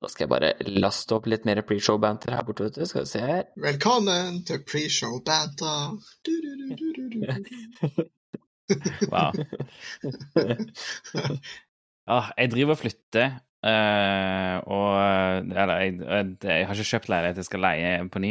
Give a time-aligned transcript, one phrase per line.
[0.00, 2.86] Da skal jeg bare laste opp litt mer pre-show-banter her borte, vet du.
[2.88, 3.42] Skal vi se her.
[3.60, 5.98] Velkommen til pre-show banter.
[6.24, 7.28] Du, du, du, du, du, du.
[9.10, 9.34] Wow.
[12.14, 13.32] ah, jeg driver og flytter,
[13.66, 14.94] eh, og
[15.42, 18.30] Eller, jeg, jeg, jeg har ikke kjøpt leilighet, jeg skal leie på ny.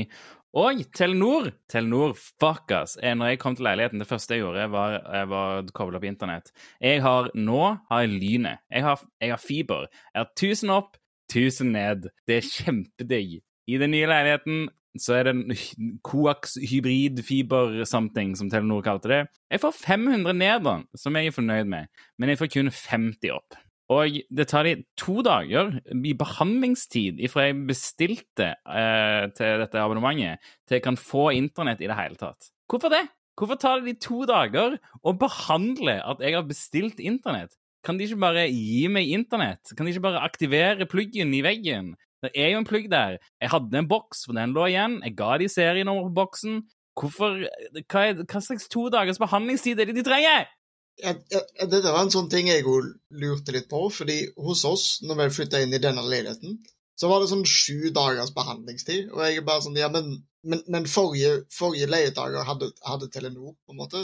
[0.57, 1.51] Og Telenor!
[1.69, 2.95] Telenor, fuck us.
[3.03, 4.95] Eh, Når jeg kom til leiligheten, det første jeg gjorde, var,
[5.27, 5.43] å
[5.75, 6.53] koble opp på internett.
[6.81, 7.59] Jeg har nå
[7.91, 8.63] har jeg lynet.
[8.71, 9.89] Jeg har, jeg har fiber.
[10.15, 10.95] Jeg har 1000 opp,
[11.29, 12.09] 1000 ned.
[12.27, 13.39] Det er kjempedigg.
[13.69, 19.11] I den nye leiligheten så er det en coax hybrid fiber something, som Telenor kalte
[19.11, 19.19] det.
[19.51, 23.35] Jeg får 500 ned, da, som jeg er fornøyd med, men jeg får kun 50
[23.35, 23.59] opp.
[23.89, 25.71] Og det tar de to dager
[26.05, 31.89] i behandlingstid ifra jeg bestilte eh, til dette abonnementet, til jeg kan få internett i
[31.89, 32.51] det hele tatt.
[32.69, 33.07] Hvorfor det?
[33.39, 37.55] Hvorfor tar det de to dager å behandle at jeg har bestilt internett?
[37.85, 39.71] Kan de ikke bare gi meg internett?
[39.75, 41.93] Kan de ikke bare aktivere pluggen i veggen?
[42.23, 43.17] Det er jo en plugg der.
[43.39, 44.99] Jeg hadde en boks, for den lå igjen.
[45.05, 46.61] Jeg ga de serienummer på boksen.
[46.99, 50.49] Hvorfor hva, er, hva slags to dagers behandlingstid er det de trenger?
[50.99, 52.89] Ja, Dette var en sånn ting jeg òg
[53.21, 56.57] lurte litt på, fordi hos oss, når vi flytta inn i denne leiligheten,
[56.99, 60.65] så var det sånn sju dagers behandlingstid, og jeg er bare sånn Ja, men, men,
[60.67, 64.03] men forrige, forrige leietaker hadde, hadde Telenor, på en måte.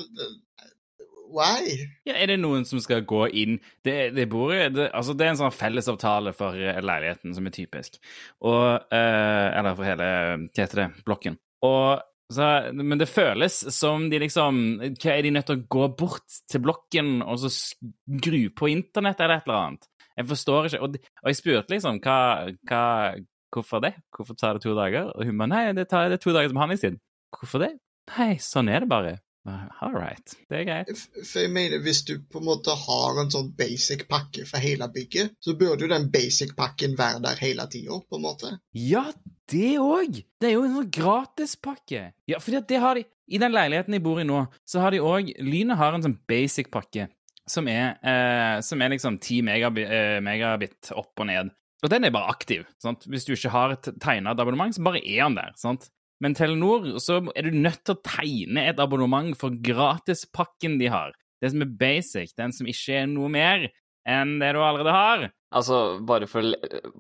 [1.35, 1.75] Why?
[2.07, 5.33] Ja, Er det noen som skal gå inn Det, det, bor, det, altså det er
[5.33, 7.99] en sånn fellesavtale for eh, leiligheten som er typisk.
[8.47, 10.09] Og, eh, eller for hele
[10.45, 11.39] hva heter det, blokken.
[11.67, 15.89] Og, så, men det føles som de liksom hva Er de nødt til å gå
[15.99, 19.89] bort til blokken og så skru på internett eller et eller annet?
[20.15, 20.81] Jeg forstår ikke.
[20.85, 22.19] Og, og jeg spurte liksom hva,
[22.69, 22.83] hva,
[23.53, 23.95] hvorfor det?
[24.15, 25.11] Hvorfor tar det to dager?
[25.11, 26.97] Og hun bare nei, det tar det er to dagers behandlingstid.
[27.35, 27.73] Hvorfor det?
[28.15, 29.15] Nei, sånn er det bare.
[29.45, 31.01] All right, det er greit.
[31.21, 34.87] For jeg mener, Hvis du på en måte har en sånn basic pakke for hele
[34.89, 38.55] bygget, så burde jo den basic pakken være der hele tida, på en måte.
[38.73, 39.05] Ja,
[39.51, 40.23] det òg!
[40.41, 42.07] Det er jo en sånn gratispakke.
[42.31, 44.93] Ja, fordi at det har de I den leiligheten de bor i nå, så har
[44.93, 47.07] de òg Lynet har en sånn basic pakke
[47.49, 51.51] som er, eh, som er liksom 10 megabit, eh, megabit opp og ned.
[51.83, 52.65] Og den er bare aktiv.
[52.81, 53.05] sant?
[53.05, 55.51] Hvis du ikke har et tegnet abonnement, så bare er den der.
[55.55, 55.89] sant?
[56.23, 61.15] Men Telenor, så er du nødt til å tegne et abonnement for gratispakken de har.
[61.41, 63.67] Det som er basic, den som ikke er noe mer
[64.07, 65.25] enn det du allerede har.
[65.55, 66.43] Altså, bare for,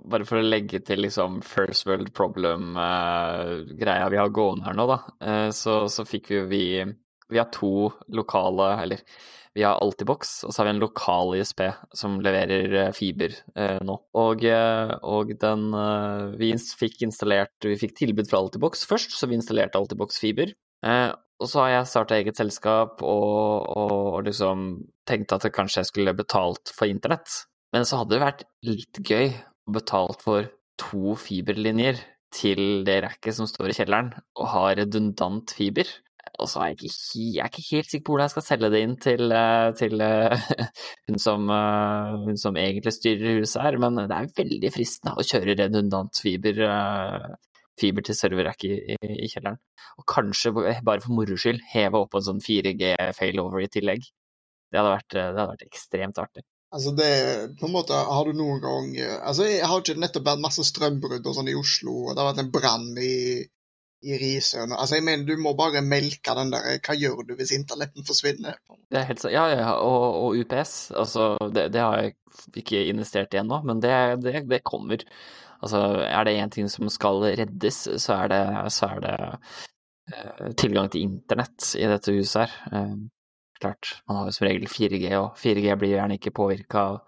[0.09, 4.97] bare for å legge til liksom first world problem-greia vi har gående her nå, da,
[5.25, 6.65] uh, så, så fikk vi jo vi
[7.33, 8.99] Vi har to lokale, eller
[9.55, 11.61] vi har Altibox, og så har vi en lokal ISP
[11.95, 13.95] som leverer eh, fiber eh, nå.
[14.19, 16.49] Og, eh, og den eh, Vi
[16.81, 20.51] fikk installert Vi fikk tilbud fra Altibox først, så vi installerte Altibox fiber.
[20.85, 24.67] Eh, og så har jeg starta eget selskap og, og, og liksom
[25.07, 27.41] tenkte at kanskje jeg skulle betalt for internett.
[27.75, 30.47] Men så hadde det vært litt gøy å betalt for
[30.79, 31.99] to fiberlinjer
[32.35, 35.87] til det racket som står i kjelleren, og ha redundant fiber.
[36.41, 38.69] Og så er jeg ikke, jeg er ikke helt sikker på hvordan jeg skal selge
[38.73, 40.47] det inn til, eh, til eh,
[41.07, 45.25] hun, som, eh, hun som egentlig styrer huset her, men det er veldig fristende å
[45.25, 46.59] kjøre redundant fiber,
[47.79, 49.61] fiber til serverrack i, i, i kjelleren.
[49.95, 54.03] Og kanskje bare for moro skyld heve opp en sånn 4G failover i tillegg.
[54.71, 56.43] Det hadde vært, det hadde vært ekstremt artig.
[56.75, 57.11] Altså det,
[57.61, 58.87] på en måte, Har du noen gang
[59.23, 62.31] altså Jeg har ikke nettopp vært masse strømbrudd og sånn i Oslo, og det har
[62.33, 63.13] vært en brann i,
[64.03, 64.67] i Risør.
[64.75, 68.59] Altså, jeg mener, Du må bare melke den der Hva gjør du hvis internetten forsvinner?
[68.91, 69.33] Det er helt sant.
[69.33, 70.91] Ja, ja, og, og UPS.
[70.91, 72.15] Altså, det, det har jeg
[72.61, 75.03] ikke investert i ennå, men det, det, det kommer.
[75.61, 78.43] Altså, er det én ting som skal reddes, så er det,
[78.75, 79.17] så er det
[80.13, 82.57] uh, tilgang til internett i dette huset her.
[82.71, 83.07] Uh,
[83.61, 86.99] klart, man har jo som regel 4G, og 4G blir gjerne ikke påvirka av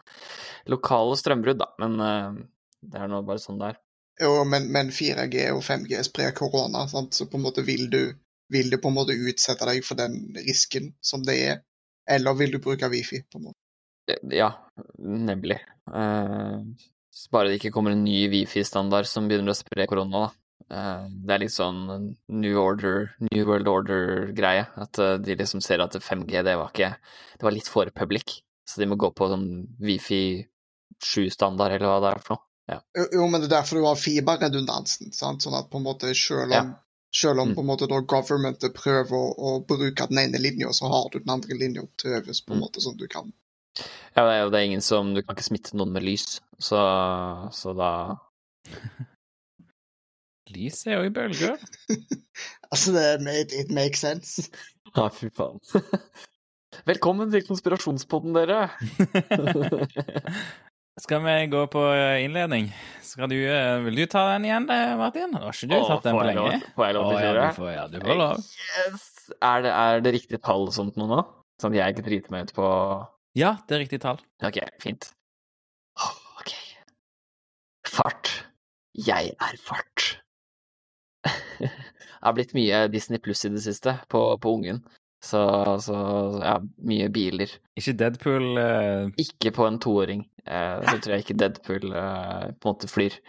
[0.72, 2.40] lokale strømbrudd, da, men uh,
[2.88, 3.84] det er nå bare sånn det er.
[4.22, 8.02] Jo, men, men 4G og 5G sprer korona, så på en måte vil du,
[8.54, 11.60] vil du på en måte utsette deg for den risken som det er,
[12.10, 13.22] eller vil du bruke wifi?
[13.30, 13.62] på en måte?
[14.32, 14.54] Ja,
[14.98, 15.60] nemlig.
[15.92, 16.64] Uh,
[17.34, 20.34] bare det ikke kommer en ny wifi-standard som begynner å spre korona, da.
[20.68, 21.84] Uh, det er litt sånn
[22.42, 24.66] New Order, New World Order-greie.
[24.80, 26.94] At uh, de liksom ser at 5G, det var ikke
[27.38, 28.40] Det var litt for public.
[28.68, 29.48] Så de må gå på sånn
[29.80, 30.44] Wifi
[31.04, 32.47] 7-standard, eller hva det er for noe.
[32.68, 35.42] Jo, jo, men det er derfor du har fiberredundansen, sant?
[35.46, 36.74] sånn at på en måte selv om,
[37.16, 37.56] selv om Mm.
[37.56, 41.20] på en måte da governmentet prøver å, å bruke den ene linja, så har du
[41.20, 42.64] den andre linja til overs, på en Mm.
[42.66, 43.32] måte, sånn du kan.
[44.18, 46.42] Ja, det er jo det er ingen som Du kan ikke smitte noen med lys,
[46.60, 46.82] så,
[47.54, 47.92] så da
[50.50, 51.58] Lys er jo i bølger.
[52.72, 53.04] Altså, det,
[53.42, 54.50] it, it makes sense.
[54.98, 55.60] Ja, fy faen.
[56.88, 58.70] Velkommen til konspirasjonspodden, dere.
[60.98, 62.72] Skal vi gå på eh, innledning?
[63.30, 65.34] Du, eh, vil du ta den igjen, eh, Martin?
[65.38, 66.62] Har ikke du Åh, tatt den på lov- lenge?
[66.76, 68.48] får jeg lov til å gjøre ja, du får, ja, du får lov.
[68.58, 69.06] Yes!
[69.44, 71.20] Er det, er det riktig tall og sånt noe nå?
[71.62, 72.68] Sånn at jeg ikke driter meg ut på
[73.38, 74.20] Ja, det er riktig tall.
[74.46, 75.10] Ok, fint.
[76.42, 76.54] Ok.
[77.90, 78.32] Fart.
[78.98, 80.08] Jeg er fart.
[81.62, 81.70] det
[82.24, 84.82] har blitt mye Disney pluss i det siste på, på ungen.
[85.22, 85.42] Så,
[85.82, 85.98] så
[86.44, 87.50] ja, mye biler.
[87.78, 89.10] Ikke Deadpool uh...
[89.22, 90.26] Ikke på en toåring.
[90.48, 93.20] Eh, så tror jeg ikke Deadpool eh, på en måte flyr.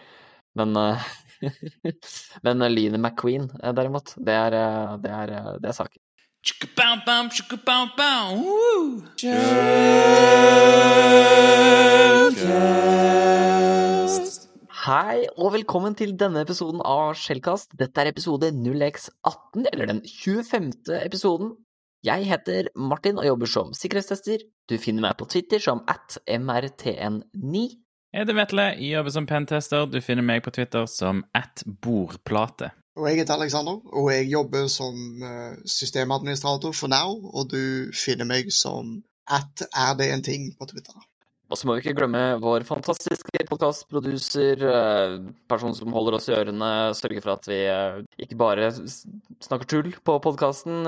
[0.57, 1.09] Men eh,
[2.43, 6.01] Men Line McQueen, eh, derimot, det er, eh, det er, eh, det er saken.
[14.79, 17.75] Hei, og velkommen til denne episoden av Skjellkast.
[17.77, 20.71] Dette er episode 0x18, eller den 25.
[21.03, 21.51] episoden.
[22.05, 24.45] Jeg heter Martin og jobber som sikkerhetstester.
[24.69, 27.63] Du finner meg på Twitter som at mrtn9.
[28.09, 29.85] Jeg heter Vetle, jeg jobber som pentester.
[29.85, 32.71] Du finner meg på Twitter som at bordplate.
[32.99, 38.27] Og jeg heter Alexander, og jeg jobber som eh, systemadministrator for Now, og du finner
[38.27, 38.97] meg som
[39.29, 40.97] at er det en ting på Twitter.
[41.49, 44.61] Og så må vi ikke glemme vår fantastiske podkastproduser,
[45.49, 49.89] person som holder oss i ørene, sørger for at vi eh, ikke bare snakker tull
[50.05, 50.85] på podkasten.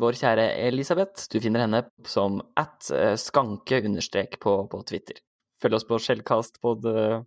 [0.00, 1.28] Vår kjære Elisabeth.
[1.28, 5.20] Du finner henne som at eh, skanke understrek på, på Twitter.
[5.60, 6.76] Følg oss på Skjellkast på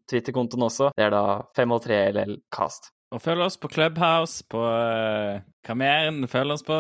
[0.10, 0.89] Twitter-kontoen også.
[0.95, 1.24] Det er da
[1.57, 2.89] 503LLcast.
[2.89, 6.78] Og følg oss på Clubhouse, på uh, Kameren, følg oss på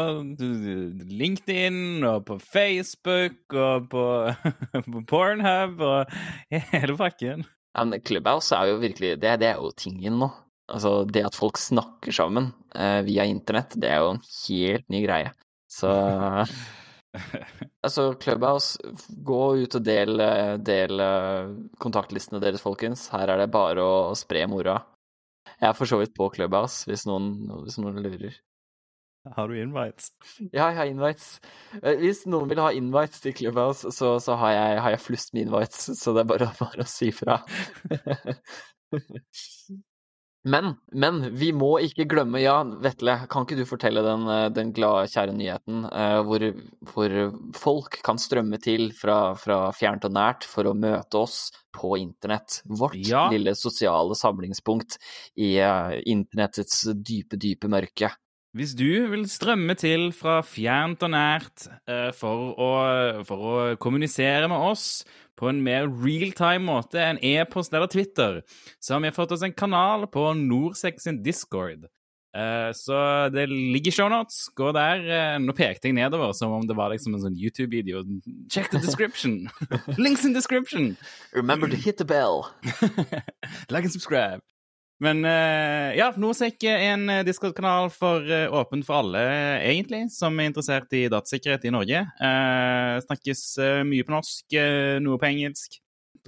[1.11, 4.05] LinkedIn og på Facebook og på,
[4.93, 6.15] på Pornhub og
[6.71, 7.43] hele pakken.
[7.75, 10.31] Ja, men Clubhouse er jo virkelig Det, det er jo tingen nå.
[10.71, 15.03] Altså, det at folk snakker sammen uh, via internett, det er jo en helt ny
[15.03, 15.33] greie.
[15.71, 15.91] Så
[17.83, 18.77] Altså, Clubhouse,
[19.25, 21.51] gå ut og del, eh, del eh,
[21.81, 23.07] kontaktlistene deres, folkens.
[23.11, 24.79] Her er det bare å spre moroa.
[25.61, 27.35] Jeg er for så vidt på Clubhouse, hvis noen,
[27.65, 28.39] hvis noen lurer.
[29.35, 30.07] Har du invites?
[30.49, 31.35] Ja, jeg har invites.
[31.83, 35.35] Eh, Hvis noen vil ha invites til Clubhouse, så, så har, jeg, har jeg flust
[35.35, 37.37] med invites, så det er bare, bare å si fra.
[40.43, 44.71] Men, men vi må ikke glemme, ja, Vetle, kan ikke du fortelle den, eh, den
[44.73, 46.45] glade, kjære nyheten eh, hvor,
[46.89, 47.15] hvor
[47.53, 52.63] folk kan strømme til fra, fra fjernt og nært for å møte oss på internett?
[52.65, 53.27] Vårt Ja.
[53.29, 54.97] lille sosiale samlingspunkt
[55.37, 58.09] i eh, internettets dype, dype mørke.
[58.57, 62.71] Hvis du vil strømme til fra fjernt og nært eh, for, å,
[63.29, 65.05] for å kommunisere med oss
[65.39, 68.41] på en mer real-time måte enn e-post eller Twitter,
[68.79, 71.87] så har vi fått oss en kanal på Norsex sin Discord.
[72.37, 74.49] Eh, så det ligger shownotes.
[74.55, 75.03] Gå der.
[75.03, 78.05] Eh, nå pekte jeg nedover som om det var liksom en sånn YouTube-video.
[78.51, 79.49] Check the description!
[79.97, 80.95] Links in description!
[81.33, 82.47] Remember to hit the bell.
[83.69, 84.41] like and subscribe.
[85.01, 90.03] Men eh, ja, Norsec er en eh, Discord-kanal for eh, åpen for alle, eh, egentlig,
[90.13, 92.03] som er interessert i datasikkerhet i Norge.
[92.05, 95.79] Eh, snakkes eh, mye på norsk, eh, noe på engelsk.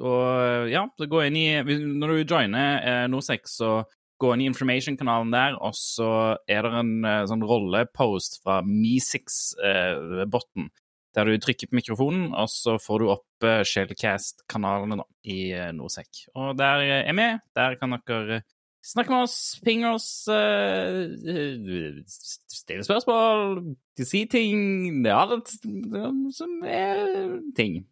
[0.01, 3.85] Og eh, ja, så gå inn i Når du joiner eh, Norsec, så
[4.23, 10.73] gå inn i information-kanalen der, og så er det en eh, sånn rollepost fra Me6-botten.
[11.13, 14.97] der du trykker på mikrofonen, og så får du opp eh, Shellcast-kanalene
[15.29, 16.25] i eh, Norsec.
[16.33, 17.29] Og der eh, er vi.
[17.53, 18.41] Der kan dere
[18.83, 21.03] eh, snakke med oss, ping oss, eh,
[21.33, 25.53] eh, stille spørsmål, si ting Det er alt
[26.35, 27.83] som er ting.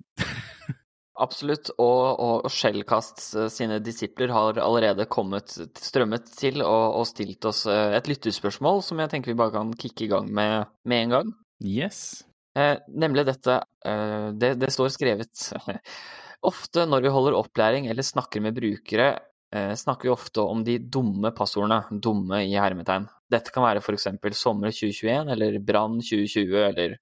[1.22, 3.22] Absolutt, og, og Shellcast
[3.54, 9.02] sine disipler har allerede kommet strømmet til og, og stilt oss eh, et lytterspørsmål som
[9.04, 11.34] jeg tenker vi bare kan kicke i gang med med en gang.
[11.62, 12.24] Yes.
[12.58, 15.52] Eh, nemlig dette eh, det, det står skrevet
[16.52, 19.20] Ofte når vi holder opplæring eller snakker med brukere, eh,
[19.52, 21.84] snakker vi ofte om de dumme passordene.
[21.92, 23.10] Dumme i hermetegn.
[23.32, 24.08] Dette kan være f.eks.
[24.40, 26.96] sommer 2021 eller brann 2020 eller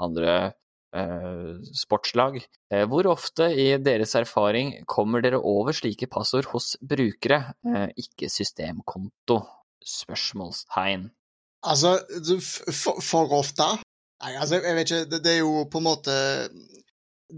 [0.00, 0.34] andre
[0.96, 2.40] eh, sportslag.
[2.72, 8.30] Eh, hvor ofte i deres erfaring kommer dere over slike passord hos brukere, eh, ikke
[8.32, 9.40] systemkonto?
[9.82, 11.08] Spørsmålstegn.
[11.66, 11.96] Altså,
[12.70, 13.66] for, for ofte
[14.22, 15.06] Nei, altså, jeg vet ikke.
[15.10, 16.12] Det, det er jo på en måte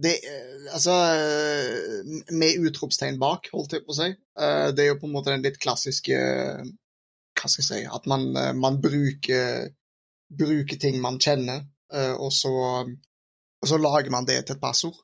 [0.02, 4.10] det, eh, Altså eh, Med utropstegn bak, holdt jeg på å si.
[4.12, 8.08] Eh, Det er jo på en måte den litt klassiske Hva skal jeg si At
[8.10, 9.70] man, man bruker,
[10.34, 11.64] bruker ting man kjenner,
[12.18, 12.50] og så,
[12.86, 14.96] og så lager man det til et passord.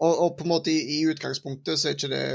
[0.00, 2.26] Og, og på en måte i, i utgangspunktet så er ikke det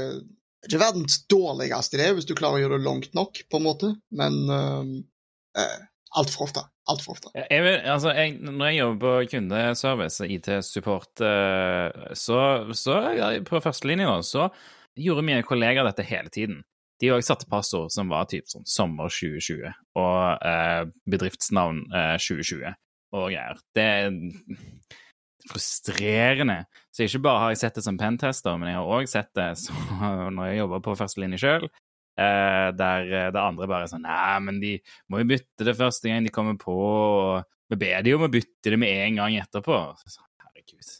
[0.66, 3.90] ikke verdens dårligste idé, hvis du klarer å gjøre det langt nok, på en måte,
[4.18, 5.76] men uh,
[6.20, 6.62] altfor ofte.
[6.90, 7.32] Altfor ofte.
[7.36, 12.40] Jeg vil, altså, jeg, når jeg jobber på kundeservice IT-support, eh, så,
[12.76, 14.48] så ja, på førstelinja så
[14.96, 16.62] gjorde mine kollegaer dette hele tiden.
[17.02, 19.66] De òg satte passord som var typ sånn sommer 2020
[20.00, 22.70] og eh, bedriftsnavn eh, 2020
[23.16, 23.60] og greier.
[23.76, 24.16] Det er
[25.50, 26.62] frustrerende.
[26.94, 29.50] Så ikke bare har jeg sett det som pentester, men jeg har òg sett det
[29.60, 29.76] så,
[30.36, 31.68] når jeg jobber på førstelinje sjøl.
[32.16, 34.70] Eh, der det andre bare er sånn Nei, men de
[35.12, 36.76] må jo bytte det første gang de kommer på.
[36.76, 39.80] Og Vi ber de om å bytte det med en gang etterpå.
[40.06, 40.94] Så, herregud.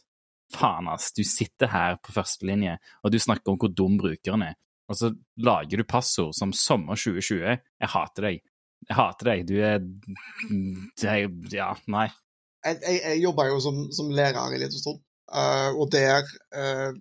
[0.53, 1.09] Faen, ass.
[1.15, 4.55] Du sitter her på førstelinje, og du snakker om hvor dum brukeren er.
[4.87, 5.11] Og så
[5.43, 7.57] lager du passord som sommer 2020.
[7.59, 8.45] Jeg hater deg.
[8.87, 9.43] Jeg hater deg.
[9.49, 9.81] Du er
[11.51, 12.07] Ja, nei.
[12.65, 14.99] Jeg, jeg, jeg jobba jo som, som, lærer i liten stund,
[15.31, 16.25] uh, og der
[16.57, 16.95] uh,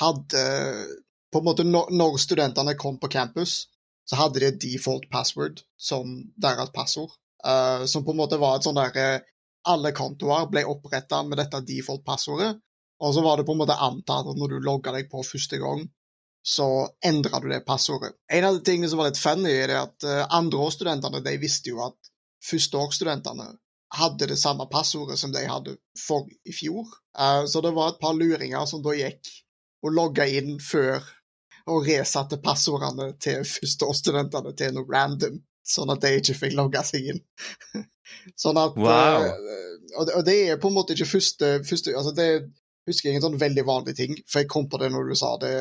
[0.00, 0.44] hadde
[1.32, 3.68] På en måte, når, studentene kom på campus,
[4.08, 7.12] så hadde de et default password som deres passord.
[7.46, 9.22] Uh, som på en måte var et sånn der
[9.70, 12.54] Alle kontoer ble oppretta med dette default-passordet.
[13.04, 15.58] Og så var det på en måte antatt at når du logga deg på første
[15.60, 15.82] gang,
[16.42, 18.14] så endra du det passordet.
[18.32, 21.82] En av de tingene som var litt funny, er at uh, andreårsstudentene de visste jo
[21.84, 22.10] at
[22.48, 23.50] førsteårsstudentene
[24.00, 26.88] hadde det samme passordet som de hadde for i fjor.
[27.18, 29.32] Uh, så det var et par luringer som da gikk
[29.84, 31.04] og logga inn før
[31.68, 37.12] og resatte passordene til førsteårsstudentene til noe random, sånn at de ikke fikk logga seg
[37.12, 37.20] inn.
[38.42, 39.26] sånn at wow.
[39.26, 42.30] uh, og, det, og, det, er på en måte ikke første, første altså det,
[42.88, 45.34] husker jeg en sånn veldig vanlig ting, for jeg kom på det når du sa
[45.42, 45.52] det,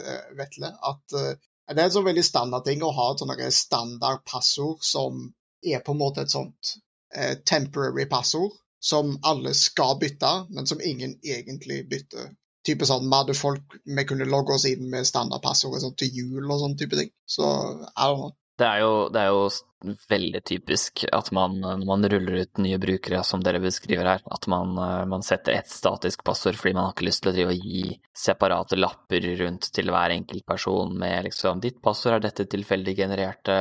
[0.00, 1.34] eh, Vetle, at uh,
[1.70, 5.22] det er en sånn veldig standard ting å ha et sånn standard passord som
[5.64, 6.74] er på en måte et sånt
[7.16, 8.52] uh, temporary passord
[8.84, 12.34] som alle skal bytte, men som ingen egentlig bytter.
[12.64, 16.48] Type sånn, Vi hadde folk vi kunne logge oss inn med standardpassord sånn, til jul
[16.48, 17.12] og sånn type ting.
[17.28, 18.32] Så I don't know.
[18.54, 22.78] Det er, jo, det er, jo, veldig typisk at man, når man ruller ut nye
[22.78, 26.86] brukere, som dere beskriver her, at man, eh, man setter ett statisk passord fordi man
[26.86, 30.94] har ikke lyst til å drive og gi separate lapper rundt til hver enkelt person
[31.02, 33.58] med liksom Ditt passord er dette tilfeldig genererte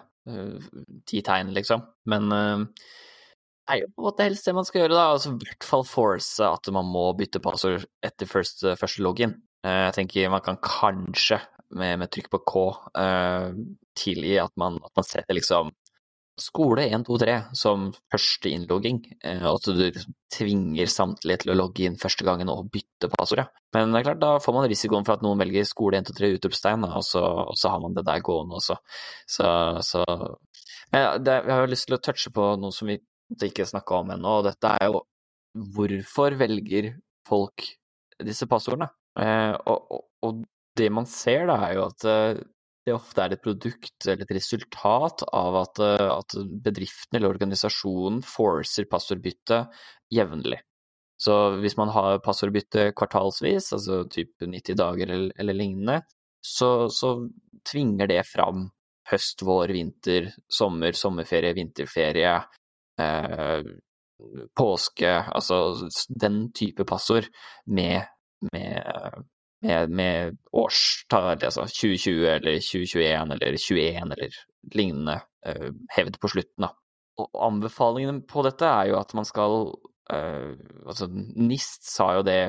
[0.00, 0.72] uh,
[1.06, 1.84] ti tegn, liksom.
[2.08, 2.64] Men uh,
[3.70, 5.06] er jo på en måte helst det man skal gjøre, da.
[5.14, 9.36] Altså i hvert fall force at man må bytte passord etter første, første login.
[9.66, 11.40] Jeg tenker man kan kanskje
[11.76, 12.62] med, med trykk på K
[12.98, 13.50] uh,
[13.98, 15.70] tilgi at man, at man setter liksom
[16.40, 19.02] skole 1, 2, 3 som første innlogging,
[19.42, 23.50] og at du liksom tvinger samtlige til å logge inn første gangen og bytte passordet.
[23.74, 26.16] Men det er klart, da får man risikoen for at noen velger skole 1, 2,
[26.16, 28.78] 3 utropstegn, og, og, så har man det der gående også.
[29.28, 29.50] Så,
[29.84, 30.04] så
[30.94, 32.96] ja, det, jeg har lyst til å touche på noe som vi
[33.38, 35.04] ikke snakka om ennå, og dette er jo
[35.74, 36.92] hvorfor velger
[37.28, 37.66] folk
[38.22, 38.90] disse passordene?
[39.18, 40.42] Eh, og, og, og
[40.78, 42.40] det man ser, da, er jo at eh,
[42.86, 48.20] det ofte er et produkt eller et resultat av at, eh, at bedriften eller organisasjonen
[48.26, 49.64] forcer passordbytte
[50.14, 50.60] jevnlig.
[51.20, 56.00] Så hvis man har passordbytte kvartalsvis, altså type 90 dager eller, eller lignende,
[56.40, 57.28] så, så,
[57.68, 58.70] tvinger det fram
[59.10, 62.38] høst, vår, vinter, sommer, sommerferie, vinterferie,
[64.58, 65.90] påske, altså
[66.22, 67.28] den type passord
[67.66, 68.08] med,
[68.52, 69.24] med
[69.62, 74.40] med, med årstall, altså 2020 eller 2021 eller 21 eller
[74.74, 76.66] lignende uh, hevd på slutten.
[76.66, 76.72] Da.
[77.20, 79.58] Og anbefalingen på dette er jo at man skal
[80.12, 80.52] uh,
[80.86, 82.40] altså NIST sa jo det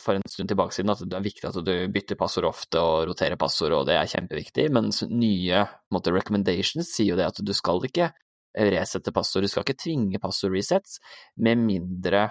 [0.00, 3.10] for en stund tilbake siden at det er viktig at du bytter passord ofte og
[3.10, 7.52] roterer passord, og det er kjempeviktig, mens nye måte, recommendations sier jo det at du
[7.56, 8.12] skal ikke
[8.54, 10.98] resette passord, du skal ikke tvinge passord-resets
[11.44, 12.26] med mindre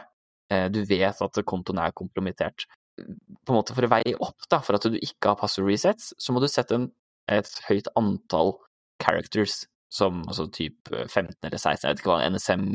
[0.52, 2.68] uh, du vet at kontoen er kompromittert.
[3.00, 6.14] På en måte for å veie opp da, for at du ikke har passord resets,
[6.20, 6.90] så må du sette en,
[7.32, 8.58] et høyt antall
[9.00, 12.66] characters, som altså typ 15 eller 16, jeg vet ikke hva NSM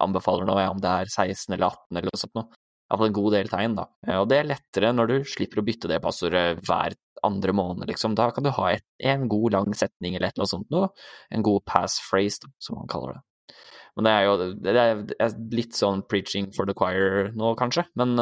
[0.00, 2.61] anbefaler nå, om det er 16 eller 18 eller noe sånt noe.
[2.92, 3.86] Iallfall en god del tegn, da.
[4.20, 6.94] Og det er lettere når du slipper å bytte det passordet hver
[7.24, 8.16] andre måned, liksom.
[8.18, 10.90] Da kan du ha et, en god lang setning eller et eller annet sånt noe.
[11.32, 13.56] En god passphrase, da, som man kaller det.
[13.96, 14.72] Men det er jo det
[15.20, 17.84] er litt sånn preaching for the choir nå, kanskje.
[18.00, 18.16] Men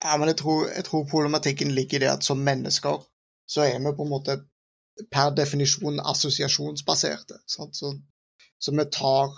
[0.00, 3.02] ja, men jeg tror, jeg tror, problematikken ligger i det at som mennesker
[3.50, 4.38] så er vi på en måte
[5.12, 7.40] per definisjon assosiasjonsbaserte.
[7.46, 9.34] Så, så vi, tar,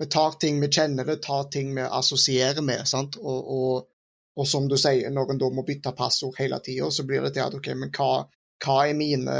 [0.00, 2.86] vi, tar, ting vi kjenner det, tar ting vi assosierer med.
[3.20, 3.88] Og, og,
[4.36, 7.34] og, som du sier, når en da må bytte passord hele tida, så blir det
[7.36, 8.26] til at OK, men hva,
[8.64, 9.38] hva er mine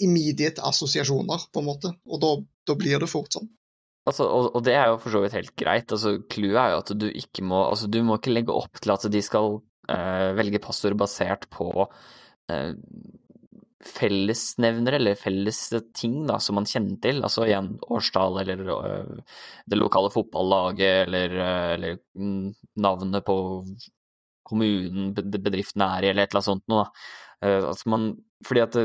[0.00, 1.94] immediate assosiasjoner, på en måte?
[2.08, 2.34] Og da,
[2.68, 3.50] da blir det fort sånn.
[4.08, 5.92] Altså, og, og, det er jo for så vidt helt greit.
[5.92, 9.04] Altså, er jo at du ikke må Altså, du må ikke legge opp til at
[9.12, 12.72] de skal uh, velge passord basert på uh,
[13.80, 15.60] fellesnevnere eller felles
[15.96, 17.22] ting da, som man kjenner til.
[17.24, 21.36] Altså igjen årstall eller uh, det lokale fotballaget eller,
[21.78, 22.00] eller
[22.76, 23.38] navnet på
[24.50, 26.88] kommunen bedriften er i, eller et eller annet sånt noe.
[27.40, 28.08] Altså man,
[28.44, 28.76] fordi at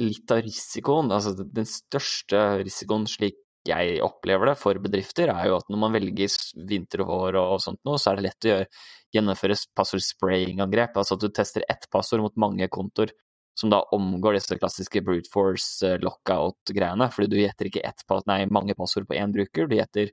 [0.00, 5.58] litt av risikoen, altså den største risikoen slik jeg opplever det for bedrifter, er jo
[5.60, 8.50] at når man velger vinter og vår og sånt noe, så er det lett å
[8.50, 8.70] gjøre,
[9.14, 10.96] gjennomføre passord-spraying-angrep.
[10.98, 13.12] Altså at du tester ett passord mot mange kontoer,
[13.58, 17.08] som da omgår disse klassiske brute force eh, lockout-greiene.
[17.12, 20.12] Fordi du gjetter ikke ett, nei, mange passord på én bruker, du gjetter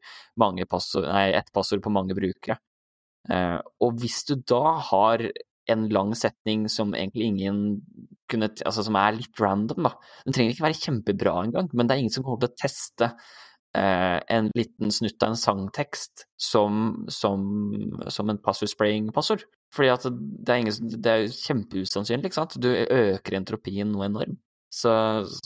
[0.69, 2.59] passord, nei, ett passord på mange brukere.
[3.29, 5.27] Eh, og hvis du da har
[5.69, 7.59] en lang setning som egentlig ingen
[8.29, 9.95] kunne Altså som er litt random, da.
[10.21, 13.07] Den trenger ikke være kjempebra engang, men det er ingen som kommer til å teste
[13.77, 17.43] en liten snutt av en sangtekst som, som,
[18.09, 19.43] som en passord-spraying-passord.
[19.75, 22.57] Fordi at det er, ingen, det er kjempeusannsynlig, ikke sant.
[22.61, 24.41] Du øker entropien noe enormt.
[24.69, 24.91] Så,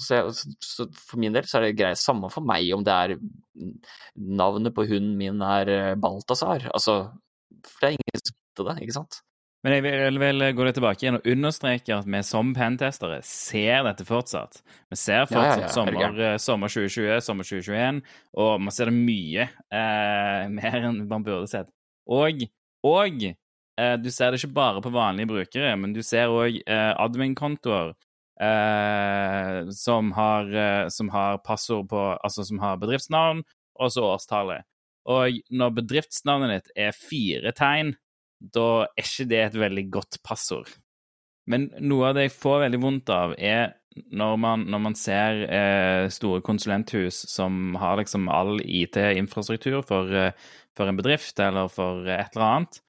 [0.04, 0.20] så,
[0.60, 2.00] så, for min del så er det greit.
[2.00, 3.14] Samme for meg om det er
[4.20, 6.68] Navnet på hunden min er eh, Balthazar.
[6.76, 6.98] Altså,
[7.64, 9.22] for det er ingen som vet det, ikke sant.
[9.64, 13.86] Men jeg vil, vil gå litt tilbake igjen og understreke at vi som pentestere ser
[13.88, 14.60] dette fortsatt.
[14.92, 18.02] Vi ser fortsatt ja, ja, ja, sommer, eh, sommer, 2020, sommer 2021,
[18.44, 21.72] og man ser det mye eh, mer enn man burde sett.
[22.12, 22.44] Og,
[22.84, 26.92] og eh, du ser det ikke bare på vanlige brukere, men du ser òg eh,
[27.00, 27.96] admin-kontoer
[28.44, 33.46] eh, som, eh, som har passord på Altså som har bedriftsnavn
[33.80, 34.68] og så årstallet.
[35.08, 37.96] Og når bedriftsnavnet ditt er fire tegn
[38.44, 40.72] da er ikke det et veldig godt passord.
[41.50, 43.76] Men noe av det jeg får veldig vondt av, er
[44.16, 50.32] når man, når man ser eh, store konsulenthus som har liksom all IT-infrastruktur for, eh,
[50.74, 52.80] for, en bedrift eller for et eller annet,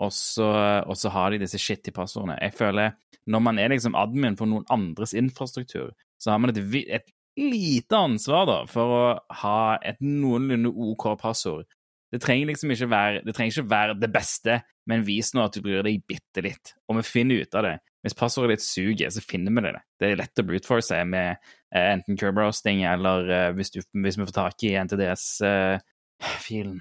[0.00, 2.38] og så, har de disse shitty passordene.
[2.40, 2.96] Jeg føler
[3.30, 6.58] når man er liksom admin for noen andres infrastruktur, så har man et,
[6.96, 9.04] et lite ansvar da, for å
[9.42, 11.68] ha et noenlunde OK passord
[12.14, 14.60] det trenger liksom ikke være det ikke være det beste,
[14.90, 16.74] men vis nå at du bryr deg bitte litt.
[16.88, 17.76] Og vi finner ut av det.
[18.04, 19.82] Hvis passordet ditt suger, så finner vi det.
[20.00, 24.26] Det er lett å brute med eh, enten curb-roasting eller eh, hvis, du, hvis, vi
[24.26, 26.76] får tak i NTDS-filen.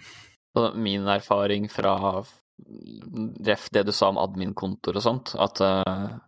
[0.59, 1.93] Eh, min erfaring fra
[3.47, 6.19] ref det du sa om admin-kontoer og sånt, at, uh,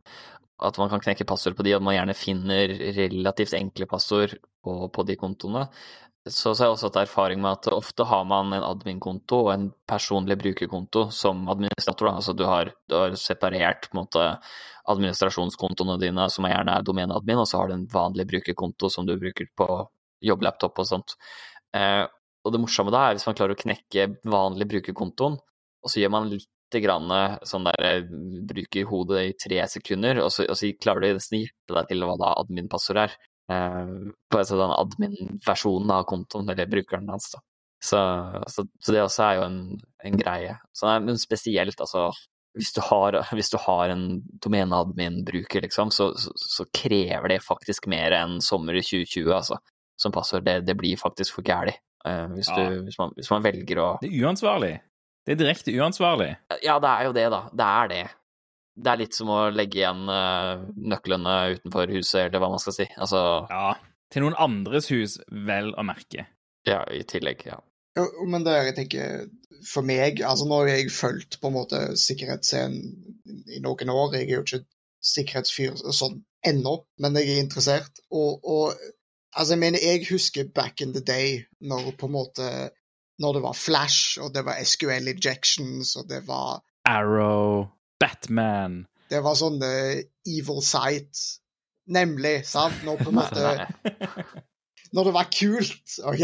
[0.65, 4.33] at man kan knekke passord på de, og man gjerne finner relativt enkle passord
[4.65, 5.67] på, på de kontoene
[6.25, 9.65] så, har jeg også hatt erfaring med at ofte har man en admin-konto og en
[9.89, 12.09] personlig brukerkonto som administrator.
[12.09, 12.13] Da.
[12.21, 14.23] Altså du har, du har separert måte,
[14.89, 19.15] administrasjonskontoene dine, som gjerne er domeneadmin, og så har du en vanlig brukerkonto som du
[19.21, 19.67] bruker på
[20.25, 21.15] jobblaptop og sånt.
[21.77, 22.03] Eh,
[22.45, 26.13] og det morsomme da er hvis man klarer å knekke vanlig brukerkontoen, og så gjør
[26.13, 26.49] man litt
[26.81, 27.11] grann
[27.45, 28.09] sånn der eh,
[28.49, 32.05] bruker hodet i tre sekunder, og så, og så klarer du nesten gjette deg til
[32.05, 37.29] hva da admin-passord er eh, på en sånn admin-versjonen av kontoen, eller brukeren hans.
[37.35, 37.41] da.
[37.85, 37.99] Så,
[38.49, 39.59] så, så, det også er jo en,
[40.09, 40.55] en greie.
[40.73, 42.09] Så, men spesielt, altså
[42.55, 44.05] hvis du har, hvis du har en
[44.43, 49.59] domeneadmin-bruker, liksom, så, så, krever det faktisk mer enn sommer 2020, altså,
[49.99, 50.45] som passord.
[50.47, 51.75] Det, det blir faktisk for gæli.
[52.05, 52.69] Uh, hvis, ja.
[52.85, 54.75] hvis, hvis, man velger å Det er uansvarlig.
[55.25, 56.29] Det er direkte uansvarlig.
[56.63, 57.41] Ja, det er jo det, da.
[57.51, 58.03] Det er det
[58.75, 62.75] det er litt som å legge igjen uh, nøklene utenfor huset, eller hva man skal
[62.75, 62.87] si.
[62.99, 63.75] Altså Ja.
[64.13, 66.27] Til noen andres hus, vel å merke.
[66.67, 67.57] Ja, i tillegg, ja.
[67.97, 69.25] Jo, men det er, jeg tenker,
[69.65, 74.17] for meg Altså, nå har jeg fulgt på en måte sikkerhetsscenen i noen år.
[74.19, 74.61] Jeg er jo ikke
[75.05, 78.03] sikkerhetsfyr sånn ennå, men jeg er interessert.
[78.11, 78.73] Og, og
[79.33, 82.49] altså, jeg mener, jeg husker back in the day når på en måte
[83.15, 87.63] Når det var Flash, og det var SQL injections, og det var Arrow
[88.01, 88.83] Batman.
[89.09, 91.21] Det var sånn uh, evil sight.
[91.85, 92.81] Nemlig, sant?
[92.85, 93.49] Når på en måte
[94.95, 96.23] Når det var kult, OK?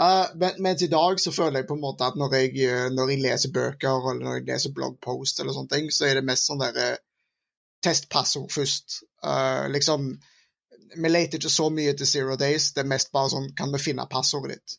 [0.00, 2.86] Uh, men, mens i dag så føler jeg på en måte at når jeg, eh,
[2.94, 6.26] når jeg leser bøker eller når jeg leser bloggpost, eller sånne ting, så er det
[6.28, 6.94] mest sånn derre
[7.84, 9.02] testpassord først.
[9.24, 10.14] Uh, liksom
[10.90, 13.82] Vi leter ikke så mye etter Zero Days, det er mest bare sånn Kan vi
[13.82, 14.78] finne passordet ditt?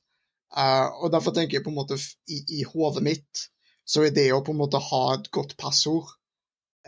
[0.52, 3.46] Uh, og derfor tenker jeg på en måte i, i hodet mitt
[3.88, 6.10] så er det å på en måte ha et godt passord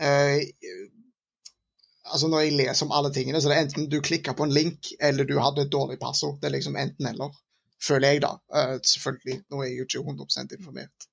[0.00, 0.42] eh,
[2.04, 4.52] Altså Når jeg leser om alle tingene, så det er enten du klikker på en
[4.52, 6.34] link, eller du hadde et dårlig passord.
[6.42, 7.32] Det er liksom enten-eller,
[7.80, 8.34] føler jeg, da.
[8.52, 9.38] Uh, selvfølgelig.
[9.48, 11.06] Nå er jeg jo ikke 100 informert.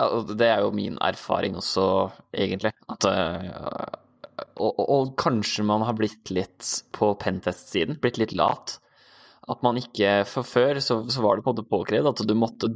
[0.00, 1.84] Ja, det er jo min erfaring også,
[2.32, 2.72] egentlig.
[2.88, 4.00] At uh,
[4.56, 8.78] og, og, og, kanskje man har blitt litt på pentest-siden, blitt litt lat
[9.50, 12.34] at man ikke For før så, så, var det på en måte påkrevd at du
[12.38, 12.70] måtte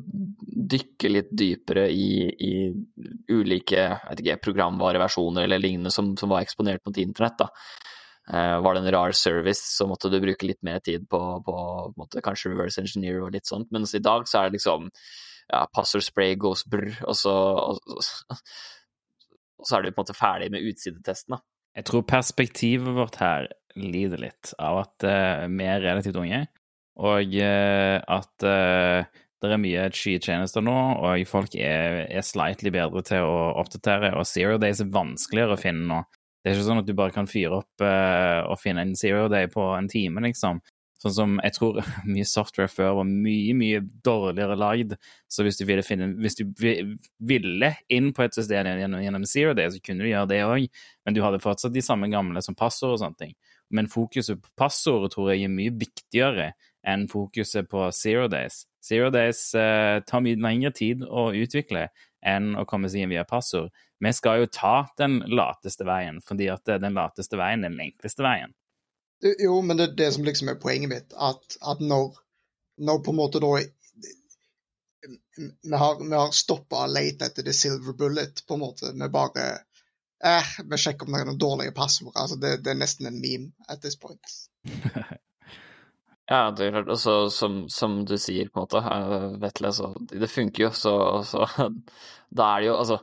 [0.75, 2.53] dykke litt dypere i, i
[3.33, 7.39] ulike ikke, programvareversjoner eller lignende som, som, var eksponert mot internett.
[7.39, 7.51] da.
[8.25, 11.57] Uh, var det en rar service, så måtte du bruke litt mer tid på, på,
[11.93, 14.89] på måte, kanskje reverse engineer og litt sånt, mens i dag så er det liksom
[15.53, 20.17] ja, passord spray goes brr, og så og, og så er du på en måte
[20.17, 21.37] ferdig med utsidetesten.
[21.75, 26.45] Jeg tror perspektivet vårt her lider litt av at uh, vi er relativt unge,
[27.01, 33.03] og uh, at uh, det er mye skytjenester nå, og folk er, er slightly bedre
[33.05, 36.05] til å oppdatere, og Zero Days er vanskeligere å finne nå.
[36.41, 39.49] Det er ikke sånn at du bare kan fyre opp og finne en Zero Day
[39.53, 40.59] på en time, liksom.
[41.05, 41.81] Sånn som jeg tror
[42.15, 44.95] mye software før var mye, mye dårligere lagd.
[45.29, 49.53] Så hvis du ville, finne, hvis du ville inn på et system gjennom, gjennom Zero
[49.57, 50.69] Day, så kunne du gjøre det òg,
[51.05, 53.35] men du hadde fortsatt de samme gamle som passord og sånne ting.
[53.75, 56.53] Men fokuset på passordet tror jeg er mye viktigere
[56.87, 58.65] enn fokuset på Zero Days.
[58.85, 61.89] Zero Days eh, tar mye lengre tid å utvikle
[62.25, 63.73] enn å komme seg inn via passord.
[64.05, 68.25] Vi skal jo ta den lateste veien, fordi at den lateste veien er den enkleste
[68.25, 68.53] veien.
[69.25, 71.15] Jo, men det er det som liksom er poenget mitt.
[71.17, 72.13] At, at når,
[72.77, 73.55] når, på en måte da
[75.65, 78.93] Vi har, vi har stoppa å lete etter the silver bullet, på en måte.
[78.93, 79.47] Vi bare
[80.25, 82.13] eh, Vi sjekker om det er noen dårlige passord.
[82.15, 84.37] Altså, det, det, er nesten en meme at this point.
[86.31, 86.93] ja, det er klart.
[86.95, 88.83] Altså, som, som, du sier, på en måte,
[89.43, 90.95] Vetle, så det funker jo, så,
[91.29, 91.45] så
[92.39, 93.01] da er det jo Altså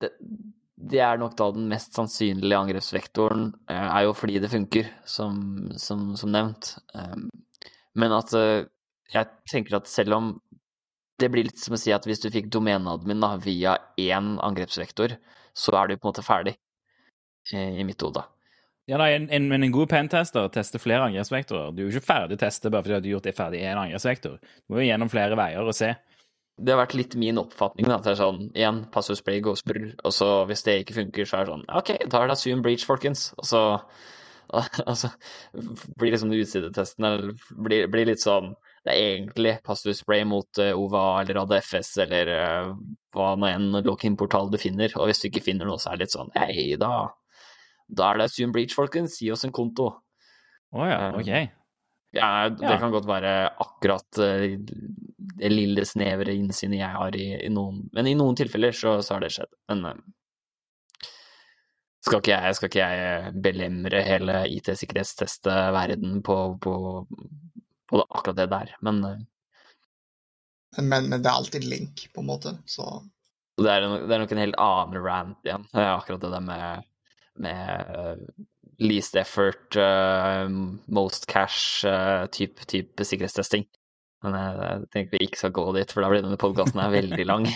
[0.00, 0.10] det,
[0.90, 5.34] det er nok da den mest sannsynlige angrepsvektoren, eh, er jo fordi det funker, som,
[5.76, 6.72] som, som nevnt.
[6.96, 7.28] Ehm,
[8.00, 8.64] men at eh,
[9.12, 10.32] jeg tenker at selv om
[11.20, 15.18] det blir litt som å si at hvis du fikk domeneadmin via én angrepsvektor,
[15.52, 16.56] så er du på en måte ferdig,
[17.52, 18.24] eh, i mitt hode.
[18.90, 21.74] Ja, nei, en, en, Men en god pentester tester flere angrepsvektorer.
[21.74, 23.68] Du er jo ikke ferdig å teste bare fordi du har gjort det ferdig i
[23.70, 24.40] én angrepsvektor.
[24.40, 25.94] Du må jo gjennom flere veier og se
[26.60, 27.88] det har vært litt min oppfatning.
[27.88, 30.98] Da, at det er sånn, igjen, passus spray goes blur, og så hvis det ikke
[30.98, 33.30] funker, så er det sånn OK, da er det assume breach, folkens.
[33.40, 33.62] Og så
[34.90, 35.12] altså,
[36.00, 37.12] blir liksom utsidetestene
[37.62, 38.48] blir, blir litt sånn
[38.82, 42.72] Det er egentlig password spray mot uh, OVA eller ADFS eller uh,
[43.14, 46.08] hva nå enn lock-in-portal du finner, og hvis du ikke finner noe, så er det
[46.08, 46.90] litt sånn Hei, da,
[47.96, 49.18] da er det assume breach, folkens.
[49.22, 49.90] Gi oss en konto.
[50.70, 51.32] Å oh, ja, OK.
[52.14, 52.78] Ja, det ja.
[52.78, 54.46] kan godt være akkurat uh,
[55.40, 59.14] det lille snevre innsynet jeg har i, i, noen Men i noen tilfeller så, så
[59.14, 59.52] har det skjedd.
[59.70, 60.00] Men uh,
[62.02, 66.74] skal, ikke jeg, skal ikke jeg belemre hele IT-sikkerhetstest-verden på, på,
[67.90, 69.20] på, akkurat det der, men uh,
[70.78, 73.02] men, men, det er alltid link, på en måte, så
[73.58, 76.86] Det er, det er nok en helt annen rant igjen, akkurat det der med,
[77.40, 78.28] med
[78.80, 80.48] least effort, uh,
[80.86, 83.66] most cash-type uh, type sikkerhetstesting.
[84.24, 87.46] Men jeg, tenker vi ikke skal gå dit, for da blir denne podkasten veldig lang.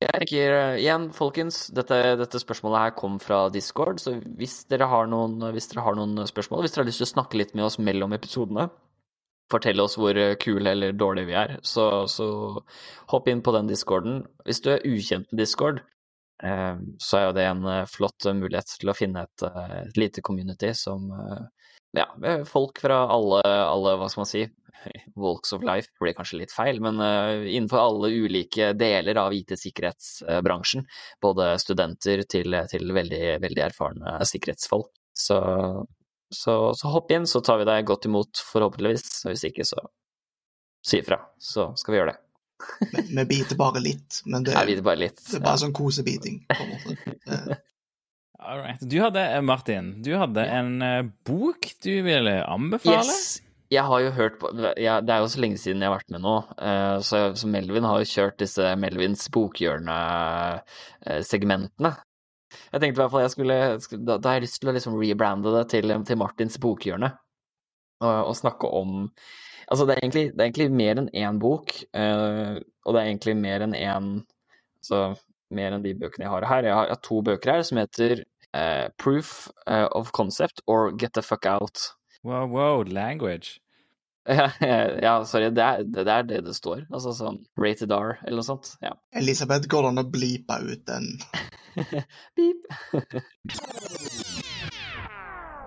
[0.00, 5.40] jeg tenker igjen, folkens, dette, dette, spørsmålet her kom fra Discord, så hvis dere, noen,
[5.56, 7.80] hvis dere, har noen, spørsmål, hvis dere har lyst til å snakke litt med oss
[7.80, 8.68] mellom episodene,
[9.50, 12.26] fortelle oss hvor kule eller dårlige vi er, så, så
[13.12, 14.22] hopp inn på den discorden.
[14.46, 15.82] Hvis du er ukjent med Discord,
[16.42, 20.00] Eh, så er jo det en eh, flott mulighet til å finne et, eh, et
[20.00, 21.10] lite community som
[21.96, 22.06] ja,
[22.46, 24.44] folk fra alle, alle, hva skal man si,
[25.20, 30.86] walks of life blir kanskje litt feil, men innenfor alle ulike deler av IT-sikkerhetsbransjen.
[31.20, 34.92] Både studenter til, til veldig, veldig erfarne sikkerhetsfolk.
[35.18, 35.40] Så,
[36.30, 39.06] så, så, hopp inn, så tar vi deg godt imot, forhåpentligvis.
[39.24, 39.82] Og Hvis ikke, så
[40.86, 42.20] si ifra, så skal vi gjøre det.
[43.10, 45.60] Vi biter bare litt, men det, er, bare litt, det er bare ja.
[45.64, 46.36] sånn kosebiting.
[46.48, 47.56] på en måte.
[48.40, 48.80] All right.
[48.80, 53.04] Du hadde, eh, Martin, du hadde en uh, bok du ville anbefale?
[53.04, 53.42] Yes.
[53.70, 54.50] Jeg har jo hørt på
[54.82, 56.36] ja, Det er jo så lenge siden jeg har vært med nå.
[56.56, 61.92] Uh, så, så, Melvin har jo kjørt disse Melvins bokhjørne-segmentene.
[62.50, 63.58] Jeg tenkte i hvert fall jeg skulle,
[63.98, 67.12] da, da, har jeg lyst til å liksom rebrande det til, til Martins bokhjørne.
[68.00, 69.06] Og, og snakke om
[69.70, 73.06] Altså, det er egentlig, det er egentlig mer enn én bok, uh, og det er
[73.06, 74.08] egentlig mer enn én
[74.80, 75.12] Altså
[75.54, 76.66] mer enn de bøkene jeg har her.
[76.66, 78.22] Jeg har, jeg har to bøker her som heter
[78.56, 81.92] uh, Proof uh, of Concept or Get the Fuck Out.
[82.24, 83.60] Wow, wow, language.
[85.06, 86.84] ja, sorry, det er, det er, det det står.
[86.92, 88.72] Altså sånn rated R eller noe sånt.
[88.84, 88.92] Ja.
[89.16, 91.08] Elisabeth, går det an å bleepe ut den?
[92.38, 92.68] Beep.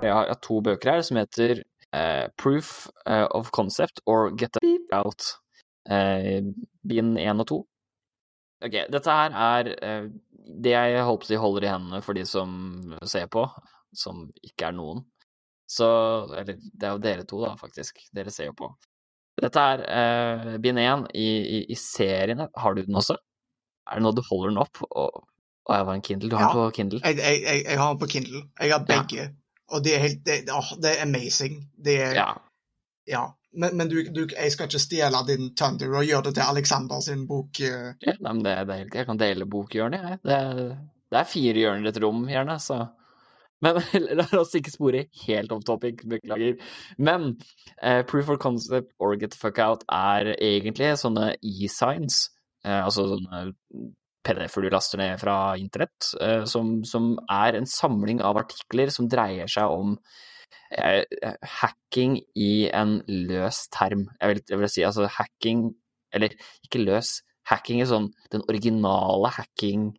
[0.03, 1.63] jeg har to bøker her som heter
[1.95, 5.33] uh, proof uh, of concept or get the beep out.
[5.89, 6.39] Uh,
[6.87, 7.61] bind 1 og 2.
[8.63, 9.73] Ok, dette her er
[10.63, 12.53] det jeg holdt på å si holder i hendene for de som
[13.03, 13.43] ser på,
[13.91, 15.03] som ikke er noen.
[15.73, 15.89] Så
[16.37, 18.03] Eller det er jo dere to, da, faktisk.
[18.13, 18.69] Dere ser jo på.
[19.41, 22.45] Dette er eh, bind 1 i, i, i serien.
[22.53, 23.17] Har du den også?
[23.89, 24.83] Er det noe du holder den opp?
[24.91, 25.23] Og,
[25.65, 26.29] og jeg var en Kindle.
[26.29, 27.01] Du har ja, den på Kindle?
[27.03, 28.43] Jeg, jeg, jeg, jeg, har den på Kindle.
[28.59, 29.25] Jeg har begge.
[29.25, 29.31] Ja.
[29.73, 30.41] Og det er helt det,
[30.83, 31.63] det er amazing.
[31.85, 32.31] Det er, ja.
[33.09, 33.23] Ja,
[33.57, 37.01] men, men du, du, jeg skal ikke stjele din Thunder og gjøre det til Alexander
[37.03, 37.59] sin bok.
[37.59, 37.93] eh.
[38.05, 38.77] Ja, nei, men det, det.
[38.93, 40.19] Jeg kan dele bokhjørnet, jeg.
[40.23, 40.67] Det,
[41.13, 42.79] det er fire hjørner i et rom, gjerne, så
[43.63, 43.79] Men
[44.19, 46.59] la oss ikke spore helt om topic, beklager.
[46.97, 47.33] Men
[47.81, 52.25] eh, proof of concept or get the fuck out er egentlig sånne e-signs,
[52.65, 53.45] eh, altså sånne
[54.23, 59.09] PDF-er du laster ned fra internett, eh, som, som er en samling av artikler som
[59.11, 59.97] dreier seg om
[60.71, 61.03] eh,
[61.59, 64.07] hacking i en løs term.
[64.21, 65.67] Jeg vil, jeg vil si altså hacking,
[66.15, 67.17] eller ikke løs,
[67.51, 69.91] hacking er sånn den originale hacking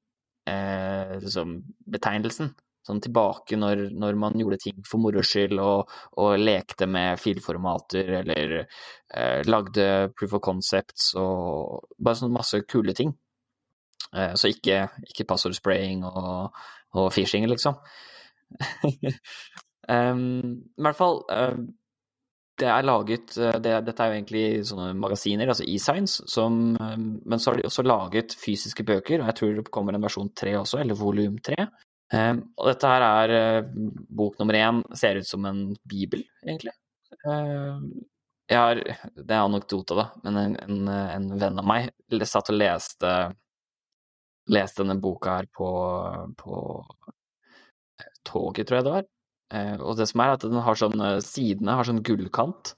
[0.49, 2.55] eh, liksom.
[2.85, 8.11] Sånn tilbake når, når man gjorde ting for moro skyld og, og lekte med filformater
[8.21, 9.87] eller eh, lagde
[10.19, 13.15] proof of concepts og bare sånn masse kule ting.
[14.13, 16.61] Eh, så ikke, ikke passordspraying og,
[16.99, 17.81] og phishing, liksom.
[19.89, 20.21] um,
[20.77, 21.57] I hvert fall uh,
[22.61, 26.95] det er laget eh, det, Dette er jo egentlig sånne magasiner, altså e-signs, som eh,
[27.01, 30.31] Men så har de også laget fysiske bøker, og jeg tror det kommer en versjon
[30.37, 31.67] tre også, eller volum tre.
[32.15, 33.71] Eh, og dette her er eh,
[34.15, 36.75] bok nummer én, ser ut som en bibel, egentlig.
[37.25, 37.79] Eh,
[38.53, 38.81] jeg har
[39.17, 41.89] Det er anekdote, da, men en, en, en venn av meg
[42.29, 43.15] satt og leste
[44.53, 45.69] leste denne boka her på,
[46.37, 46.59] på
[48.29, 49.07] toget, tror jeg det var.
[49.55, 52.75] Eh, og det som er at den har sånn, eh, sidene har sånn gullkant.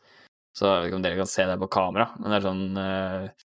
[0.57, 2.81] Så jeg vet ikke om dere kan se det på kamera, men det er sånn
[2.81, 3.46] eh,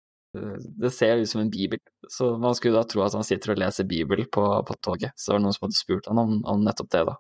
[0.83, 1.81] Det ser ut som en bibel.
[2.09, 5.15] Så man skulle da tro at han sitter og leser bibel på, på toget.
[5.17, 7.17] Så det var noen som hadde spurt han om, om nettopp det, da.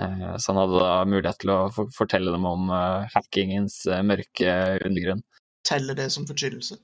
[0.00, 4.56] Eh, så han hadde da mulighet til å fortelle dem om eh, hackingens eh, mørke
[4.86, 5.22] undergrunn.
[5.68, 6.78] Teller det som forkynnelse?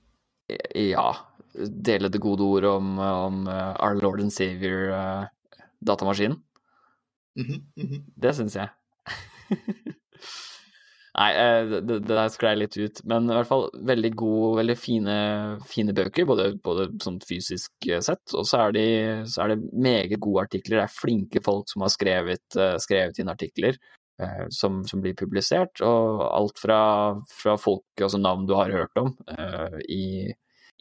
[0.77, 1.09] Ja,
[1.55, 6.43] dele det gode ordet om, om our lord and savior, eh, datamaskinen.
[7.37, 8.03] mm -hmm.
[8.17, 8.69] Det syns jeg.
[11.19, 13.01] Nei, eh, det, det der sklei litt ut.
[13.11, 15.15] Men i hvert fall veldig gode, veldig fine,
[15.67, 18.85] fine bøker, både, både sånn fysisk eh, sett, og så er, de,
[19.27, 20.79] så er det meget gode artikler.
[20.79, 23.81] Det er flinke folk som har skrevet, eh, skrevet inn artikler
[24.51, 26.79] som, som blir publisert, og alt fra,
[27.31, 29.13] fra folk, altså navn du har hørt om
[29.87, 30.27] i,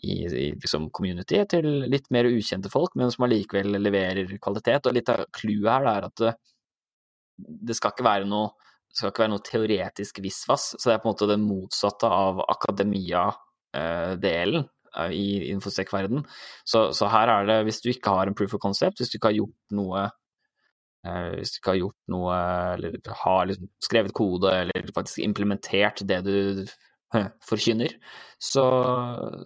[0.01, 4.89] i, i liksom community, til litt mer ukjente folk, men som allikevel leverer kvalitet.
[4.89, 6.33] Og litt av clouet her er at det,
[7.69, 8.55] det skal ikke være noe
[8.87, 12.07] det skal ikke være noe teoretisk visvas, så det er på en måte det motsatte
[12.09, 16.19] av akademia-delen eh, i infosec-verden.
[16.65, 19.15] Så, så her er det, hvis du ikke har en proof of concept, hvis du
[19.19, 22.33] ikke har gjort noe eh, hvis du ikke har gjort noe,
[22.73, 26.35] eller har liksom skrevet kode, eller faktisk implementert det du
[27.49, 27.93] forkynner,
[28.39, 28.63] så,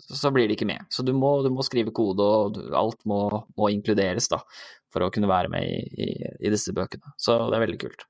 [0.01, 0.86] så blir det ikke med.
[0.89, 3.23] Så du må, du må skrive kode, og du, alt må,
[3.58, 4.41] må inkluderes da,
[4.91, 6.10] for å kunne være med i, i,
[6.47, 7.13] i disse bøkene.
[7.21, 8.08] Så det er veldig kult.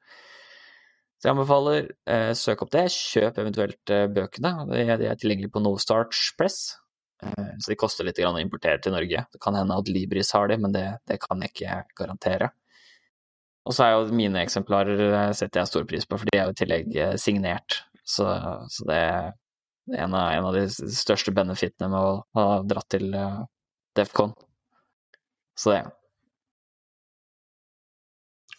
[1.21, 4.55] Så jeg anbefaler eh, søk opp det, kjøp eventuelt eh, bøkene.
[4.71, 6.79] De, de er tilgjengelige på Nostarch Press,
[7.21, 9.21] eh, så de koster litt å importere til Norge.
[9.29, 12.49] Det kan hende at Libris har de, men det, det kan jeg ikke garantere.
[13.69, 16.49] Og så er jo mine eksemplarer eh, setter jeg stor pris på, for de er
[16.49, 17.83] jo i tillegg eh, signert.
[18.01, 18.25] Så,
[18.73, 19.31] så det er
[20.01, 23.41] en av, en av de største benefitene med å ha dratt til eh,
[23.97, 24.33] Defcon.
[25.57, 25.83] Så det.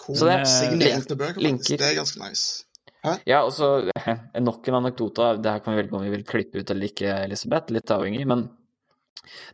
[0.03, 0.19] Cool.
[0.19, 1.79] Så det er Signerte bøker, faktisk.
[1.79, 2.65] Det er ganske nice.
[3.27, 3.69] Ja, og så
[4.39, 5.29] nok en anekdote.
[5.43, 7.73] Det her kan vi velge om vi vil klippe ut eller ikke, Elisabeth.
[7.75, 8.27] Litt avhengig.
[8.31, 8.47] Men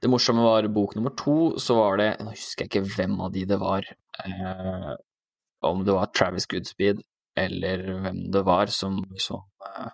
[0.02, 3.32] det morsomme var bok nummer to, så var det Nå husker jeg ikke hvem av
[3.34, 3.88] de det var.
[4.24, 4.92] Eh,
[5.68, 7.00] om det var Travis Goodspeed
[7.38, 9.90] eller hvem det var som, som, eh,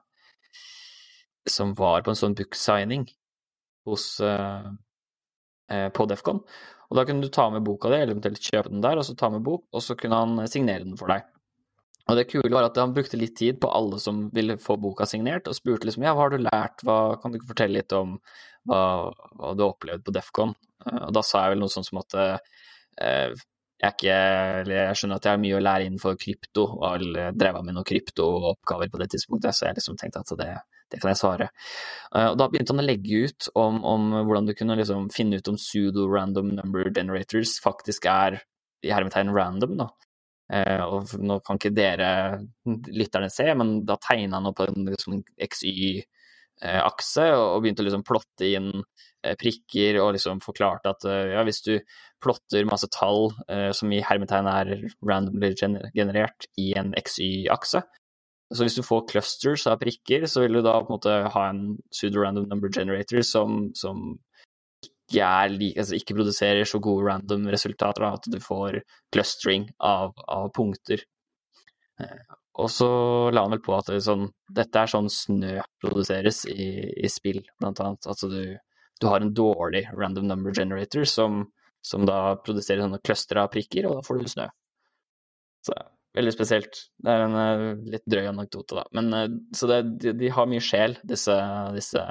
[1.51, 3.07] som var på en sånn book-signing
[3.89, 4.71] hos eh,
[5.71, 6.43] eh, på Defcon.
[6.95, 9.17] Og da kunne du ta med boka di, eller eventuelt kjøpe den der, og så
[9.19, 11.25] ta med bok, og så kunne han signere den for deg.
[12.05, 15.07] Og det kule var at han brukte litt tid på alle som ville få boka
[15.11, 17.95] signert, og spurte liksom ja, hva har du lært, hva, kan du ikke fortelle litt
[17.97, 18.15] om
[18.71, 18.83] hva,
[19.35, 20.55] hva du har opplevd på Defcon?
[20.87, 23.35] Eh, Og da sa jeg vel noe sånt som at eh,
[23.85, 24.15] jeg, ikke,
[24.75, 27.05] jeg skjønner at jeg har mye å lære innenfor krypto, og har
[27.37, 30.49] drevet med noen kryptooppgaver på det tidspunktet, så jeg liksom tenkte at det,
[30.93, 31.51] det kan jeg svare.
[32.15, 35.39] Eh, Og da begynte han å legge ut om, om hvordan du kunne liksom finne
[35.39, 38.41] ut om pseudo-random number generators faktisk er
[38.85, 39.91] i hermetegn random, da.
[40.53, 42.09] Eh, og nå kan ikke dere
[42.93, 45.23] lytterne se, men da tegna han opp en liksom,
[46.63, 48.71] XY-akse og begynte å liksom plotte inn
[49.25, 51.75] eh, prikker og liksom forklarte at eh, ja, hvis du
[52.23, 57.83] plotter masse tall eh, som i hermetegn er randomly generert i en XY-akse,
[58.55, 61.49] så hvis du får clusters av prikker, så vil du da på en måte ha
[61.49, 64.15] en pseudo-random number generator som, som
[64.85, 68.83] ikke, like, altså ikke produserer så gode random resultater, da, at du får
[69.15, 71.03] clustering av, av punkter.
[72.55, 72.89] Eh, Og så
[73.35, 77.11] la han vel på at det er sånn, dette er sånn snø produseres i, i
[77.11, 78.07] spill, blant annet.
[78.07, 78.57] Altså du,
[79.01, 81.45] du har en dårlig random number generator som,
[81.83, 84.49] som da produserer sånne cluster av prikker, og da får du snø.
[85.67, 85.77] Så
[86.15, 86.81] veldig spesielt.
[87.03, 88.85] Det er en uh, litt drøy anekdote, da.
[88.95, 91.35] Men uh, så det, de, de, har mye sjel, disse,
[91.75, 92.03] disse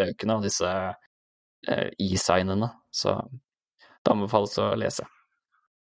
[0.00, 2.72] bøkene og disse uh, e-signene.
[2.90, 3.14] Så
[4.02, 5.06] det anbefales å lese.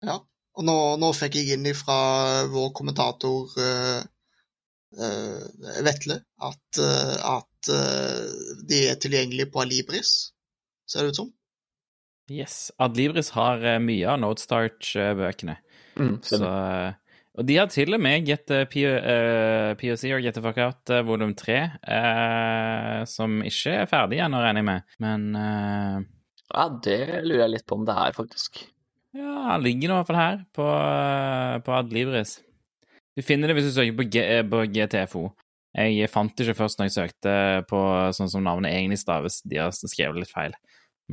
[0.04, 0.20] Ja,
[0.54, 1.98] og nå, nå fikk jeg inn fra
[2.52, 3.56] vår kommentator
[4.94, 7.70] Vetle at, at
[8.70, 10.12] de er tilgjengelige på Alibris,
[10.86, 11.32] ser det ut som.
[12.30, 12.70] Yes.
[12.78, 15.56] Adlibris har mye av Nodestarch-bøkene.
[15.98, 16.52] Mm, så
[17.34, 21.02] og de har til og med Get uh, POC og Get the Fuck Out uh,
[21.06, 26.04] volum 3, uh, som ikke er ferdig ennå, regner jeg med, men uh,
[26.54, 28.68] Ja, det lurer jeg litt på om det er, faktisk.
[29.13, 30.65] Ja, han ligger nå i hvert fall her, på,
[31.65, 32.39] på Adlibris.
[33.13, 35.23] Du finner det hvis du søker på, G på GTFO.
[35.73, 37.36] Jeg fant det ikke først når jeg søkte
[37.69, 37.80] på
[38.13, 39.39] sånn som navnet egentlig staves.
[39.45, 40.54] De har skrevet litt feil,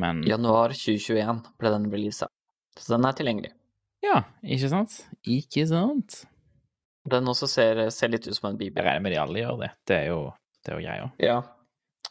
[0.00, 2.28] men Januar 2021 ble den releasa,
[2.76, 3.54] så den er tilgjengelig.
[4.04, 4.98] Ja, ikke sant?
[5.28, 6.22] Ikke sant?
[7.10, 8.80] Den også ser, ser litt ut som en bibel.
[8.80, 9.70] Jeg regner med de alle gjør det.
[9.88, 10.20] Det er jo,
[10.60, 11.08] det er jo greia.
[11.24, 11.38] Ja.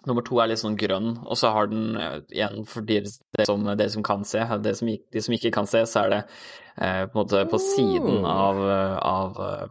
[0.07, 3.45] Nummer to er litt sånn grønn, og så har den eh, igjen for de, de,
[3.47, 4.45] som, de som kan se.
[4.63, 7.59] de som, de som ikke kan se, så er det eh, på en måte på
[7.59, 8.62] siden av,
[9.03, 9.65] av eh,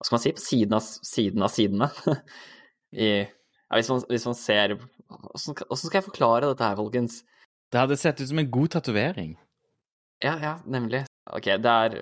[0.00, 0.32] Hva skal man si?
[0.34, 1.90] På siden av, siden av sidene.
[3.06, 7.22] I, ja, hvis, man, hvis man ser Hvordan skal jeg forklare dette her, folkens?
[7.72, 9.36] Det hadde sett ut som en god tatovering.
[10.24, 11.04] Ja, ja, nemlig.
[11.30, 11.96] OK, det er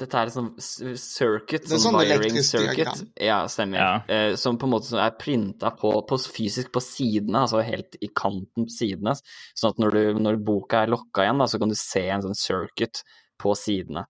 [0.00, 3.04] dette er sånn circuit, sånn, sånn wiring circuit.
[3.22, 3.78] Ja, stemmer.
[3.78, 4.02] Ja.
[4.10, 8.08] Eh, som på en måte er printa på, på, fysisk på sidene, altså helt i
[8.10, 9.14] kanten på sidene.
[9.54, 12.24] Sånn at når, du, når boka er lokka igjen, da, så kan du se en
[12.26, 12.96] sånn circuit
[13.38, 14.02] på sidene.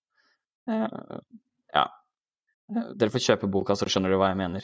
[0.71, 0.87] Eh,
[1.77, 1.85] ja.
[2.97, 4.63] Dere får kjøpe boka, så skjønner du hva jeg mener.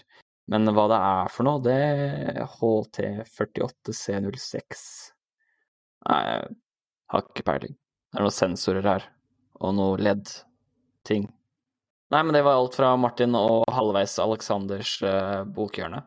[0.49, 5.13] Men hva det er for noe, det er HT48C06
[6.09, 6.57] Nei, jeg
[7.13, 7.77] har ikke peiling.
[8.09, 9.05] Det er noen sensorer her
[9.61, 10.01] og noe
[11.01, 11.29] LED-ting.
[12.11, 16.03] Nei, men det var alt fra Martin og halvveis Aleksanders uh, bokhjørne.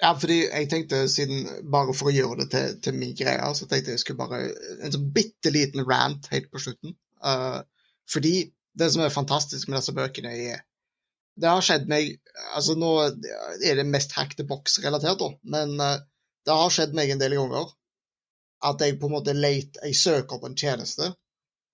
[0.00, 3.66] Ja, fordi jeg tenkte, siden bare for å gjøre det til, til min greie, så
[3.66, 4.52] tenkte jeg jeg skulle bare
[4.84, 6.94] En sånn bitte liten rant helt på slutten.
[7.22, 7.62] Uh,
[8.10, 10.64] fordi det som er fantastisk med disse bøkene, er
[11.38, 12.18] Det har skjedd meg
[12.54, 12.92] Altså, nå
[13.66, 15.98] er det mest hack the box-relatert, da, men uh,
[16.46, 17.74] det har skjedd meg en del ganger
[18.66, 21.12] at jeg på en måte leter Jeg søker opp en tjeneste,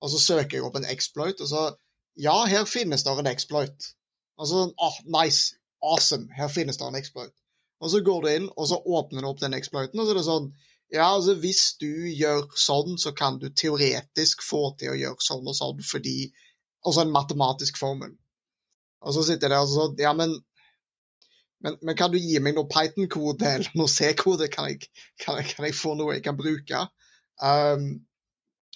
[0.04, 1.68] og så søker jeg opp en exploit, og så
[2.14, 3.90] Ja, her finnes det en exploit.
[4.38, 7.35] Og så oh, nice, awesome, her finnes det en exploit.
[7.83, 10.20] Og så går du inn, og så åpner du opp den exploiten, og så er
[10.20, 10.55] det sånn
[10.92, 15.46] Ja, altså, hvis du gjør sånn, så kan du teoretisk få til å gjøre sånn
[15.48, 16.33] og sånn fordi
[16.85, 18.11] Altså en matematisk formel.
[19.00, 20.37] Og så sitter jeg der og sånn Ja, men
[21.64, 24.50] men, men, kan du gi meg noe Python-kode eller noe C-kode?
[24.53, 24.74] Kan,
[25.22, 26.83] kan, kan, jeg få noe jeg kan bruke?
[27.40, 27.87] Um,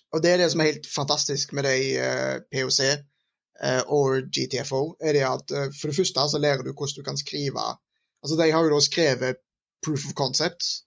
[0.08, 2.78] og det er det som er helt fantastisk med de uh, eh, POC
[3.86, 7.18] og GTFO, er det at uh, for det første så lærer du hvordan du kan
[7.18, 7.64] skrive
[8.22, 9.36] Altså, de har jo da skrevet
[9.86, 10.82] proof of concepts,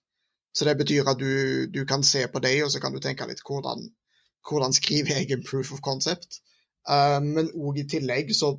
[0.56, 3.24] så det betyr at du, du kan se på dem, og så kan du tenke
[3.28, 3.86] litt hvordan,
[4.48, 6.42] hvordan skriver jeg en proof of concept.
[7.22, 8.50] men òg i tillegg så,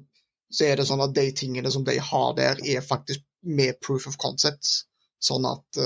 [0.50, 4.08] så, er det sånn at de tingene som de har der, er faktisk med proof
[4.08, 4.88] of concepts,
[5.22, 5.84] sånn at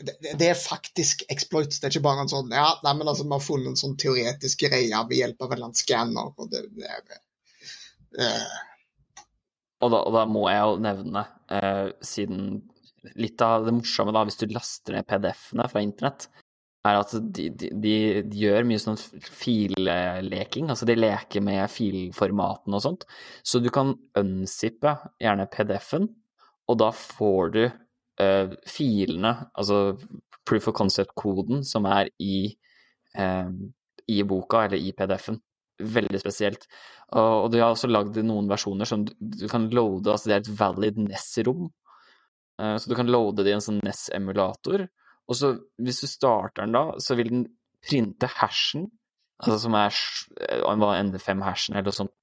[0.00, 1.72] det, det, er faktisk exploit.
[1.72, 3.98] Det er ikke bare en sånn Ja, nei, men altså, vi har funnet en sånn
[4.00, 7.04] teoretisk greie ved hjelp av en eller annen skanner, og det, det er
[8.20, 8.56] uh...
[9.80, 12.42] og, da, og, da, må jeg jo nevne, uh, siden
[13.16, 16.28] litt av det morsomme da, hvis du laster ned PDF-ene fra internett,
[16.86, 17.94] er at de, de, de,
[18.38, 20.68] gjør mye sånn filleking.
[20.70, 23.06] Altså de leker med filformaten og sånt.
[23.46, 26.08] Så du kan unzippe gjerne PDF-en,
[26.70, 27.62] og da får du
[28.22, 29.96] uh, filene, altså
[30.46, 32.48] proof of concept-koden, som er i,
[33.18, 33.50] uh,
[34.06, 35.40] i, boka, eller i PDF-en.
[35.76, 36.68] Veldig spesielt.
[37.12, 40.36] Og, og de har også lagd noen versjoner som du, du, kan loade, altså det
[40.36, 41.66] er et valid NES-rom.
[42.60, 44.86] Uh, så du kan loade det i en sånn NES-emulator.
[45.26, 47.46] Og så hvis du starter den da, så vil den
[47.86, 48.88] printe hashen,
[49.42, 49.94] altså som er
[51.04, 52.14] ND5-hashen eller noe sånt,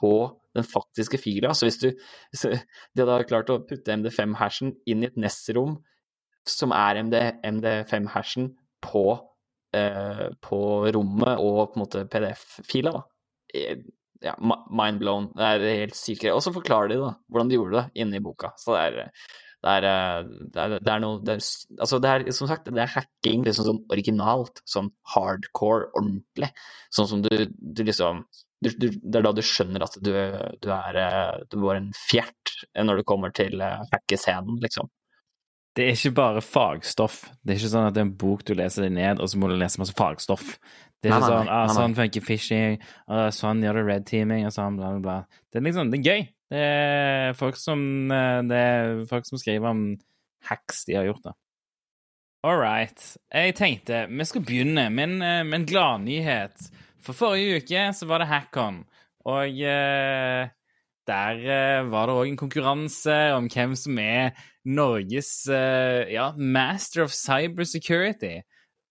[0.00, 0.12] på
[0.56, 1.52] den faktiske fila.
[1.54, 5.78] Så hvis du de hadde klart å putte MD5-hashen inn i et NES-rom
[6.46, 8.52] som er MD, MD5-hashen
[8.84, 9.06] på,
[9.74, 10.60] eh, på,
[10.94, 13.02] rommet og på en måte PDF-fila, da.
[13.54, 13.82] Eh,
[14.24, 15.30] ja, mind blown.
[15.36, 18.24] Det er helt sykt Og så forklarer de da hvordan de gjorde det inne i
[18.24, 18.54] boka.
[18.56, 19.10] Så det er,
[19.66, 21.42] det er, det er, det er noe det er,
[21.80, 24.62] Altså, det er som sagt, det er hacking liksom sånn originalt.
[24.64, 26.48] Sånn hardcore, ordentlig.
[26.94, 28.24] Sånn som du, du liksom
[28.64, 30.12] du, du, Det er da du skjønner at du,
[30.64, 34.88] du er eh, Du var en fjert når det kommer til eh, hackescenen, liksom.
[35.76, 37.18] Det er ikke bare fagstoff.
[37.44, 39.36] Det er ikke sånn at det er en bok du leser deg ned, og så
[39.36, 40.54] må du lese masse fagstoff.
[41.04, 41.74] Det er Nei, ikke sånn nei, ah, nei.
[41.76, 42.78] sånn funker phishing,
[43.12, 45.42] og sånn gjør det red teaming, og sånn, bla, bla, bla.
[45.52, 46.24] Det er liksom, det er gøy.
[46.54, 47.82] Det er folk som,
[48.14, 49.82] eh, det er folk som skriver om
[50.48, 51.36] hacks de har gjort, da.
[52.46, 53.02] All right.
[53.34, 56.70] Jeg tenkte vi skal begynne med en, eh, med en gladnyhet.
[57.06, 58.80] For forrige uke så var det HackOn,
[59.30, 60.48] og eh,
[61.06, 64.34] der eh, var det òg en konkurranse om hvem som er
[64.66, 68.40] Norges eh, ja, master of cybersecurity.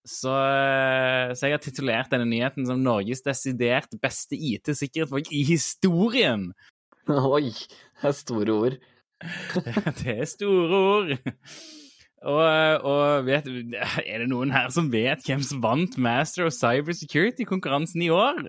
[0.06, 6.52] Så, eh, så jeg har titulert denne nyheten som Norges desidert beste IT-sikkerhetsfolk i historien.
[7.36, 8.78] Oi, det er store ord.
[10.04, 11.14] Det er store ord.
[12.26, 13.46] Og, og vet,
[14.02, 18.42] er det noen her som vet hvem som vant Master of Cybersecurity-konkurransen i år?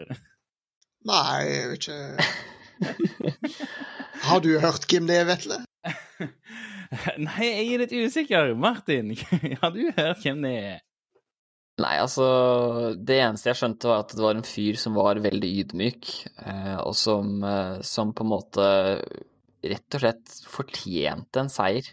[1.06, 2.00] Nei, jeg vet ikke
[4.26, 5.60] Har du hørt hvem det er, Vetle?
[7.26, 8.54] Nei, jeg er litt usikker.
[8.58, 9.12] Martin,
[9.60, 10.82] har du hørt hvem det er?
[11.76, 12.26] Nei, altså
[12.96, 16.12] Det eneste jeg skjønte, var at det var en fyr som var veldig ydmyk,
[16.48, 18.68] eh, og som, eh, som på en måte
[19.66, 21.90] rett og slett fortjente en seier.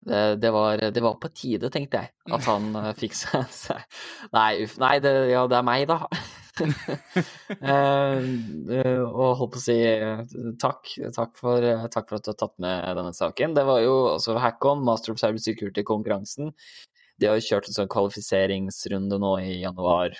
[0.00, 3.82] Det, det, var, det var på tide, tenkte jeg, at han eh, fikk seg
[4.32, 4.78] Nei, uff.
[4.80, 6.04] Nei, det, ja, det er meg, da.
[6.60, 8.24] Eh,
[9.00, 9.76] og holdt på å si
[10.60, 10.90] takk.
[11.16, 13.54] Takk for, takk for at du har tatt med denne saken.
[13.56, 16.52] Det var jo også Hackon, Master of Cyber Security-konkurransen.
[17.20, 20.18] De har jo kjørt en sånn kvalifiseringsrunde nå i januar.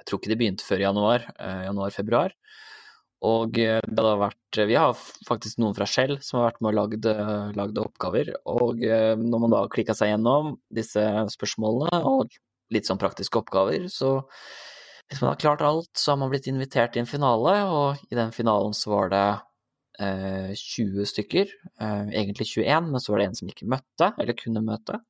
[0.00, 1.28] Jeg tror ikke de begynte før i januar.
[1.38, 2.34] uh, Januar-februar.
[3.24, 4.92] Og eh, det har vært Vi har
[5.28, 8.34] faktisk noen fra Shell som har vært med og lagd, eh, oppgaver.
[8.50, 11.04] Og eh, når man da har klikka seg gjennom disse
[11.34, 12.36] spørsmålene og
[12.74, 14.18] litt sånn praktiske oppgaver, så
[15.10, 18.16] hvis man har klart alt, så har man blitt invitert i en finale, og i
[18.16, 19.26] den finalen så var det
[20.00, 21.50] eh, 20 stykker.
[21.80, 25.00] Eh, egentlig 21, men så var det en som ikke møtte, eller kunne møte.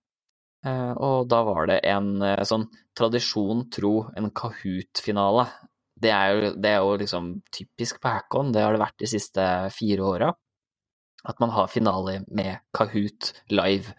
[0.66, 5.46] Eh, og da var det en eh, sånn tradisjon tro, en Kahoot-finale.
[6.04, 9.08] Det er, jo, det er jo liksom typisk på Hackon, det har det vært de
[9.10, 10.30] siste fire åra.
[11.24, 13.94] At man har finale med Kahoot live.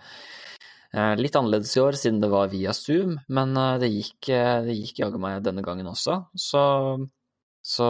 [0.93, 4.59] Eh, Litt annerledes i år, siden det var via Zoom, men eh, det gikk, eh,
[4.67, 6.19] det gikk jaggu meg denne gangen også.
[6.37, 6.61] Så,
[7.65, 7.89] så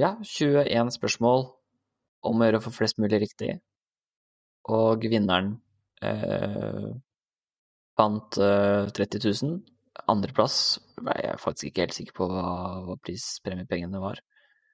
[0.00, 1.46] ja, 21 spørsmål
[2.28, 3.58] om å gjøre å få flest mulig riktig.
[4.72, 5.54] Og vinneren
[6.04, 6.88] eh,
[8.00, 9.58] vant eh, 30 000.
[10.08, 12.48] Andreplass jeg jeg faktisk ikke helt sikker på hva,
[12.86, 14.20] hva prispremiepengene var.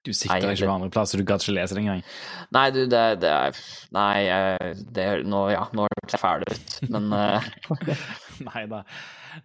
[0.05, 2.03] Du sikta ikke på andreplass, så du gadd ikke lese det engang.
[2.53, 3.61] Nei, du, det, det er
[3.97, 7.47] Nei, det, er- nå, ja, nå er jeg fæl ut, men eh,
[8.45, 8.83] Nei da.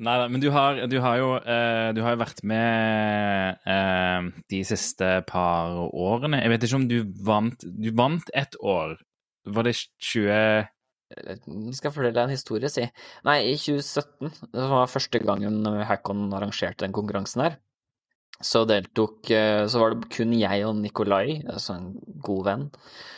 [0.04, 0.26] Nei da.
[0.28, 5.80] Men du har, du har jo eh, Du har vært med eh, de siste par
[5.88, 6.42] årene.
[6.44, 8.98] Jeg vet ikke om du vant Du vant ett år.
[9.48, 10.68] Var det 20...
[11.10, 12.84] Jeg skal fortelle en historie, si.
[13.26, 17.58] Nei, i 2017, det var første gangen Hackon arrangerte den konkurransen her,
[18.40, 21.90] så deltok eh, Så var det kun jeg og Nikolai, altså en
[22.24, 22.68] god venn,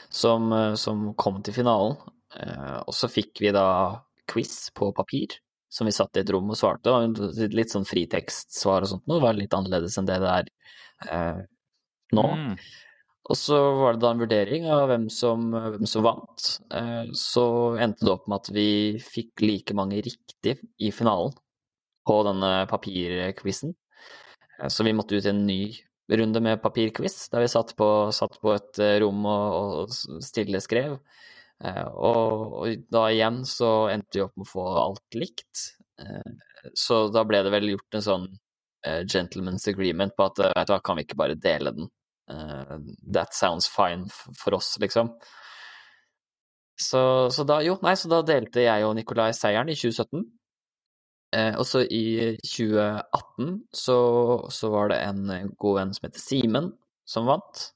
[0.09, 1.97] som, eh, som kom til finalen.
[2.39, 3.65] Eh, Og så fikk vi da
[4.31, 5.35] quiz på papir,
[5.69, 6.89] som vi satt i et rom og svarte.
[6.95, 7.19] Og
[7.53, 9.21] Litt sånn fritekstsvar og sånt noe.
[9.23, 10.49] Var litt annerledes enn det det er
[11.11, 11.43] eh,
[12.17, 12.25] nå.
[12.39, 12.55] Mm.
[13.31, 16.47] Og så var det da en vurdering av hvem som, hvem som vant.
[16.75, 17.43] Eh, Så
[17.79, 18.65] endte det opp med at vi
[18.99, 21.31] fikk like mange riktig i finalen
[22.07, 23.71] på denne papirquizen.
[24.59, 25.61] Eh, Så vi måtte ut i en ny
[26.11, 30.59] runde med papirquiz, der vi satt på, satt på et eh, rom og, og stille
[30.59, 30.99] skrev.
[31.61, 35.59] Og, og da igjen så endte vi opp med å få alt likt.
[36.73, 38.25] Så da ble det vel gjort en sånn
[39.05, 41.91] gentleman's agreement på at da kan vi ikke bare dele den?
[42.31, 42.75] Eh,
[43.13, 44.07] that sounds fine
[44.39, 45.13] for oss, liksom.
[46.81, 50.23] Så, så da, jo, nei, så da delte jeg og Nikolai seieren i 2017.
[51.37, 52.05] Eh, og så i
[52.43, 53.51] 2018
[53.83, 53.99] så,
[54.51, 56.71] så var det en god venn som heter Simen,
[57.07, 57.67] som vant.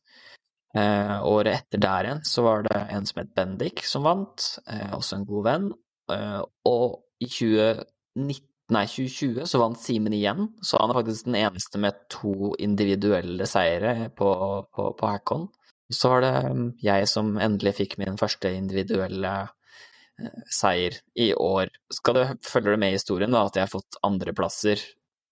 [0.75, 4.47] Eh, året etter der igjen så var det en som het Bendik, som vant.
[4.67, 5.69] Eh, også en god venn.
[6.11, 8.41] Eh, og i 2019,
[8.73, 13.47] nei, 2020 så vant Simen igjen, så han er faktisk den eneste med to individuelle
[13.49, 14.31] seire på,
[14.73, 15.47] på, på Hackon.
[15.93, 21.69] Så var det mm, jeg som endelig fikk min første individuelle eh, seier i år.
[21.93, 24.81] Skal du følger du med i historien da, at jeg har fått andreplasser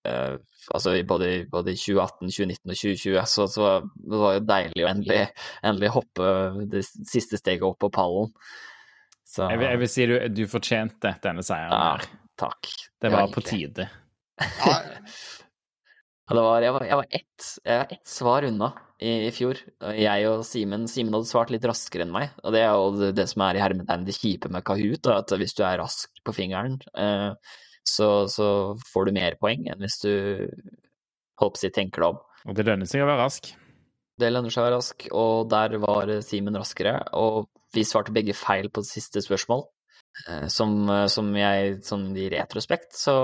[0.05, 0.35] eh,
[0.73, 3.71] altså både, både i 2018, 2019 og 2020, så, så
[4.11, 5.23] det var jo deilig å endelig,
[5.63, 6.29] endelig hoppe
[6.71, 8.31] det siste steget opp på pallen.
[9.27, 11.73] Så Jeg, vil, jeg vil si du, du fortjente denne seieren.
[11.73, 12.69] ja, takk.
[13.03, 13.89] Det var på tide.
[16.23, 19.31] Ja, det var, jeg var, jeg var ett, jeg var ett svar unna i, i
[19.35, 19.59] fjor.
[19.99, 23.25] Jeg og Simen Simen hadde svart litt raskere enn meg, og det er jo det,
[23.27, 26.77] som er i hermetegn det kjipe med Kahoot, at hvis du er rask på fingeren,
[26.95, 27.35] eh,
[27.83, 28.47] så, så
[28.93, 30.13] får du mer poeng enn hvis du
[31.43, 32.23] håper jeg tenker deg om.
[32.47, 33.51] Og det lønner seg å være rask.
[34.23, 38.35] Det lønner seg å være rask, og der var Simen raskere, og vi svarte begge
[38.37, 39.67] feil på det siste spørsmål.
[40.27, 43.15] Eh, Som, eh, som jeg, sånn i retrospekt, så,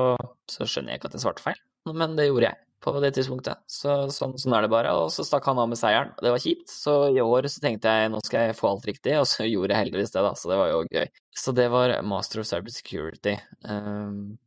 [0.49, 1.61] så skjønner jeg ikke at jeg svarte feil,
[1.93, 3.59] men det gjorde jeg på det tidspunktet.
[3.67, 4.93] Så sånn, sånn er det bare.
[4.95, 6.13] Og så stakk han av med seieren.
[6.23, 9.15] Det var kjipt, så i år så tenkte jeg nå skal jeg få alt riktig,
[9.19, 11.09] og så gjorde jeg heldigvis det, da, så det var jo gøy.
[11.43, 13.35] Så det var Master of Cyber Security.
[13.67, 14.37] Um,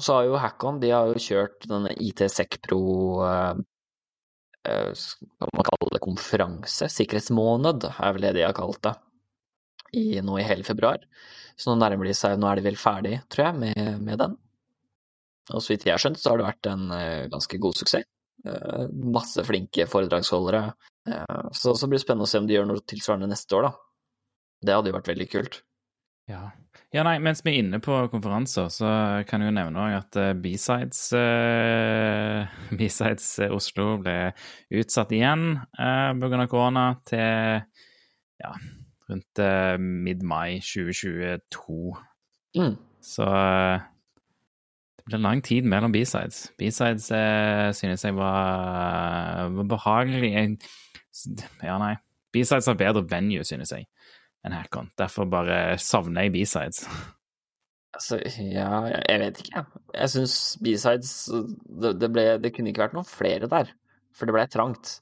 [0.00, 2.80] så har jo Hackon, de har jo kjørt denne IT Secpro
[3.20, 3.52] uh,
[4.64, 4.92] uh,
[5.36, 6.88] Hva man kaller det, konferanse?
[6.92, 8.94] Sikkerhetsmåned, er vel det de har kalt det.
[9.92, 11.02] I, nå i hele februar.
[11.56, 14.38] Så nå nærmer de seg Nå er de vel ferdig, tror jeg, med, med den.
[15.50, 18.08] Og så vidt jeg har skjønt, så har det vært en uh, ganske god suksess.
[18.46, 20.64] Uh, masse flinke foredragsholdere.
[21.08, 23.68] Uh, så, så blir det spennende å se om de gjør noe tilsvarende neste år,
[23.68, 23.72] da.
[24.62, 25.60] Det hadde jo vært veldig kult.
[26.30, 26.42] Ja.
[26.94, 28.90] ja, nei, mens vi er inne på konferanser, så
[29.26, 31.00] kan jeg jo nevne at B-Sides
[32.78, 34.14] B-Sides Oslo ble
[34.78, 36.46] utsatt igjen uh, pga.
[36.46, 37.66] korona til
[38.38, 38.54] ja,
[39.12, 41.94] rundt uh, mid-mai 2022.
[42.58, 42.76] Mm.
[43.02, 43.84] Så uh,
[44.98, 46.48] det ble lang tid mellom B-Sides.
[46.58, 50.32] B-Sides uh, synes jeg var, var behagelig.
[50.32, 50.56] Jeg,
[51.62, 51.94] ja, nei.
[52.32, 53.86] B-Sides har bedre venue, synes jeg
[54.42, 54.90] enn Hackon.
[54.98, 56.82] Derfor bare savner jeg B-sides.
[57.92, 58.68] Altså, ja,
[59.04, 60.10] jeg vet ikke, jeg.
[60.14, 61.12] Syns B-sides
[61.82, 63.72] det, det, ble, det kunne ikke vært noen flere der,
[64.16, 64.96] for det ble trangt.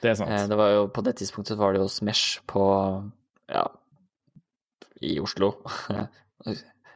[0.00, 0.32] Det er sant.
[0.32, 2.64] Eh, Det var jo, på det tidspunktet var det jo Smesh på
[3.50, 3.66] ja,
[5.02, 5.54] i Oslo.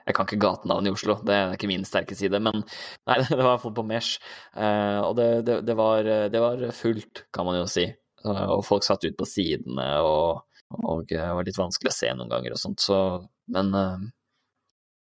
[0.05, 2.61] Jeg kan ikke gatenavn i Oslo, det er ikke min sterke side, men
[3.09, 4.19] nei, det var i hvert fall på Mesh.
[4.53, 7.87] Eh, Og det, det, det, var, det var fullt, kan man jo si.
[8.25, 10.45] Og folk satt ut på sidene, og,
[10.81, 12.99] og det var litt vanskelig å se noen ganger og sånt, så
[13.53, 14.05] Men, eh,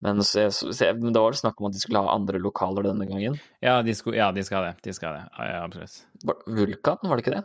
[0.02, 3.06] men så, så, da var det snakk om at de skulle ha andre lokaler denne
[3.06, 3.36] gangen.
[3.62, 4.72] Ja, de, skulle, ja, de skal det.
[4.82, 5.28] De skal ha det.
[5.36, 6.00] Ja, ja, absolutt.
[6.50, 7.44] Vulkan, var det ikke det?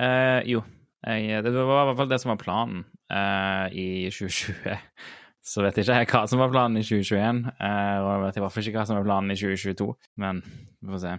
[0.00, 0.62] Eh, jo.
[1.04, 4.80] Jeg, det var i hvert fall det som var planen uh, i 2020.
[5.44, 8.54] Så vet ikke jeg hva som var planen i 2021, uh, og jeg vet hvert
[8.54, 9.90] fall ikke hva som var planen i 2022,
[10.24, 11.16] men vi får se.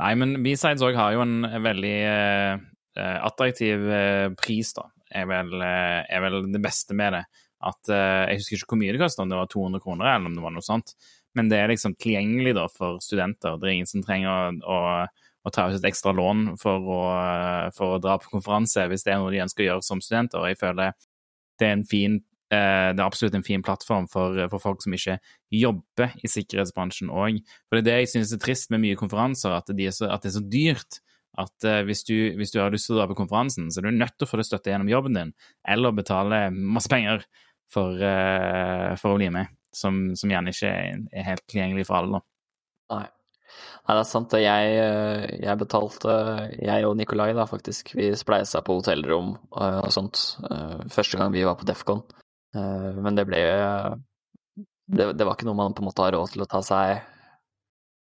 [0.00, 2.62] Nei, men B-Sides òg har jo en veldig eh,
[2.96, 4.86] eh, attraktiv eh, pris, da.
[5.10, 7.24] Er vel, eh, er vel det beste med det.
[7.68, 10.30] At eh, Jeg husker ikke hvor mye det koster, om det var 200 kroner eller
[10.30, 10.94] om det var noe sånt.
[11.36, 13.58] Men det er liksom tilgjengelig da for studenter.
[13.60, 14.78] Det er ingen som trenger å, å,
[15.46, 17.02] å ta ut et ekstra lån for å,
[17.76, 20.50] for å dra på konferanse hvis det er noe de ønsker å gjøre som studenter.
[20.50, 20.92] Jeg føler
[21.60, 22.18] det er fin
[22.52, 25.18] eh, det er absolutt en fin plattform for, for folk som ikke
[25.54, 27.40] jobber i sikkerhetsbransjen òg.
[27.68, 30.24] For det er det jeg synes er trist med mye konferanser, at, de så, at
[30.24, 31.00] det er så dyrt.
[31.40, 33.88] At eh, hvis, du, hvis du har lyst til å dra på konferansen, så er
[33.88, 35.30] du nødt til å få det støtte gjennom jobben din,
[35.68, 37.22] eller betale masse penger
[37.70, 42.18] for, eh, for å bli med, som, som gjerne ikke er helt tilgjengelig for alle.
[42.18, 42.29] da.
[43.50, 43.94] Nei.
[43.96, 44.34] Det er sant.
[44.38, 46.14] Jeg, eh, jeg betalte,
[46.62, 50.20] jeg og Nikolai da, faktisk, vi spleisa på hotellrom og, og sånt
[50.50, 52.04] eh, første gang vi var på Defcon.
[52.54, 53.40] Eh, Men det ble
[54.90, 56.98] det, det var ikke noe man på en måte har råd til å ta seg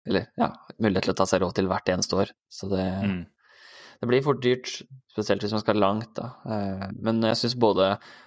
[0.06, 2.32] Eller ja, mulighet til å ta seg råd til hvert eneste år.
[2.52, 3.22] Så det, Mm.
[4.00, 4.70] Det blir fort dyrt,
[5.12, 6.26] spesielt hvis man skal langt, da.
[6.44, 7.86] Eh, Men jeg syns både,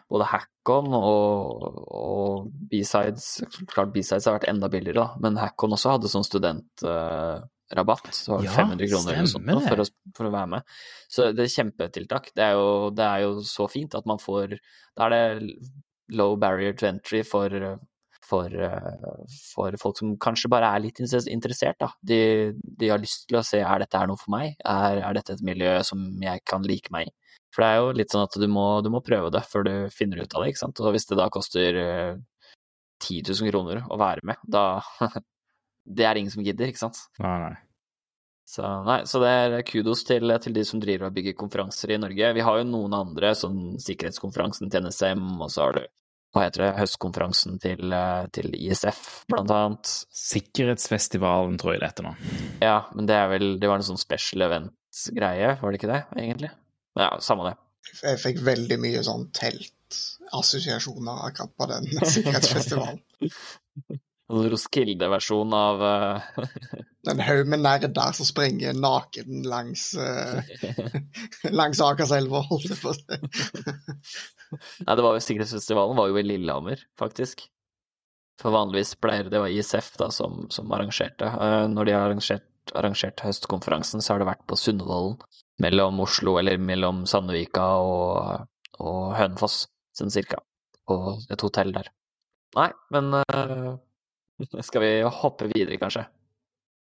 [0.10, 3.28] både Hackon og, og B-sides
[3.70, 8.10] Klart B-sides har vært enda billigere, da, men Hackon også hadde sånn studentrabatt.
[8.16, 10.74] så var det Ja, 500 kroner eller sånt nå for, å, for å være med.
[11.10, 12.32] Så det er kjempetiltak.
[12.36, 14.58] Det er, jo, det er jo så fint at man får
[14.98, 15.60] Da er det
[16.18, 17.54] low barrier to entry for
[18.30, 21.80] for, eh, for folk som kanskje bare er litt interessert.
[21.82, 21.92] Da.
[22.06, 22.20] De,
[22.54, 25.36] de har lyst til å se er dette er noe for meg, er, er dette
[25.36, 27.16] et miljø som jeg kan like meg i.
[27.50, 29.74] For det er jo litt sånn at du må, du må prøve det før du
[29.94, 30.52] finner ut av det.
[30.52, 30.82] ikke sant?
[30.84, 32.14] Og hvis det da koster eh,
[33.02, 34.82] 10 000 kroner å være med, da
[35.90, 37.00] Det er ingen som gidder, ikke sant?
[37.18, 37.56] Nei, nei.
[38.50, 42.00] Så, nei, så det er kudos til, til de som driver og bygger konferanser i
[42.02, 42.32] Norge.
[42.34, 45.84] Vi har jo noen andre, sånn sikkerhetskonferansen til NSM, og så har du
[46.34, 49.94] hva heter det, høstkonferansen til, eh, til ISF, blant annet.
[50.14, 52.14] Sikkerhetsfestivalen, tror jeg det heter nå.
[52.62, 56.04] Ja, men det er vel Det var en sånn special event-greie, var det ikke det,
[56.18, 56.52] egentlig?
[57.00, 57.56] Ja, samme det.
[58.04, 63.02] Jeg fikk veldig mye sånn teltassosiasjoner akkurat på den sikkerhetsfestivalen.
[64.30, 66.44] En Roskilde-versjon av eh,
[67.12, 70.44] En haug med nerder som springer naken langs, uh,
[71.60, 73.18] langs Akerselva, holdt jeg på å si.
[74.86, 77.48] Nei, det var jo Sikkerhetsfestivalen var jo i Lillehammer, faktisk.
[78.40, 81.26] For vanligvis pleier det var ISF da, som, som arrangerte.
[81.32, 85.18] Eh, Når de har arrangert, arrangert høstkonferansen, så har det vært på Sundvolden.
[85.60, 88.46] mellom Oslo, eller mellom Sandvika og,
[88.80, 89.64] og Hønefoss,
[89.98, 90.44] sånn cirka.
[90.88, 91.90] På et hotell der.
[92.56, 93.74] Nei, men uh,
[94.68, 96.06] skal vi hoppe videre, kanskje?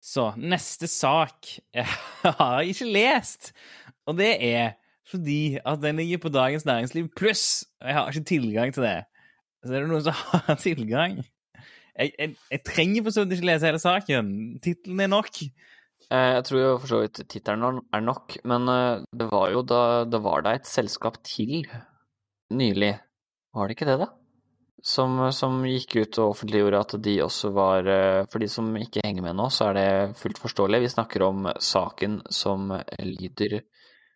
[0.02, 1.86] Så neste sak jeg
[2.40, 3.52] har jeg ikke lest,
[4.10, 4.78] og det er
[5.12, 9.00] fordi at den ligger på Dagens Næringsliv pluss, og jeg har ikke tilgang til det.
[9.62, 10.16] Så er det noen som
[10.48, 11.20] har tilgang.
[11.92, 14.32] Jeg, jeg, jeg trenger for så vidt ikke lese hele saken.
[14.64, 15.42] Tittelen er nok.
[16.12, 18.72] Jeg tror jo for så vidt tittelen er nok, men
[19.12, 21.68] det var jo da Det var da et selskap til
[22.52, 22.96] nylig,
[23.56, 24.10] var det ikke det, da?
[24.82, 27.86] Som, som, gikk ut og offentliggjorde at de også var
[28.32, 30.80] For de som ikke henger med nå, så er det fullt forståelig.
[30.82, 33.60] Vi snakker om saken som lyder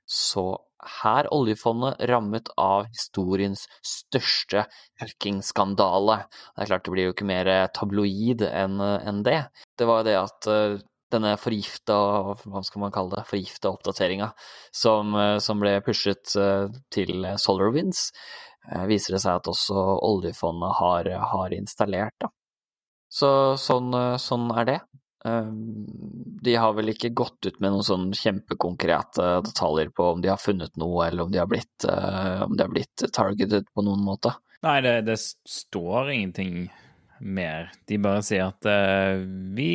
[0.09, 0.55] så
[1.03, 4.66] her oljefondet rammet av historiens største
[5.01, 6.20] hackingskandale.
[6.53, 9.39] Det er klart det blir jo ikke mer tabloid enn en det.
[9.78, 10.49] Det var jo det at
[11.16, 11.95] denne forgifta,
[12.43, 14.32] hva skal man kalle det, forgifta oppdateringa
[14.74, 16.34] som, som, ble pushet
[16.93, 18.09] til SolarWinds,
[18.89, 22.16] viser det seg at også oljefondet har, har installert.
[22.22, 22.32] Da.
[23.11, 23.30] Så
[23.61, 24.80] sånn, sånn er det.
[26.45, 30.41] De har vel ikke gått ut med noen sånn kjempekonkrete detaljer på om de har
[30.41, 34.36] funnet noe, eller om de har blitt, om de har blitt targeted på noen måte.
[34.66, 36.68] Nei, det, det står ingenting
[37.20, 37.72] mer.
[37.89, 39.24] De bare sier at uh,
[39.55, 39.70] vi,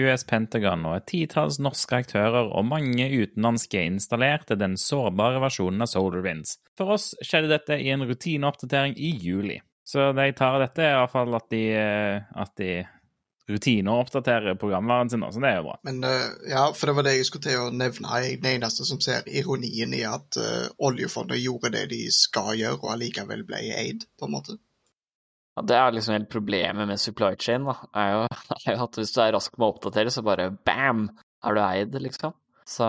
[0.00, 5.92] US Pentagon og et titalls norske aktører og mange utenlandske installerte den sårbare versjonen av
[5.92, 6.58] SolarWinds.
[6.78, 9.60] For oss skjedde dette i en rutineoppdatering i juli.
[9.86, 11.64] Så jeg tar dette, er fall at de,
[12.34, 12.70] at de
[13.46, 15.76] oppdatere programvaren sin, så det er jo bra.
[15.86, 18.10] Men uh, ja, for det var det jeg skulle til å nevne.
[18.18, 22.56] Jeg er den eneste som ser ironien i at uh, oljefondet gjorde det de skal
[22.58, 24.58] gjøre, og allikevel ble eid, på en måte.
[25.56, 27.76] Ja, Det er liksom helt problemet med supply chain, da.
[27.96, 28.26] Er jo,
[28.66, 31.08] er jo at hvis du er rask med å oppdatere, så bare bam,
[31.44, 32.36] er du eid, liksom.
[32.66, 32.88] Så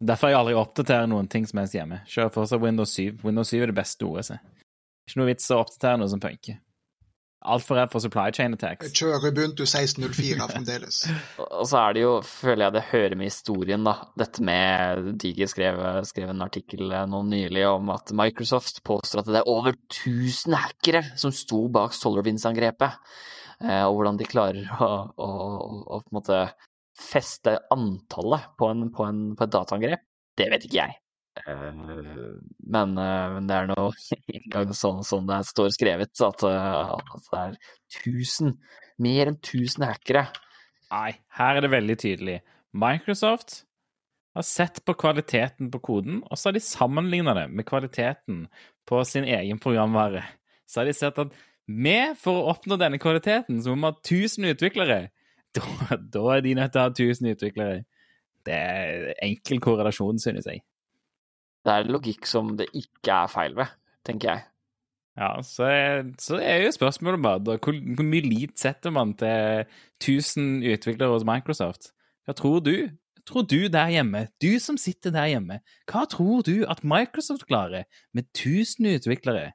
[0.00, 1.98] Derfor har jeg aldri oppdatert noen ting som helst hjemme.
[2.08, 3.20] Kjører fortsatt Windows 7.
[3.20, 4.40] Windows 7 er det beste OS-et.
[5.04, 6.56] Ikke noe vits å oppdatere noe som funker.
[7.40, 8.84] Altfor redd for supply chain attacks.
[8.90, 10.98] Jeg kjører Ubuntu 1604 fremdeles.
[11.60, 13.94] og så er det jo, føler jeg det hører med historien, da.
[14.20, 19.40] Dette med Digi skrev, skrev en artikkel nå nylig om at Microsoft påstår at det
[19.40, 23.00] er over 1000 hackere som sto bak SolarWinds-angrepet.
[23.64, 26.42] Eh, og hvordan de klarer å, å, å, på en måte
[27.00, 30.04] feste antallet på, en, på, en, på et dataangrep,
[30.36, 31.00] det vet ikke jeg.
[31.46, 33.88] Men, men, det er nå
[34.36, 37.58] engang sånn, som det står skrevet, at, at det er
[38.00, 38.56] tusen,
[39.00, 40.26] mer enn 1000 hackere.
[40.90, 42.40] Nei, her er det veldig tydelig.
[42.76, 43.62] Microsoft
[44.34, 48.44] har sett på kvaliteten på koden, og så har de sammenligna det med kvaliteten
[48.86, 50.24] på sin egen programvare.
[50.66, 51.32] Så har de sett at
[51.70, 55.00] vi, for å oppnå denne kvaliteten, så må vi ha 1000 utviklere.
[55.50, 57.78] Da, da er de nødt til å ha 1000 utviklere.
[58.46, 60.62] Det er enkel korrelasjon, synes jeg.
[61.64, 63.74] Det er logikk som det ikke er feil ved,
[64.06, 64.46] tenker jeg.
[65.20, 65.66] Ja, så
[66.22, 69.66] så er jo spørsmålet bare da, hvor, hvor, mye lit setter man til
[70.00, 71.90] 1000 utviklere hos Microsoft?
[72.24, 72.88] Hva tror du?
[73.28, 77.84] Tror du der hjemme, du som sitter der hjemme, hva tror du at Microsoft klarer
[78.16, 79.52] med 1000 utviklere?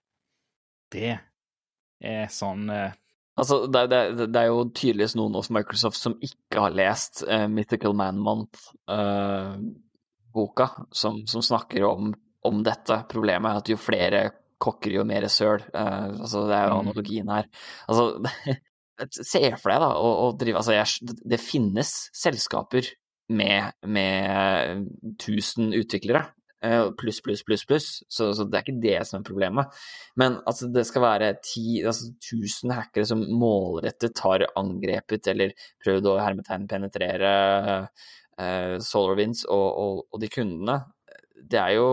[0.93, 1.17] Det
[2.03, 2.93] er sånn uh...
[3.35, 7.49] Altså, det, det, det, er jo tydeligvis noen hos Microsoft som ikke har lest uh,
[7.51, 8.69] Mythical Man Month.
[8.87, 9.57] Uh,
[10.35, 12.13] boka som, som snakker om,
[12.45, 14.27] om, dette problemet, at jo flere
[14.61, 15.63] kokker, jo mer søl.
[15.73, 16.83] Uh, altså, det er jo mm.
[16.85, 17.49] analogien her.
[17.87, 18.55] Altså,
[19.31, 22.93] se for deg da, å, å drive Altså, jeg, det finnes selskaper
[23.35, 26.25] med, med 1000 utviklere.
[26.97, 27.87] Pluss, pluss, pluss, pluss.
[28.09, 29.73] Så, så, det er ikke det som er problemet.
[30.17, 36.09] Men altså, det skal være 10 altså, 1000 hackere som målrettet har angrepet eller prøvd
[36.09, 37.33] å hermetegn penetrere
[38.41, 40.79] eh, SolarWinds og, og, og, de kundene,
[41.35, 41.89] det er jo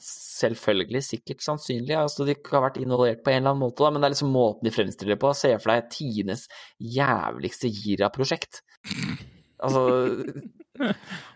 [0.00, 1.96] selvfølgelig sikkert sannsynlig.
[1.96, 4.32] altså De har vært involvert på en eller annen måte, da, men det er liksom
[4.32, 5.34] måten de fremstiller det på.
[5.36, 6.46] Se for deg tidenes
[6.80, 8.62] jævligste Gira-prosjekt.
[9.60, 9.84] Altså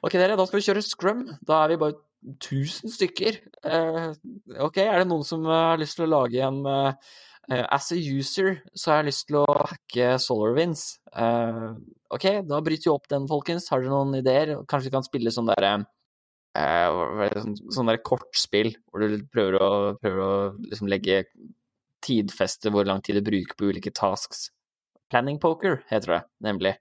[0.01, 1.27] Ok, dere, da skal vi kjøre scrum.
[1.45, 3.37] Da er vi bare 1000 stykker.
[3.69, 4.07] Eh,
[4.65, 7.13] ok, er det noen som har lyst til å lage en Uh,
[7.49, 10.85] as a user så har jeg lyst til å hacke SolarWinds.
[11.13, 11.75] Uh,
[12.15, 13.69] OK, da bryter vi opp den, folkens.
[13.73, 14.55] Har dere noen ideer?
[14.71, 15.75] Kanskje vi kan spille sånn derre
[16.59, 19.71] uh, sånn, sånn kortspill hvor du prøver å,
[20.01, 20.33] prøver å
[20.65, 21.25] liksom legge
[22.05, 24.49] tidfeste hvor lang tid du bruker på ulike tasks.
[25.13, 26.75] Planning poker heter det nemlig.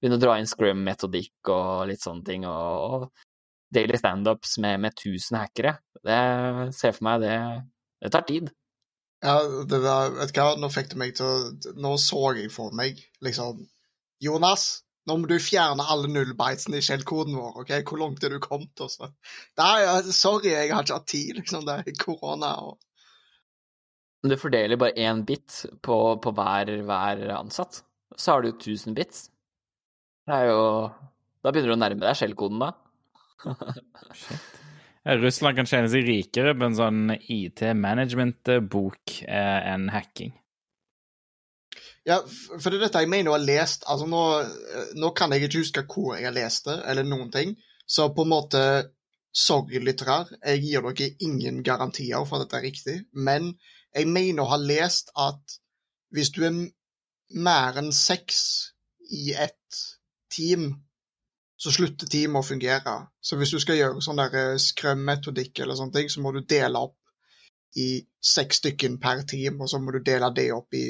[0.00, 2.44] Begynne å dra inn scrum-metodikk og litt sånne ting.
[2.48, 5.76] Og, og daily standups med, med 1000 hackere.
[6.04, 6.20] Det
[6.76, 7.36] ser for meg det,
[8.04, 8.52] det tar tid.
[9.24, 12.50] Ja, det var, vet du hva, nå fikk du meg til å Nå så jeg
[12.52, 13.62] for meg liksom
[14.22, 14.66] Jonas,
[15.06, 17.60] nå må du fjerne alle nullbitesene i skjellkoden vår.
[17.62, 17.72] ok?
[17.86, 18.72] Hvor langt er du kommet?
[18.80, 19.10] også?
[19.60, 19.76] Nei,
[20.10, 21.36] sorry, jeg har ikke hatt tid.
[21.40, 22.54] liksom, Det er korona.
[22.64, 22.78] og...
[24.26, 27.84] Du fordeler bare én bit på, på hver, hver, ansatt.
[28.16, 29.28] Så har du 1000 bits.
[30.26, 30.62] Det er jo
[31.44, 32.72] Da begynner du å nærme deg skjellkoden, da.
[35.06, 40.34] Russland kan tjene seg rikere på en sånn IT-management-bok eh, enn hacking.
[42.06, 43.86] Ja, for det er dette jeg mener å ha lest.
[43.90, 44.22] Altså nå,
[44.98, 47.56] nå, kan jeg ikke huske hvor jeg har lest det, eller noen ting.
[47.86, 48.62] Så på en måte
[49.36, 50.22] Sorry, lyttere.
[50.48, 52.94] Jeg gir dere ingen garantier for at dette er riktig.
[53.12, 53.50] Men
[53.92, 55.58] jeg mener å ha lest at
[56.16, 56.54] hvis du er
[57.44, 58.38] mer enn seks
[59.12, 59.82] i et
[60.32, 60.70] team,
[61.56, 62.94] så slutter teamet å fungere.
[63.20, 66.84] Så hvis du skal gjøre sånn eh, skrømmetodikk eller sånne ting, så må du dele
[66.88, 66.96] opp
[67.80, 67.88] i
[68.24, 70.86] seks stykken per team, og så må du dele det opp i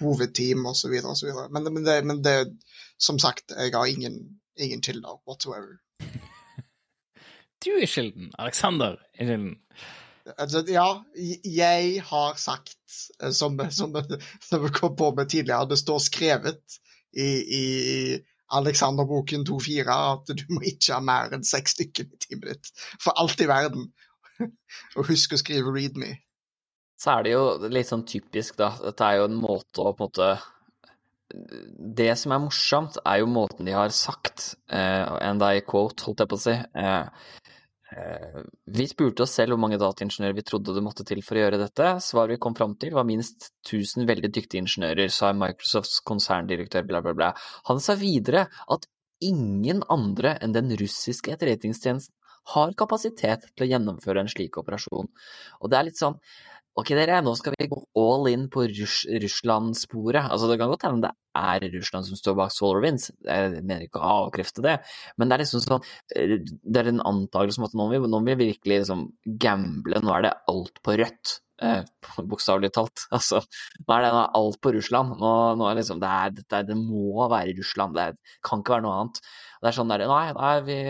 [0.00, 0.96] hovedteam osv.
[1.12, 1.30] osv.
[1.50, 2.36] Men, men, det, men det,
[2.98, 4.20] som sagt, jeg har ingen,
[4.58, 5.78] ingen kilder whatsoever.
[7.60, 8.30] Du er kilden.
[8.40, 9.56] Alexander er kilden.
[10.38, 11.02] Altså, ja,
[11.44, 12.78] jeg har sagt,
[13.20, 13.92] eh, som, som,
[14.72, 16.78] kom på med tidligere, det står skrevet
[17.12, 17.28] i,
[17.60, 17.64] i
[18.58, 22.72] Alexander-boken 2.4 at du må ikke ha mer enn seks stykker i teamet ditt.
[23.02, 23.90] For alt i verden.
[24.96, 26.16] Og husk å skrive 'read me'
[27.00, 28.74] så er det jo litt sånn typisk, da.
[28.82, 30.32] Dette er jo en måte å på en måte
[32.00, 36.24] Det som er morsomt, er jo måten de har sagt, uh, and I quote, holdt
[36.24, 36.56] jeg på å si.
[36.58, 37.49] Eh, eh,
[37.90, 41.58] vi spurte oss selv hvor mange dataingeniører vi trodde det måtte til for å gjøre
[41.58, 41.88] dette.
[42.04, 47.02] Svaret vi kom fram til var minst 1000 veldig dyktige ingeniører, sa Microsofts konserndirektør, bla,
[47.04, 47.32] bla, bla.
[47.70, 48.86] Han sa videre at
[49.26, 52.14] ingen andre enn den russiske etterretningstjenesten
[52.54, 55.10] har kapasitet til å gjennomføre en slik operasjon.
[55.60, 56.16] Og det er litt sånn
[56.80, 60.22] Ok, dere, nå skal vi gå all in på Russ Russland-sporet.
[60.22, 64.00] Altså, det kan godt hende det er Russland som står bak SolarWinds, jeg mener ikke
[64.00, 64.78] å avkrefte det,
[65.20, 65.84] men det er liksom sånn
[66.16, 69.04] eh, Det er en antakelse om at nå vil vi virkelig liksom
[69.44, 71.36] gamble, nå er det alt på rødt.
[71.60, 71.84] Eh,
[72.32, 73.04] Bokstavelig talt.
[73.12, 73.42] Altså,
[73.84, 75.14] nå er det alt på Russland.
[75.20, 78.88] Nå, nå er liksom, det, er, det, det, må være Russland, det kan ikke være
[78.88, 79.20] noe annet.
[79.60, 80.82] Det er sånn der, nei, nei vi,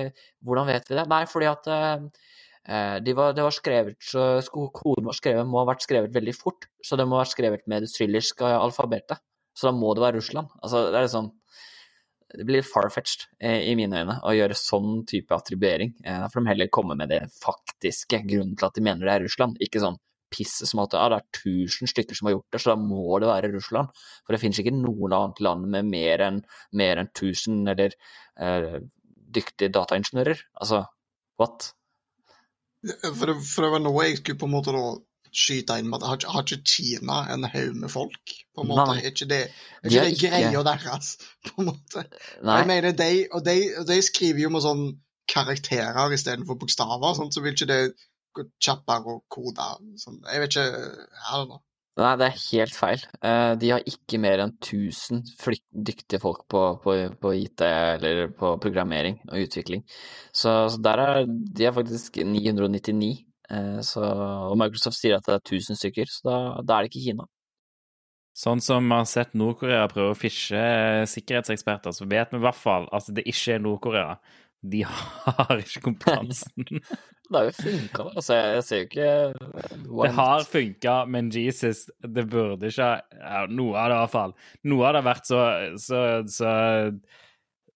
[0.47, 1.09] hvordan vet vi det?
[1.11, 2.29] Nei, fordi at eh,
[2.69, 3.97] Eh, de var, det var skrevet,
[4.53, 7.67] Koden var skrevet, må ha vært skrevet veldig fort, så det må ha vært skrevet
[7.71, 9.23] med det tryllerske alfabetet.
[9.57, 10.51] Så da må det være Russland.
[10.63, 11.37] Altså, det er liksom
[12.31, 15.97] Det blir far-fetched eh, i mine øyne å gjøre sånn type attribuering.
[16.05, 19.17] Eh, da får de heller komme med det faktiske grunnen til at de mener det
[19.17, 19.99] er Russland, ikke sånn
[20.31, 23.19] piss som at ja, det er tusen stykker som har gjort det, så da må
[23.19, 23.91] det være Russland.
[24.23, 27.99] For det finnes ikke noe annet land med mer enn en 1000 eller
[28.39, 28.79] eh,
[29.35, 30.47] dyktige dataingeniører.
[30.63, 30.85] Altså,
[31.43, 31.73] what?
[32.81, 34.85] For for det, var nå jeg skulle på en måte da
[35.31, 38.33] skyte inn med at har, har ikke Kina en haug med folk?
[38.55, 38.87] på en måte?
[38.91, 39.03] Nei.
[39.05, 39.41] Er ikke det,
[39.83, 40.31] er ikke det ikke...
[40.33, 41.13] greia deres?
[41.47, 42.05] på en måte?
[42.43, 42.59] Nei.
[42.59, 43.57] Jeg mener, de, og de,
[43.89, 44.85] de skriver jo med sånn
[45.31, 47.81] karakterer istedenfor bokstaver, sånn, så vil ikke det
[48.35, 49.69] gå kjappere å kode.
[50.01, 50.21] Sånn.
[50.27, 51.63] Jeg vet ikke Jeg vet know.
[51.99, 53.03] Nei, det er helt feil.
[53.27, 55.25] Eh, de har ikke mer enn 1000
[55.89, 59.83] dyktige folk på, på, på, IT eller på programmering og utvikling.
[60.33, 63.11] Så, så der er de er faktisk 999.
[63.51, 66.93] Eh, så, og Microsoft sier at det er 1000 stykker, så da, da er det
[66.93, 67.29] ikke Kina.
[68.41, 70.61] Sånn som vi har sett Nord-Korea prøve å fishe
[71.11, 74.15] sikkerhetseksperter, så vet vi i hvert fall at det ikke er Nord-Korea.
[74.63, 76.67] De har ikke kompetansen.
[76.69, 78.37] det har jo funka, altså.
[78.37, 79.09] Jeg ser jo ikke?
[79.89, 84.37] Det har funka, men Jesus, det burde ikke ja, Noe av det, i hvert fall.
[84.69, 85.43] Noe av det har vært så,
[85.81, 86.53] så, så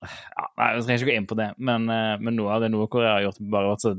[0.05, 2.73] ja, nei, Jeg trenger ikke gå inn på det, men, eh, men noe av det
[2.75, 3.95] Nord-Korea har gjort, bare vært så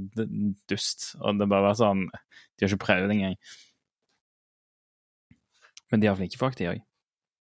[0.69, 1.11] dust.
[1.21, 3.39] Og det bare vært sånn De har ikke prøvd engang.
[5.91, 6.86] Men de har flinke folk, de òg.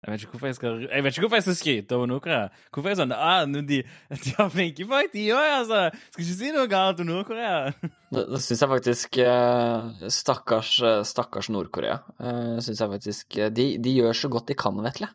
[0.01, 2.45] Jeg vet ikke hvorfor jeg skal, jeg vet ikke hvorfor jeg skal skryte over Nord-Korea.
[2.73, 3.81] Hvorfor er jeg sånn ah, de,
[4.25, 5.81] de har flinke folk, de òg, altså!
[6.15, 7.59] Skal ikke si noe galt om Nord-Korea.
[7.85, 11.99] Det, det syns jeg faktisk eh, Stakkars, eh, stakkars Nord-Korea.
[12.17, 15.11] Uh, syns jeg faktisk de, de, gjør så godt de kan, Vetle.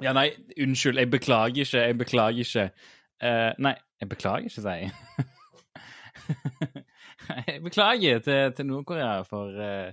[0.00, 1.02] Ja, nei, unnskyld.
[1.04, 1.84] Jeg beklager ikke.
[1.84, 2.66] Jeg beklager ikke.
[3.20, 4.92] Uh, nei, jeg beklager ikke, sier jeg.
[7.52, 9.92] jeg beklager til, til Nord-Korea for uh,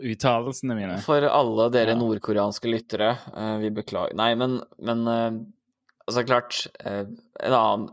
[0.00, 0.96] uttalelsene mine.
[1.04, 1.98] For alle dere ja.
[1.98, 5.36] nordkoreanske lyttere, uh, vi beklager Nei, men, men uh,
[6.06, 7.04] altså klart uh,
[7.42, 7.92] En annen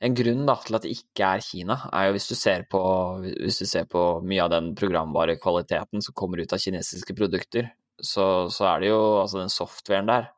[0.00, 2.78] en grunn da, til at det ikke er Kina, er jo hvis du ser på,
[3.20, 7.68] hvis du ser på mye av den programvarekvaliteten som kommer ut av kinesiske produkter,
[8.00, 10.30] så, så er det jo altså den softwaren der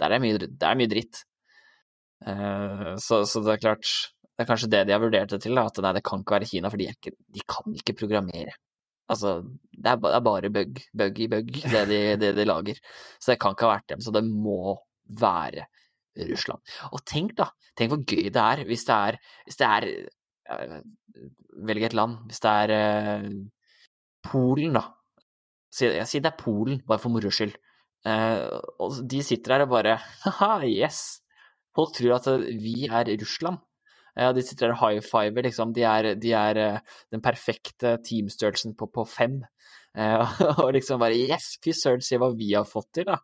[0.00, 1.20] Der er mye, der er mye dritt.
[2.24, 5.66] Så, så, det er klart Det er kanskje det de har vurdert det til, da,
[5.68, 8.56] at nei, det kan ikke være Kina, for de, ikke, de kan ikke programmere.
[9.10, 9.40] Altså,
[9.74, 12.78] det er, bare bug, bug i bug, det de, det de, lager.
[13.18, 14.04] Så det kan ikke ha vært dem.
[14.04, 14.76] Så det må
[15.20, 15.66] være
[16.30, 16.62] Russland.
[16.94, 17.48] Og tenk, da.
[17.78, 20.80] Tenk hvor gøy det er hvis det er, hvis det er eh,
[21.66, 22.20] Velg et land.
[22.28, 23.26] Hvis det er eh,
[24.30, 24.84] Polen, da.
[25.80, 27.56] Jeg sier det er Polen, bare for moro skyld.
[28.06, 28.46] Eh,
[28.80, 29.96] og de sitter der og bare
[30.26, 31.20] Haha, yes!
[31.76, 32.30] Folk tror at
[32.62, 33.60] vi er Russland.
[34.18, 35.74] Ja, de sitter der og high fiver, liksom.
[35.76, 39.40] De er, de er eh, den perfekte teamstørrelsen på, på fem.
[39.96, 43.20] Eh, og liksom bare Yes, fy søren, se hva vi har fått til, da.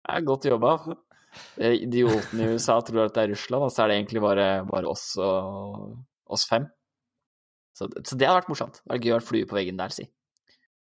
[0.00, 0.76] Det er godt jobba.
[1.60, 4.50] Eh, Idiotene i USA tror at det er Russland, og så er det egentlig bare,
[4.70, 5.96] bare oss og
[6.30, 6.68] oss fem.
[7.76, 8.80] Så, så det hadde vært morsomt.
[8.80, 10.06] Det hadde vært gøy å være flue på veggen der, si.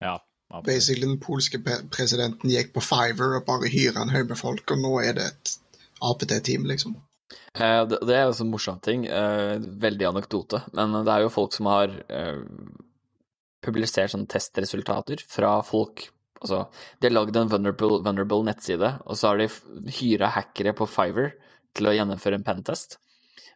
[0.03, 0.17] Ja,
[0.49, 0.67] absolutt.
[0.69, 1.61] Basically, den polske
[1.93, 5.29] presidenten gikk på Fiver og bare hyra en haug med folk, og nå er det
[5.31, 5.55] et
[6.05, 6.97] APT-team, liksom.
[7.33, 9.07] Eh, det, det er jo en morsom ting.
[9.07, 10.61] Eh, veldig anekdote.
[10.77, 12.43] Men det er jo folk som har eh,
[13.65, 16.67] publisert sånne testresultater fra folk Altså,
[17.01, 19.47] de har lagd en vulnerable, vulnerable nettside, og så har de
[19.97, 21.31] hyra hackere på Fiver
[21.73, 22.99] til å gjennomføre en pentest.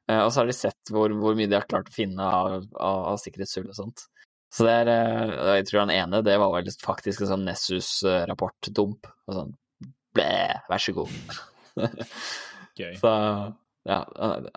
[0.10, 3.04] Og så har de sett hvor, hvor mye de har klart å finne av, av,
[3.12, 4.02] av sikkerhetshull og sånt.
[4.50, 4.90] Så det er
[5.60, 9.12] Jeg tror han ene, det var vel faktisk en sånn Nessus-rapport-dump.
[9.30, 9.54] Og sånn
[10.18, 10.34] Blæ,
[10.74, 11.38] vær så god.
[12.82, 12.96] Gøy.
[12.98, 13.14] Så
[13.90, 14.04] ja,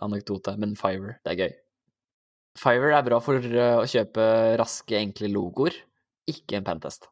[0.04, 1.56] anekdote, men Fiverr, det er gøy.
[2.60, 4.24] Fiverr er bra for uh, å kjøpe
[4.60, 5.76] raske, enkle logoer,
[6.30, 7.08] ikke en pentest.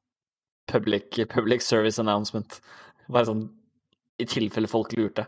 [0.70, 2.60] Public, public service announcement.
[3.08, 3.46] Bare sånn
[4.22, 5.26] i tilfelle folk lurte.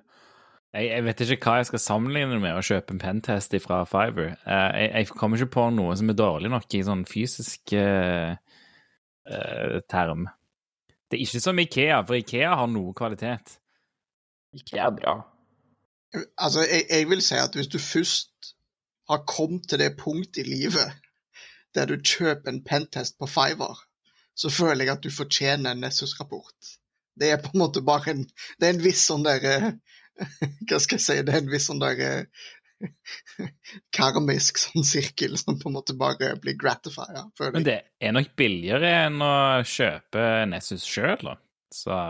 [0.74, 4.34] Jeg, jeg vet ikke hva jeg skal sammenligne med å kjøpe en pentest fra Fiver.
[4.42, 8.34] jeg, jeg kommer ikke på noe som er dårlig nok i sånn fysisk eh,
[9.30, 10.26] eh, term.
[11.06, 13.58] Det er ikke som Ikea, for Ikea har noe kvalitet.
[14.58, 15.14] Ikea er bra.
[16.38, 18.54] Altså, jeg, jeg vil si at hvis du først
[19.10, 20.94] har kommet til det punktet i livet
[21.74, 23.80] der du kjøper en pentest på Fiver,
[24.38, 26.74] så føler jeg at du fortjener en Nessus-rapport.
[27.18, 28.24] Det er på en måte bare en
[28.60, 29.70] Det er en viss sånn der eh,
[30.68, 31.16] Hva skal jeg si?
[31.22, 32.44] Det er en viss sånn der eh,
[33.96, 38.34] karmisk sånn sirkel som på en måte bare blir gratified, føler Men det er nok
[38.38, 39.34] billigere enn å
[39.66, 41.36] kjøpe Nessus sjøl, da.
[41.74, 42.00] Så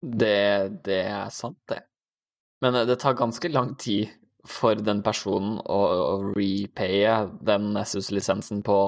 [0.00, 0.36] Det,
[0.84, 1.82] det er sant, det.
[2.62, 4.10] Men eh, det tar ganske lang tid
[4.48, 5.80] for den personen å,
[6.14, 8.78] å repaye den Nessus-lisensen på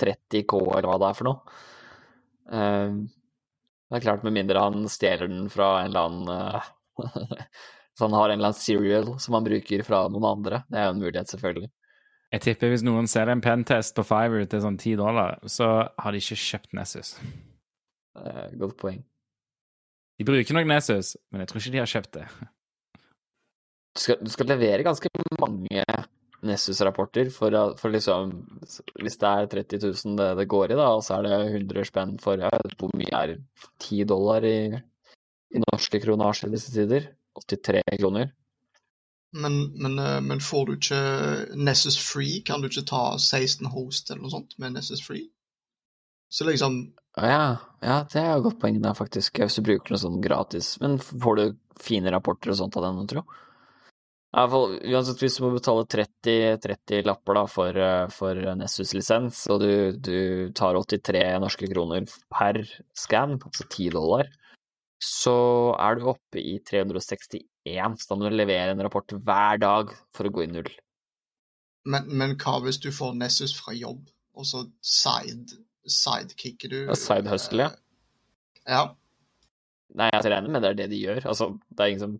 [0.00, 1.60] 30K, eller hva det er for noe.
[2.50, 2.96] Eh,
[3.84, 6.72] det er klart, med mindre han stjeler den fra en eller annen eh,
[7.94, 10.64] Så han har en eller annen serial som han bruker fra noen andre.
[10.66, 11.68] Det er jo en mulighet, selvfølgelig.
[12.34, 16.10] jeg tipper hvis noen ser en pentest på Fiver til sånn ti dollar, så har
[16.10, 17.12] de ikke kjøpt Nessus.
[18.18, 18.98] Eh, Godt poeng.
[20.18, 22.26] De bruker nok Nessus, men jeg tror ikke de har kjøpt det.
[23.94, 25.84] Du skal, du skal levere ganske mange
[26.44, 28.32] Nessus-rapporter for, for liksom
[29.00, 31.88] Hvis det er 30 000 det, det går i, da, og så er det 100
[31.88, 33.36] spenn for jeg vet, Hvor mye er
[33.82, 34.56] 10 dollar i,
[35.54, 37.12] i norske kronasjer i disse tider?
[37.34, 38.28] 83 kroner.
[39.34, 40.98] Men, men, eh, men får du ikke
[41.58, 45.26] Nessus Free, kan du ikke ta 16 host eller noe sånt med Nessus Free?
[46.30, 46.84] Så liksom
[47.14, 49.38] ja, ja, det er jo godt poeng der, faktisk.
[49.38, 50.72] Hvis du bruker noe sånn gratis.
[50.82, 51.44] Men får du
[51.78, 53.22] fine rapporter og sånt av den, tro?
[53.22, 53.36] Hvert
[54.34, 59.60] fall, uansett hvis du må betale 30, 30 lapper da, for, eh, for Nessus-lisens, og
[59.62, 59.72] du,
[60.02, 60.16] du
[60.56, 62.62] tar 83 norske kroner per
[62.98, 64.30] scan, altså 10 dollar,
[65.04, 65.36] så
[65.76, 67.44] er du oppe i 361,
[68.00, 70.72] så da må du levere en rapport hver dag for å gå i null.
[71.84, 76.96] Men, men hva hvis du får Nessus fra jobb, og så side, sidekicker du Ja,
[76.98, 77.74] side hustle, ja.
[78.64, 78.84] eh, Ja.
[79.94, 81.20] Nei, jeg regner med det er det de gjør.
[81.30, 82.14] Altså, det er ingen som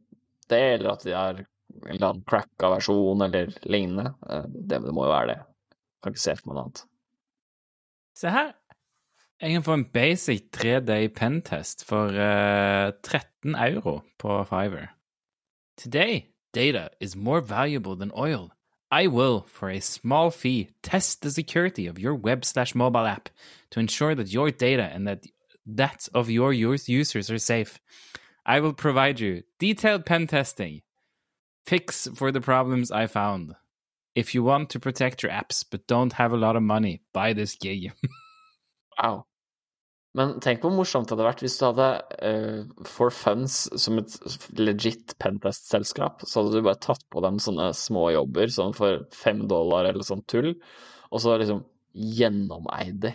[0.46, 1.38] Det, eller at de har
[1.82, 4.14] en eller annen cracka versjon eller lignende.
[4.28, 5.38] Eh, Det, det må jo være det.
[6.02, 6.84] Kan ikke se for meg noe annet.
[8.14, 8.52] Se her.
[9.42, 14.86] Jeg kan få en basic 3-day pentest for uh, 13 euro på Fiver.
[15.76, 18.52] Today, data is more valuable than oil.
[18.92, 23.28] I will, for a small fee, test the security of your web slash mobile app
[23.70, 25.26] to ensure that your data and that
[25.66, 27.80] that of your users are safe.
[28.46, 30.82] I will provide you detailed pen testing,
[31.66, 33.54] fix for the problems I found.
[34.14, 37.32] If you want to protect your apps but don't have a lot of money, buy
[37.32, 37.92] this gig.
[39.02, 39.24] Wow.
[40.14, 41.88] Men tenk hvor morsomt det hadde vært hvis du hadde
[42.22, 44.14] uh, For Funds som et
[44.54, 49.42] legit pentest-selskap, så hadde du bare tatt på dem sånne små jobber sånn for fem
[49.50, 50.52] dollar eller sånn tull,
[51.10, 53.12] og så liksom gjennomeid de.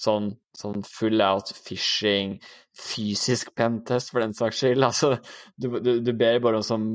[0.00, 2.38] Sånn, sånn full out phishing,
[2.72, 4.84] fysisk pentest for den saks skyld.
[4.88, 5.10] Altså,
[5.60, 6.86] du, du, du ber bare om sånn,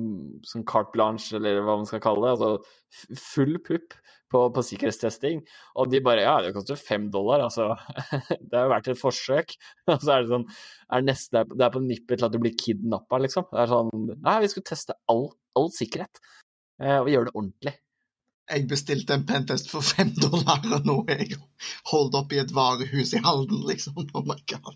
[0.47, 2.33] sånn carte blanche, eller hva man skal kalle det.
[2.33, 3.93] Altså full pupp
[4.31, 5.43] på, på sikkerhetstesting.
[5.79, 7.73] Og de bare Ja, det koster fem dollar, altså.
[8.41, 9.55] Det har jo vært et forsøk.
[9.91, 10.47] Og så er det sånn
[10.97, 13.47] er neste, Det er på nippet til at du blir kidnappa, liksom.
[13.53, 15.27] Det er sånn Nei, vi skulle teste all,
[15.59, 16.23] all sikkerhet.
[16.81, 17.77] Eh, og gjør det ordentlig.
[18.45, 21.37] Jeg bestilte en pentest for fem dollar, og nå er jeg
[21.89, 23.93] holdt opp i et varehus i Halden, liksom.
[24.13, 24.75] Oh my god.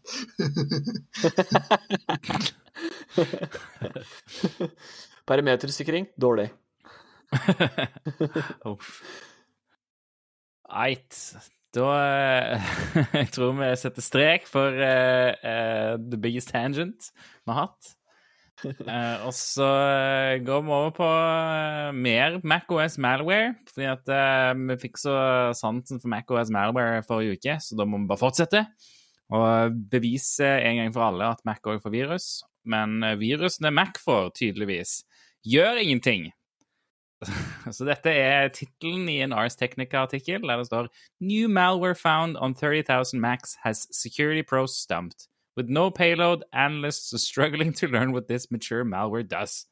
[5.30, 6.50] Perimetersikring dårlig.
[8.72, 8.90] Uff.
[10.70, 11.14] Eit.
[11.76, 12.70] Da eh,
[13.20, 17.12] Jeg tror vi setter strek for uh, uh, the biggest tangent
[17.46, 17.94] vi har hatt.
[18.66, 23.54] Eh, og så eh, går vi over på eh, mer MacOS malware.
[23.72, 25.16] Fordi at uh, vi fikk så
[25.58, 28.66] sansen for MacOS malware forrige uke, så da må vi bare fortsette.
[29.30, 32.28] Og bevise en gang for alle at Mac òg får virus.
[32.70, 35.00] Men virusene Mac får, tydeligvis,
[35.46, 36.32] gjør ingenting.
[37.76, 40.88] Så dette er tittelen i en Ars Technica-artikkel der det står
[41.20, 45.28] New malware found on 30,000 Macs has security pros stumped.
[45.60, 49.66] With no payload, analysts are struggling to learn what this mature malware does.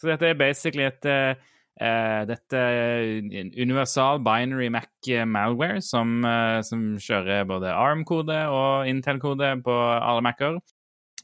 [0.00, 7.46] Så dette er basically et uh, dette en universal binary Mac-malware som, uh, som kjører
[7.46, 10.58] både ARM-kode og Intel-kode på alle Mac-er.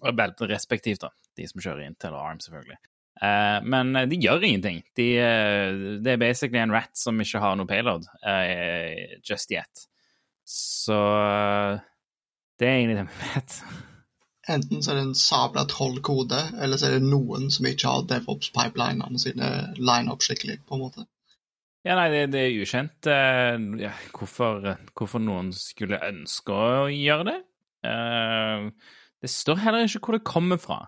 [0.06, 0.22] Og
[0.54, 1.10] respektivt, da.
[1.36, 2.78] De som kjører Intel og ARM, selvfølgelig.
[3.20, 4.84] Uh, men de gjør ingenting.
[4.96, 9.88] De, eh, det er basically en rat som ikke har noe payload eh, just yet.
[10.46, 10.96] Så
[12.60, 13.56] det er egentlig det vi vet.
[14.50, 18.06] Enten så er det en sabla trollkode, eller så er det noen som ikke har
[18.10, 21.06] DevOps-pipelinene sine line up skikkelig, på en måte.
[21.86, 27.28] Ja, nei, det, det er ukjent uh, ja, hvorfor, hvorfor, noen skulle ønske å gjøre
[27.30, 27.36] det.
[27.86, 28.68] Uh,
[29.20, 30.82] det står heller ikke hvor det kommer fra.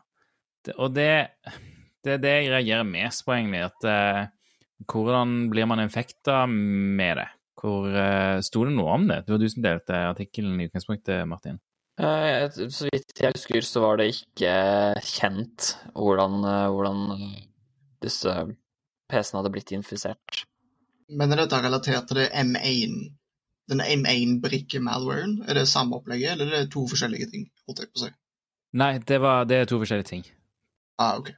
[0.77, 1.13] Og det
[2.03, 3.63] det er det jeg reagerer mest på, egentlig.
[3.69, 4.27] At uh,
[4.91, 7.29] hvordan blir man infekta med det?
[7.63, 9.23] Hvor uh, Sto det noe om det?
[9.27, 11.61] Det var du som delte artikkelen i utgangspunktet, Martin.
[12.01, 14.55] Uh, så vidt jeg husker, så var det ikke
[15.07, 16.41] kjent hvordan,
[16.75, 17.03] hvordan
[18.03, 18.35] disse
[19.13, 20.43] PC-ene hadde blitt infisert.
[21.13, 22.97] Men er dette relatert til det M1,
[23.71, 25.43] den M1-brikke-malwaren?
[25.47, 27.47] Er det samme opplegget, eller er det to forskjellige ting?
[27.69, 28.13] holdt jeg på å si?
[28.81, 30.27] Nei, det, var, det er to forskjellige ting.
[30.99, 31.35] Ah, ok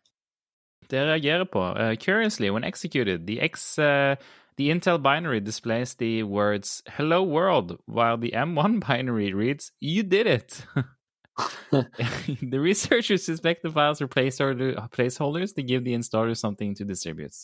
[0.91, 1.61] det reagerer på.
[1.61, 4.17] Uh, curiously, when executed, the X uh,
[4.57, 10.27] the Intel binary displays the words "Hello world," while the M1 binary reads "You did
[10.27, 10.65] it."
[11.73, 17.35] the researchers suspect the files are placeholder, placeholders to give the installer something to distribute.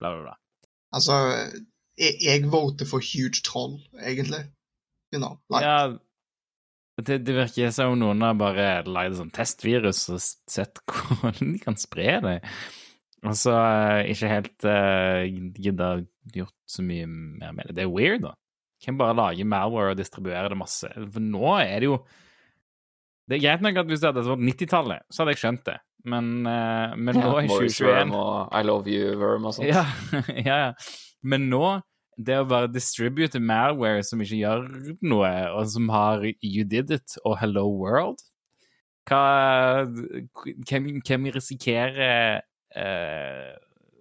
[0.00, 0.34] Bla, bla, bla.
[0.92, 1.12] Altså,
[1.98, 4.44] jeg, jeg voter for huge troll, egentlig.
[5.12, 5.62] You know, like.
[5.62, 5.98] Ja,
[7.02, 11.62] det, det, virker som om noen har bare lagd sånn testvirus og sett hvordan de
[11.62, 12.36] kan spre det.
[13.26, 15.22] Og så altså, ikke helt uh,
[15.60, 15.90] gidda
[16.34, 17.78] gjort så mye mer med det.
[17.78, 18.34] Det er weird, da.
[18.84, 20.90] Kan bare lage malware og distribuere det masse.
[20.92, 21.98] For nå er det jo
[23.26, 25.80] Det er greit nok at hvis det hadde vært 90-tallet, så hadde jeg skjønt det.
[26.06, 29.66] Men, uh, men nå i 2021 og I love you, Verm og sånt.
[29.66, 29.82] Ja,
[30.46, 30.68] ja, ja.
[31.26, 31.64] Men nå
[32.16, 34.62] det å bare distribute malware som ikke gjør
[35.04, 38.22] noe, og som har You Did It og Hello World
[39.06, 39.84] hva,
[40.66, 42.40] Hvem, hvem risikerer
[42.74, 43.52] eh,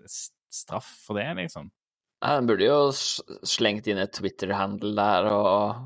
[0.07, 1.69] straff for det, liksom?
[2.23, 5.83] Ja, Den burde jo slengt inn et Twitter-handle der og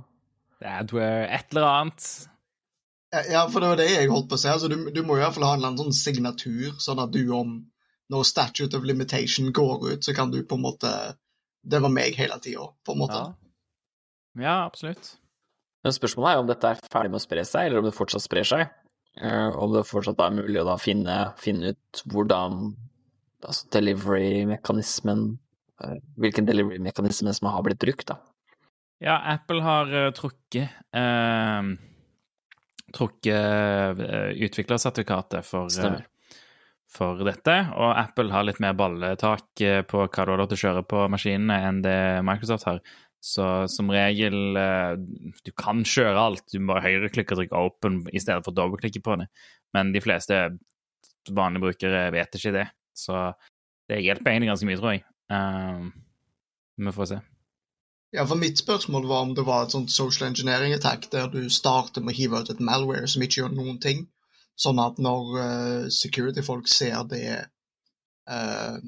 [0.60, 2.06] Adware, et eller annet.
[3.32, 4.50] Ja, for det var det jeg holdt på å si.
[4.52, 7.14] Altså, du, du må i hvert fall ha en eller annen sånn signatur, sånn at
[7.16, 7.56] du om
[8.10, 10.92] når statute of limitation går ut, så kan du på en måte
[11.70, 13.20] det var meg hele tida, på en måte.
[14.36, 14.44] Ja.
[14.44, 14.58] ja.
[14.66, 15.16] absolutt.
[15.84, 17.96] Men spørsmålet er jo om dette er ferdig med å spre seg, eller om det
[17.96, 18.72] fortsatt sprer seg.
[19.20, 22.60] Uh, om det fortsatt er mulig å da finne, finne ut hvordan
[23.40, 25.24] altså delivery-mekanismen
[26.20, 28.20] Hvilken delivery-mekanisme som har blitt brukt, da.
[29.00, 31.70] Ja, Apple har uh, trukket uh,
[32.90, 34.00] Trukket
[34.50, 35.70] utviklersertifikatet for
[36.90, 37.56] for dette.
[37.78, 40.88] Og Apple har litt mer balletak eh, på hva du har lov til å kjøre
[40.90, 42.82] på maskinene enn det Microsoft har.
[43.20, 44.96] Så som regel eh,
[45.44, 48.60] Du kan kjøre alt, du må bare høyreklikke og trykke 'open' i stedet for å
[48.62, 49.30] dobbeltklikke på det.
[49.76, 50.42] Men de fleste
[51.30, 52.68] vanlige brukere vet ikke det.
[52.98, 53.30] Så
[53.90, 55.04] det hjelper egentlig ganske mye, tror jeg.
[55.30, 55.92] Um,
[56.78, 57.20] vi får se.
[58.12, 61.44] Ja, for mitt spørsmål var om det var et sånt social engineering attack der du
[61.50, 64.08] starter med å hive ut et malware som ikke gjør noen ting.
[64.60, 67.30] Sånn at når uh, security-folk ser det
[68.32, 68.82] uh,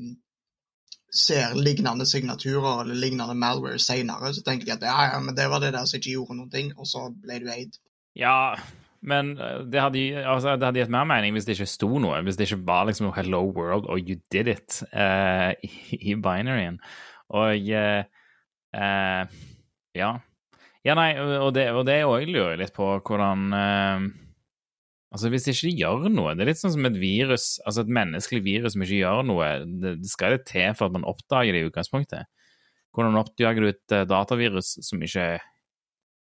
[1.11, 5.49] Ser lignende signaturer eller lignende malware senere, så tenker de at ja, ja, men det
[5.51, 7.75] var det der som ikke gjorde noen ting, og så ble du eid.
[8.15, 8.55] Ja,
[9.02, 12.22] men eh, det hadde, altså, det hadde gitt mer mening hvis det ikke sto noe.
[12.26, 15.72] Hvis det ikke var liksom 'Hello World' og 'You did it' uh, i,
[16.14, 16.80] i binaryen.
[17.30, 18.02] Og uh,
[18.78, 19.39] uh,
[19.97, 20.12] ja.
[20.82, 23.54] Ja, nei, og det, og det òg lurer litt på hvordan
[25.12, 27.91] Altså, hvis det ikke gjør noe Det er litt sånn som et virus, altså et
[27.91, 29.49] menneskelig virus som ikke gjør noe.
[29.68, 32.32] Det, det skal det til for at man oppdager det i utgangspunktet.
[32.95, 35.28] Hvordan oppdager du et datavirus som ikke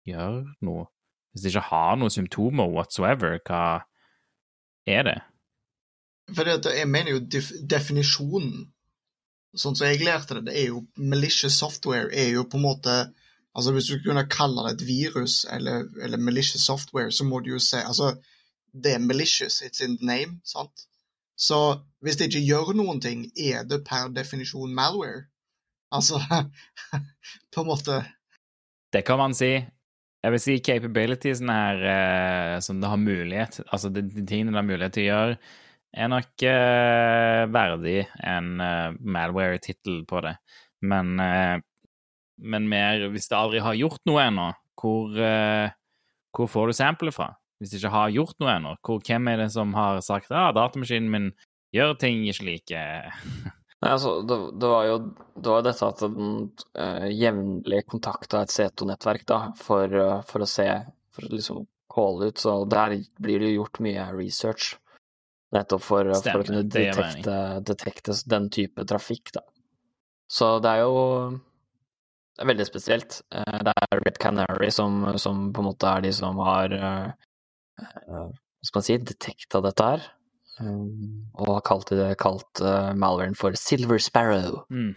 [0.08, 0.88] gjør noe?
[1.38, 3.84] Hvis det ikke har noen symptomer whatsoever, hva
[4.90, 5.18] er det?
[6.34, 8.66] For det, jeg mener jo def definisjonen,
[9.54, 12.98] sånn som jeg lærte det, det er jo malicious software er jo på en måte
[13.58, 17.48] Altså Hvis du kunne kalle det et virus eller, eller malicious software, så må du
[17.56, 18.12] jo se altså
[18.70, 20.84] det er malicious, it's in the name, sant?
[21.34, 25.24] Så hvis det ikke gjør noen ting, er det per definisjon malware?
[25.90, 26.20] Altså
[27.54, 28.04] På en måte
[28.92, 29.64] Det kan man si.
[30.24, 34.58] Jeg vil si capabilitiesene her eh, som det har mulighet Altså de, de tingene det
[34.58, 35.36] har mulighet til å gjøre,
[35.98, 40.34] er nok eh, verdig en eh, malware-tittel på det.
[40.84, 41.56] Men, eh,
[42.44, 44.48] men mer hvis det aldri har gjort noe ennå,
[44.78, 45.70] hvor, eh,
[46.34, 47.30] hvor får du samplet fra?
[47.58, 50.50] Hvis det ikke har gjort noe ennå, hvem er det som har sagt at ah,
[50.54, 51.30] datamaskinen min
[51.74, 52.74] gjør ting slik?
[53.78, 54.94] Nei, altså, det, det, var jo
[55.38, 56.30] det var dette at den
[56.74, 60.66] uh, jevnlig kontakta et C2-nettverk da, for, uh, for, å se,
[61.14, 61.60] for å liksom
[61.94, 62.42] calle ut.
[62.42, 64.72] Så der blir det jo gjort mye research,
[65.54, 67.36] nettopp for, Stemmer, for å kunne detekte,
[67.70, 69.46] detekte, den type trafikk, da.
[70.28, 70.98] Så det er jo
[71.38, 73.22] det er veldig spesielt.
[73.30, 76.74] Uh, det er Red Canary som, som, på en måte er de som har
[77.78, 78.26] hva
[78.66, 80.06] skal man si, detekta dette her.
[80.60, 84.62] Um, og har kalt, det, kalt uh, malwaren for Silver Sparrow.
[84.70, 84.94] Mm.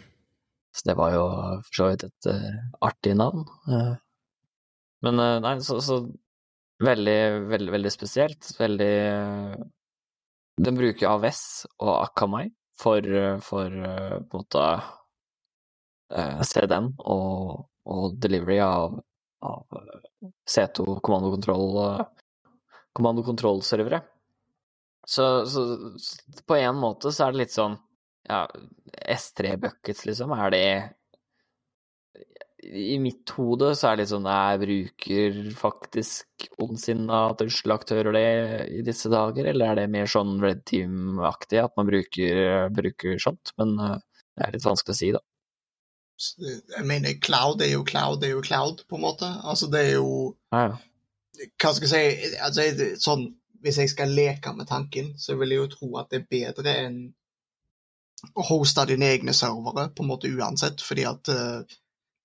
[0.73, 1.25] Så det var jo
[1.67, 3.45] for så vidt et uh, artig navn.
[5.01, 5.99] Men nei, så, så,
[6.81, 8.51] veldig, veldig, veldig spesielt.
[8.59, 8.93] Veldig
[10.61, 11.43] Den bruker AVS
[11.81, 12.45] og Akamai
[12.77, 13.05] for,
[13.41, 14.65] for på en måte
[16.45, 18.99] CDN og, og delivery av,
[19.47, 19.81] av
[20.45, 22.05] C2 kommandokontroll
[22.97, 24.01] kommandokontrollservere.
[25.11, 25.61] Så, så,
[25.99, 27.75] så, på en måte så er det litt sånn
[28.29, 28.45] ja,
[29.11, 30.31] S3-buckets, liksom.
[30.37, 30.67] Er det
[32.71, 38.29] I mitt hode så er det litt sånn Jeg bruker faktisk ondsinna trusselaktører det
[38.77, 43.51] i disse dager, eller er det mer sånn Red Team-aktig at man bruker, bruker sånt?
[43.59, 43.97] Men eh,
[44.37, 45.25] det er litt vanskelig å si, da.
[46.21, 49.27] Jeg mener, cloud er jo cloud er jo cloud, på en måte.
[49.41, 50.09] Altså, det er jo
[50.53, 50.79] ja, ja
[51.61, 53.23] hva skal jeg si altså, sånn,
[53.61, 56.75] Hvis jeg skal leke med tanken, så vil jeg jo tro at det er bedre
[56.85, 57.01] enn
[58.37, 61.77] å hoste dine egne servere, på en måte uansett, fordi at uh,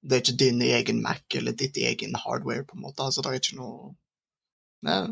[0.05, 3.05] det er ikke din egen Mac eller ditt egen hardware, på en måte.
[3.05, 3.95] Altså, det er ikke noe
[4.87, 5.07] Nei.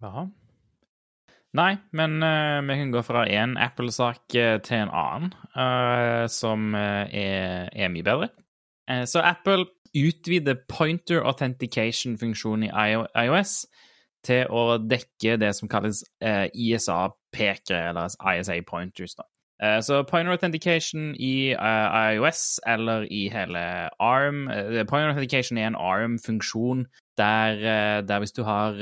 [0.00, 0.28] Jaha.
[1.58, 6.74] Nei, men uh, vi kan gå fra én Apple-sak uh, til en annen, uh, som
[6.74, 7.08] er,
[7.72, 8.28] er, mye bedre.
[9.06, 9.66] så Apple
[9.96, 13.66] utvider pointer authentication-funksjonen i IOS
[14.26, 19.16] til å dekke det som kalles eh, ISA-pekere, eller ISA pointers.
[19.18, 19.26] da.
[19.62, 23.62] Eh, så pointer authentication i uh, iOS eller i hele
[23.98, 24.44] ARM
[24.86, 26.86] Pointer authentication er en ARM-funksjon
[27.18, 27.58] der,
[28.06, 28.78] der, hvis du har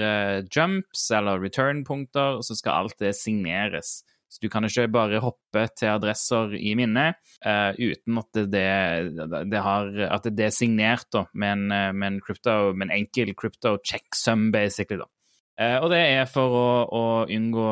[0.52, 4.02] jumps eller return-punkter, så skal alt det signeres.
[4.36, 7.16] Så du kan ikke bare hoppe til adresser i minnet
[7.46, 8.66] uh, uten at det,
[9.52, 12.96] det, har, at det, er signert da, med, en, eh, med, en crypto, med en
[12.98, 15.00] enkel crypto checksum, basically.
[15.00, 15.08] da.
[15.56, 17.66] Uh, og det er for å, å unngå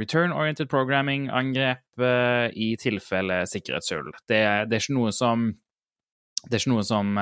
[0.00, 4.10] return-oriented programming-angrep uh, i tilfelle sikkerhetshull.
[4.26, 5.52] Det, det, er ikke noe som
[6.44, 7.18] Det er ikke noe som,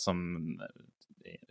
[0.00, 0.24] som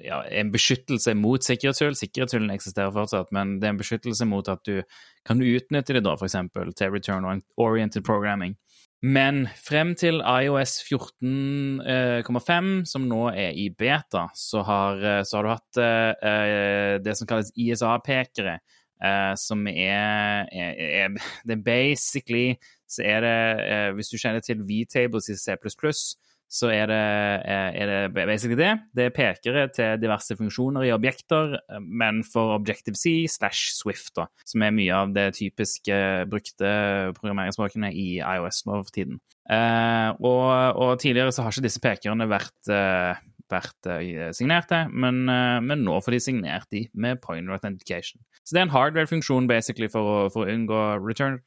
[0.04, 1.96] ja, en beskyttelse mot sikkerhetshull.
[1.98, 4.82] Sikkerhetshullene eksisterer fortsatt, men det er en beskyttelse mot at du
[5.28, 6.38] kan utnytte det da, f.eks.
[6.80, 8.56] til return-oriented programming.
[9.02, 15.38] Men frem til iOS 14,5, eh, som nå er i beta, så har, eh, så
[15.38, 18.58] har du hatt uh, det som kalles ISA-pekere,
[19.00, 21.16] uh, som er, er, er,
[21.48, 22.58] Det er basically
[22.90, 25.56] så er det uh, Hvis du kjenner til V-tables i C++,
[26.50, 27.04] så er det,
[27.46, 28.72] eh, er det, basically det.
[28.98, 34.26] Det er pekere til diverse funksjoner i objekter, eh, men for Objective-C slash Swift, da,
[34.46, 36.00] som er mye av det typiske
[36.30, 36.72] brukte
[37.20, 39.22] programmeringsspråkene i iOS nå for tiden.
[39.50, 43.22] Eh, og, og, tidligere så har ikke disse pekerne vært eh,
[43.52, 48.22] vært uh, til, men, uh, men, nå får de signert de med pointer authentication.
[48.44, 51.40] Så det er en hardware-funksjon basically for å, for å unngå return,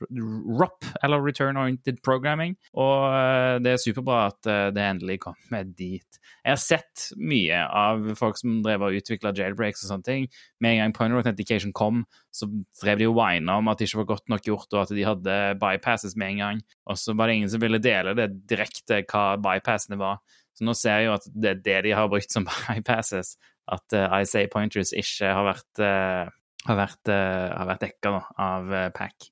[0.60, 6.22] ROP, eller return oriented programming, og det er superbra at det endelig kommer dit.
[6.42, 10.24] Jeg har sett mye av folk som drev og utvikla jailbreaks og sånne ting.
[10.62, 12.02] Med en gang pointer authentication kom,
[12.34, 12.48] så
[12.82, 15.06] drev de og wina om at det ikke var godt nok gjort, og at de
[15.06, 16.62] hadde bypasses med en gang.
[16.90, 20.18] Og så var det ingen som ville dele det direkte hva bypassene var.
[20.56, 23.36] Så nå ser jeg jo at det er det de har brukt som bypasses,
[23.72, 26.30] at uh, ISA pointers ikke har vært, uh,
[26.68, 29.28] har vært, uh, har vært dekka av uh, pack.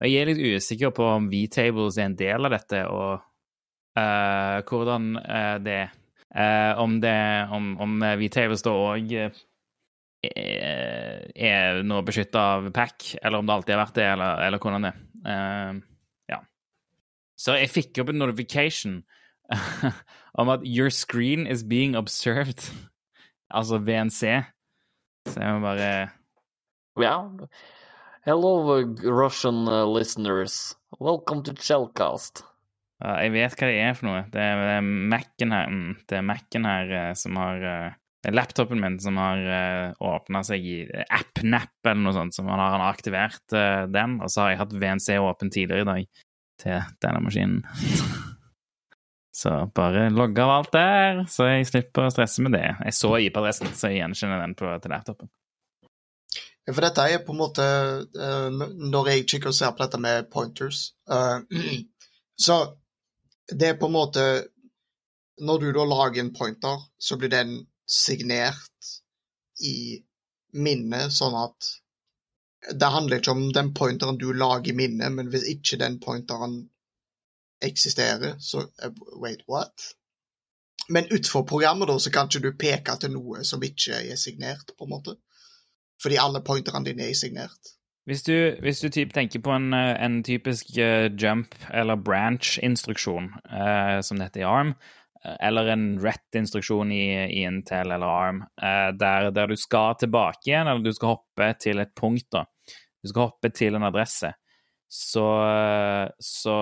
[0.00, 3.24] Og jeg er litt usikker på om V-tables er en del av dette, og
[3.96, 5.04] hvordan
[5.64, 5.94] det er.
[6.76, 9.14] om om, om V-tables da òg
[10.20, 14.84] er noe beskytta av pack, eller om det alltid har vært det, eller, eller hvordan
[14.84, 15.80] det er.
[16.28, 16.42] ja.
[17.40, 19.00] Så jeg fikk opp en notification
[20.36, 22.72] om at 'your screen is being observed',
[23.56, 24.44] altså VNC.
[25.26, 26.10] Så jeg må bare
[26.96, 27.28] Ja.
[28.26, 30.76] Hello, Russian uh, listeners.
[31.00, 32.42] Welcome to Shellcast.
[33.04, 34.24] Ja, jeg vet hva det er for noe.
[34.32, 37.94] Det er, det er Mac-en her, mm, det er Mac-en her uh, som har uh,
[38.24, 40.78] Det er laptopen min som har uh, åpna seg i
[41.14, 43.44] AppNap eller noe sånt, som han har aktivert
[43.92, 46.24] den, og så har jeg hatt VNC åpen tidligere i dag
[46.64, 47.60] til denne maskinen.
[49.36, 52.70] Så bare logge av alt der, så jeg slipper å stresse med det.
[52.86, 55.28] Jeg så IP-adressen, så jeg gjenkjenner den på, til laptopen.
[56.64, 57.64] Ja, for dette er på en måte
[58.16, 61.38] uh, Når jeg kikker og ser på dette med pointers uh,
[62.46, 62.56] Så
[63.52, 64.24] det er på en måte
[65.46, 68.90] Når du da lager en pointer, så blir den signert
[69.62, 70.00] i
[70.58, 71.70] minnet, sånn at
[72.72, 76.64] Det handler ikke om den pointeren du lager i minnet, men hvis ikke den pointeren
[77.64, 78.90] eksisterer, så eh,
[79.22, 79.92] Wait, what?
[80.88, 84.70] Men utenfor programmet, da, så kan ikke du peke til noe som ikke er signert,
[84.78, 85.16] på en måte.
[86.02, 87.72] Fordi alle pointerne dine er signert.
[88.06, 93.98] Hvis du, hvis du tenker på en, eh, en typisk uh, jump- eller branch-instruksjon, uh,
[94.00, 94.76] som dette i ARM,
[95.42, 100.70] eller en RET-instruksjon i, i, Intel eller ARM, uh, der, der, du skal tilbake igjen,
[100.70, 102.44] eller du skal hoppe til et punkt, da.
[103.02, 104.30] Du skal hoppe til en adresse.
[104.86, 105.26] Så,
[106.22, 106.54] så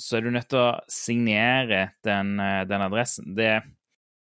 [0.00, 3.32] så er du nødt til å signere den, eh, den adressen.
[3.36, 3.50] Det,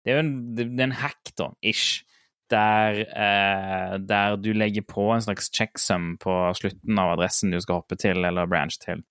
[0.05, 2.05] det, er jo en, det er en hack, da, ish,
[2.53, 7.83] der, eh, der, du legger på en slags checksum på slutten av adressen du skal
[7.83, 9.05] hoppe til eller branch til.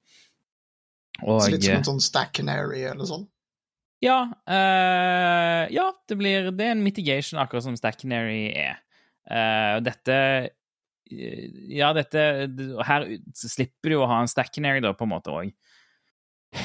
[1.23, 3.25] Og, så litt som en sånn stack canary eller sånn?
[4.05, 8.81] Ja, eh, ja det, blir, det er en mitigation, akkurat som stack canary er.
[9.27, 10.13] Uh, dette
[11.11, 12.21] Ja, dette
[12.87, 13.03] Her
[13.35, 15.49] slipper du å ha en stack canary, da, på en måte òg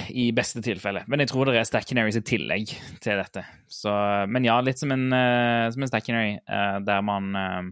[0.09, 1.03] i beste tilfelle.
[1.11, 2.73] Men jeg tror det er Stackenaries i tillegg
[3.03, 3.45] til dette.
[3.71, 3.93] Så,
[4.31, 7.63] men ja, litt som en, uh, en Stackenary, uh, der man uh,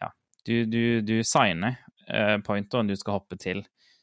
[0.00, 0.12] Ja,
[0.48, 1.80] du, du, du signer
[2.44, 3.62] pointeren du skal hoppe til.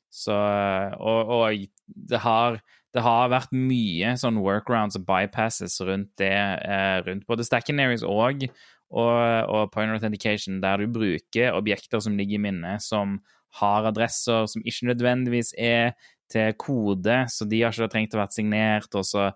[0.10, 2.56] Så Og, og det, har,
[2.96, 6.32] det har vært mye sånn workarounds og bypasses rundt det,
[7.06, 8.48] rundt både Stackenaries og,
[8.90, 9.20] og,
[9.52, 13.20] og Point Authentication, der du bruker objekter som ligger i minnet, som
[13.60, 15.92] har adresser som ikke nødvendigvis er
[16.32, 19.30] til kode, så de har ikke trengt å være signert, og så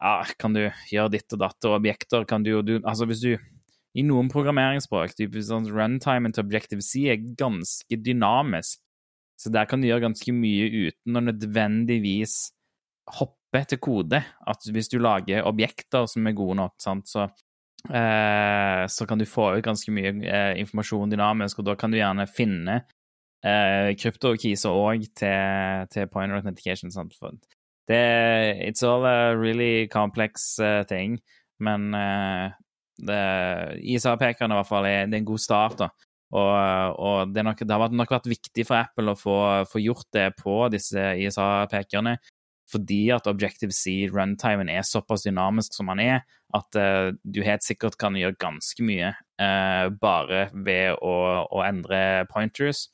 [0.00, 3.34] ja, kan du gjøre ditt og datt, og objekter kan du du Altså, hvis du
[3.94, 8.78] I noen programmeringsspråk, sånn runtime til Objective-C er ganske dynamisk,
[9.40, 12.36] så der kan du gjøre ganske mye uten å nødvendigvis
[13.16, 14.20] hoppe til kode.
[14.46, 17.24] At hvis du lager objekter som er gode nok, sant, så
[17.90, 21.98] eh, så kan du få ut ganske mye eh, informasjon dynamisk, og da kan du
[21.98, 22.82] gjerne finne
[23.44, 26.92] eh, kryptokeys òg til, til point authentication.
[26.92, 27.16] Sant?
[27.88, 28.02] Det
[28.68, 31.18] It's all a really complex uh, thing,
[31.58, 32.52] men uh,
[33.80, 35.78] ISA-pekerne i hvert fall er, det er en god start.
[35.78, 35.90] da.
[36.30, 40.06] Og, og det, nok, det, har nok vært viktig for Apple å få, få gjort
[40.14, 42.18] det på disse ISA-pekerne,
[42.70, 46.20] fordi at Objective-C runtimen er såpass dynamisk som den er,
[46.54, 49.10] at uh, du helt sikkert kan gjøre ganske mye
[49.42, 51.14] uh, bare ved å,
[51.46, 52.88] å, endre pointers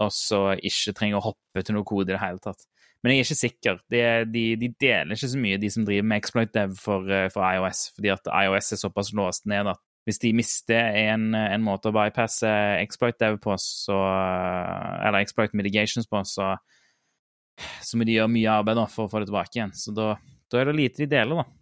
[0.00, 2.64] og så ikke trenger å hoppe til noe kode i det hele tatt.
[3.00, 3.78] Men jeg er ikke sikker.
[3.92, 7.28] De, de, de deler ikke så mye, de som driver med exploit dev for, eh,
[7.32, 11.64] for, iOS, fordi at iOS er såpass låst ned at hvis de mister en, en
[11.64, 12.48] måte å bypasse
[12.80, 16.54] exploit dev på, så Eller exploit mitigations på, så,
[17.84, 19.74] så må de gjøre mye arbeid for å få det tilbake igjen.
[19.76, 20.14] Så da,
[20.50, 21.59] da er det lite de deler, da.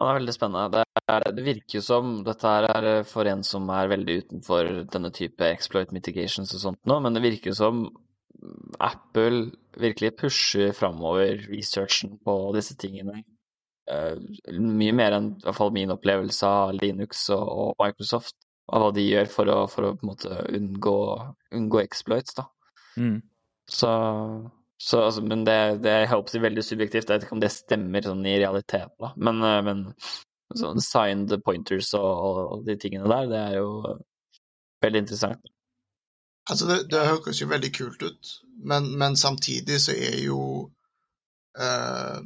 [0.00, 0.68] Ja, det er veldig spennende.
[0.72, 4.70] Det, er, det, virker som dette her er eh, for en som er veldig utenfor
[4.94, 7.82] denne type exploit mitigations og sånt nå, men det virker jo som
[8.80, 13.20] Apple virkelig pusher framover researchen på disse tingene.
[13.90, 14.16] Uh,
[14.56, 18.38] mye mer enn i hvert fall min opplevelse av Linux og Microsoft,
[18.72, 20.96] av hva de gjør for å, for å på en måte unngå,
[21.58, 22.46] unngå exploits, da.
[22.96, 23.18] Mm.
[23.68, 23.90] Så
[24.80, 25.54] så, altså, men det,
[25.84, 27.10] det er jeg veldig subjektivt.
[27.10, 29.10] Jeg vet ikke om det stemmer sånn i realiteten, da.
[29.20, 29.82] Men, eh, men
[30.56, 32.12] sånn signed pointers og,
[32.54, 33.74] og, de tingene der, det er jo
[34.80, 35.50] veldig interessant.
[36.48, 38.32] Altså, det, det høres jo veldig kult ut,
[38.72, 40.40] men, men, samtidig så er jo
[41.60, 42.16] uh,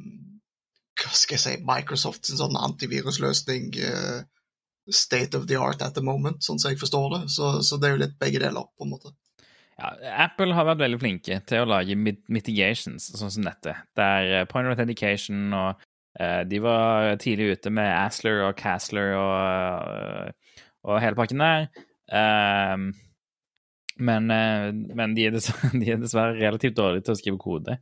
[1.02, 4.22] hva skal jeg si, Microsoft sin sånn antivirusløsning uh,
[4.94, 7.22] state of the art at the moment, sånn som jeg forstår det.
[7.34, 9.12] Så, så det er jo litt begge deler, på en måte.
[9.74, 9.90] Ja,
[10.22, 13.74] Apple har vært veldig flinke til å lage mitigations, sånn som dette.
[13.96, 15.82] Det er eh, point of authentication, og
[16.20, 21.66] uh, de var tidlig ute med Asler og Casler og, uh, og hele pakken der.
[22.06, 22.86] Uh,
[23.98, 25.34] men, men de, er
[25.80, 27.78] de, er dessverre relativt dårlige til å skrive kode,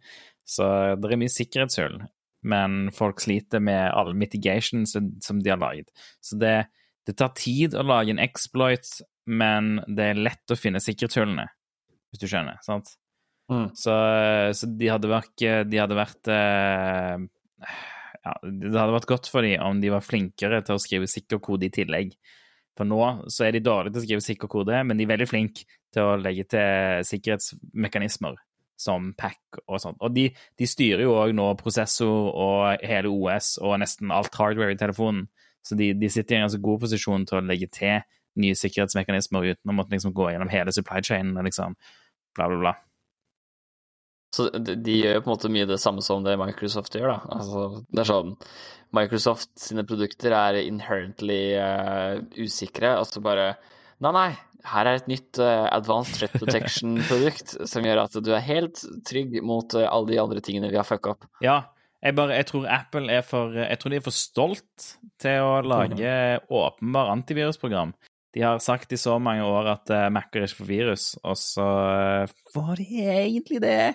[0.48, 0.66] så
[0.96, 2.02] det er mye sikkerhetshull.
[2.42, 5.92] Men folk sliter med alle mitigations som de har laget.
[6.24, 6.56] Så det,
[7.06, 8.88] det tar tid å lage en exploit,
[9.30, 11.46] men det er lett å finne sikkerhetshullene
[12.12, 12.60] hvis du skjønner.
[12.64, 12.92] sant?
[13.50, 13.72] Mm.
[13.76, 13.94] Så,
[14.56, 15.34] så, de hadde vært,
[15.68, 17.18] de hadde vært uh,
[18.22, 21.42] ja, Det hadde vært godt for dem om de var flinkere til å skrive sikker
[21.42, 22.14] kode i tillegg.
[22.78, 23.00] For nå
[23.32, 26.08] så er de dårlige til å skrive sikker kode, men de er veldig flinke til
[26.08, 28.38] å legge til sikkerhetsmekanismer
[28.80, 30.00] som pack og sånt.
[30.02, 30.28] Og de,
[30.58, 35.26] de styrer jo òg nå prosessor og hele OS og nesten alt hardware i telefonen.
[35.62, 38.00] Så de, de sitter i en ganske god posisjon til å legge til
[38.42, 41.76] nye sikkerhetsmekanismer uten å måtte liksom gå gjennom hele supply chainen og liksom
[42.36, 42.74] bla, bla, bla.
[44.32, 47.34] Så de, de gjør på en måte mye det samme som det Microsoft gjør, da.
[47.36, 48.36] Altså, det er sånn
[48.96, 52.94] Microsoft sine produkter er inherently uh, usikre.
[52.98, 53.54] Altså bare
[54.02, 54.30] Nei, nei,
[54.66, 59.36] her er et nytt uh, advanced threat protection-produkt som gjør at du er helt trygg
[59.46, 61.28] mot uh, alle de andre tingene vi har fucka opp.
[61.44, 61.60] Ja,
[62.02, 64.88] jeg, bare, jeg tror Apple er for Jeg tror de er for stolt
[65.22, 66.14] til å lage
[66.50, 67.94] åpenbar antivirusprogram.
[68.32, 71.68] De har sagt i så mange år at uh, Mac-er ikke får virus, og så
[72.24, 73.94] uh, var de egentlig det.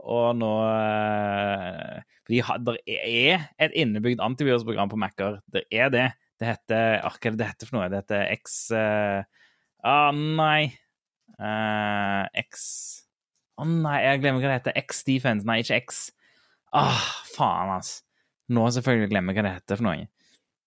[0.00, 5.40] Og nå uh, fordi Det er et innebygd antivirusprogram på Mac-er.
[5.52, 6.08] Det er det.
[6.40, 7.90] Det heter Hva er det det heter for noe?
[7.92, 9.20] Det heter X uh,
[9.84, 10.72] Ah, nei.
[11.36, 12.62] Uh, X
[13.58, 14.78] Å oh, nei, jeg glemmer hva det heter.
[14.80, 15.46] X-Defense.
[15.46, 16.00] Nei, ikke X.
[16.74, 17.04] Ah,
[17.34, 18.00] faen, altså.
[18.54, 20.08] Nå selvfølgelig glemmer jeg hva det heter for noe.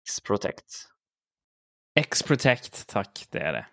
[0.09, 0.81] X-Protect.
[1.95, 3.21] X-Protect, takk.
[3.31, 3.65] Det er det.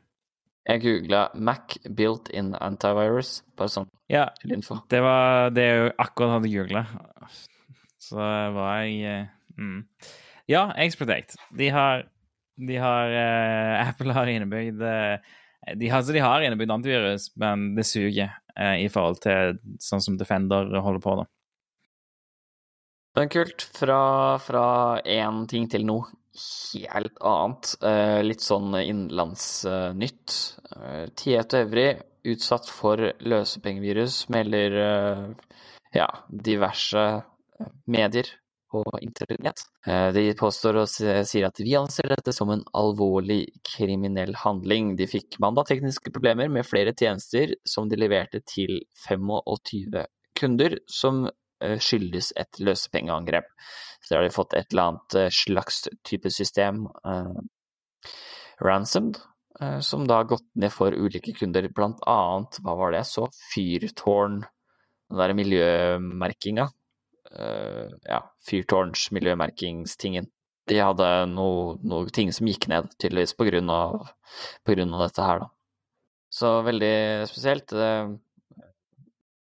[0.70, 6.84] Jeg googla Mac built-in antivirus, bare sånn ja, Det, var, det jeg akkurat hadde googla.
[8.02, 9.80] Så var jeg eh, mm.
[10.52, 11.40] Ja, X-Protect.
[11.58, 12.06] De har,
[12.62, 15.18] de har uh, Apple har innebygd uh,
[15.74, 20.04] de, har, altså de har innebygd antivirus, men det suger uh, i forhold til sånn
[20.04, 21.30] som Defender holder på, da.
[23.18, 23.66] Men kult.
[23.76, 23.96] Fra
[25.04, 26.21] én ting til noe
[26.94, 27.74] helt annet.
[27.84, 30.38] Eh, litt sånn innenlandsnytt.
[30.72, 31.88] Tiet Tieto Evry
[32.32, 35.26] utsatt for løsepengevirus, melder eh,
[35.98, 37.06] ja, diverse
[37.90, 38.30] medier
[38.72, 39.66] på internett.
[40.16, 44.94] De påstår og sier at vi anser dette som en alvorlig kriminell handling.
[44.96, 48.80] De fikk mandag tekniske problemer med flere tjenester som de leverte til
[49.10, 50.06] 25
[50.40, 51.26] kunder, som
[51.82, 53.50] skyldes et løsepengeangrep.
[54.02, 57.42] Så har de fått et eller annet eh, slags type system, eh,
[58.66, 59.20] ransomed,
[59.62, 61.70] eh, som da har gått ned for ulike kunder.
[61.76, 64.42] Blant annet, hva var det så, Fyrtårn,
[65.12, 66.68] den derre miljømerkinga.
[67.32, 70.28] Eh, ja, Fyrtårns miljømerkingstingen.
[70.70, 74.12] De hadde noe, noe, ting som gikk ned, tydeligvis på grunn av,
[74.66, 75.50] på grunn av dette her, da.
[76.32, 76.96] Så veldig
[77.28, 77.74] spesielt.
[77.76, 78.14] Uh,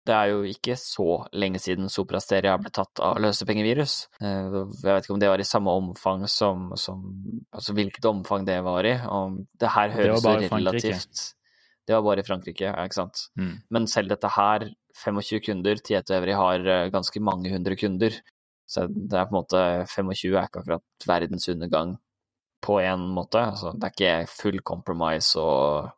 [0.07, 1.07] det er jo ikke så
[1.37, 3.95] lenge siden Soprasteria ble tatt av løsepengevirus.
[4.21, 7.03] Eh, jeg vet ikke om det var i samme omfang som, som
[7.53, 8.95] Altså hvilket omfang det var i.
[9.05, 11.23] Om det her høres det relativt
[11.85, 13.27] Det var bare i Frankrike, ja, ikke sant.
[13.37, 13.55] Mm.
[13.69, 14.67] Men selv dette her,
[15.03, 18.17] 25 kunder, Tieto Evry har eh, ganske mange hundre kunder.
[18.69, 21.97] Så det er på en måte 25 er ikke akkurat verdens undergang
[22.63, 23.41] på en måte.
[23.53, 25.91] Altså, det er ikke full compromise og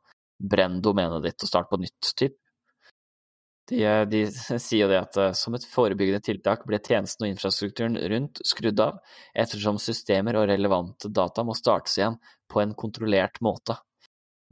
[0.44, 2.40] brenn domenet ditt og start på nytt, typ.
[3.70, 3.80] De,
[4.12, 4.26] de,
[4.60, 9.00] sier det at eh, som et forebyggende tiltak ble tjenesten og infrastrukturen rundt skrudd av,
[9.40, 12.20] ettersom systemer og relevante data må startes igjen
[12.52, 13.78] på en kontrollert måte.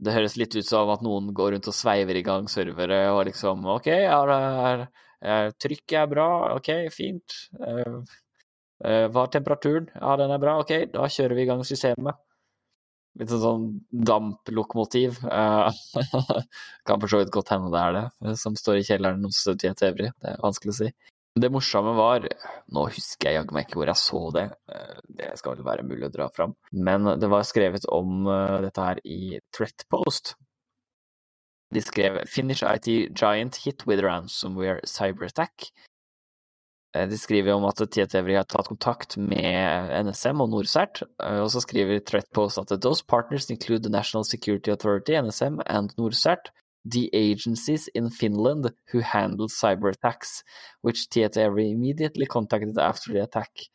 [0.02, 3.26] Det høres litt ut som at noen går rundt og sveiver i gang servere og
[3.28, 4.86] liksom OK, er, er,
[5.20, 7.36] er, trykket er bra, OK, fint.
[7.60, 8.00] Uh,
[8.82, 9.86] hva er temperaturen?
[9.94, 12.18] Ja, den er bra, OK, da kjører vi i gang systemet.
[13.20, 15.18] Litt sånn damplokomotiv.
[15.26, 15.68] Uh,
[16.88, 19.42] kan for så vidt godt hende det er det, eh, som står i kjelleren hos
[19.60, 20.08] Tiet Evry.
[20.16, 20.88] Det er vanskelig å si.
[21.32, 22.26] Det morsomme var
[22.76, 25.86] Nå husker jeg jaggu meg ikke hvor jeg så det, eh, det skal vel være
[25.88, 26.56] mulig å dra fram.
[26.72, 28.24] Men det var skrevet om
[28.64, 30.34] dette her i Threatpost.
[31.72, 35.70] De skrev 'Finish IT giant hit with ransomware cyberattack'.
[36.94, 41.50] Eh, de skriver om at Tietevri har tatt kontakt med NSM og NorCERT, eh, og
[41.54, 46.52] så skriver Threatpost at those partners include the National Security Authority, NSM, and NorCERT,
[46.84, 50.42] the agencies in Finland who handle cyberattacks,
[50.82, 53.68] which Tietevri immediately contacted after the attack.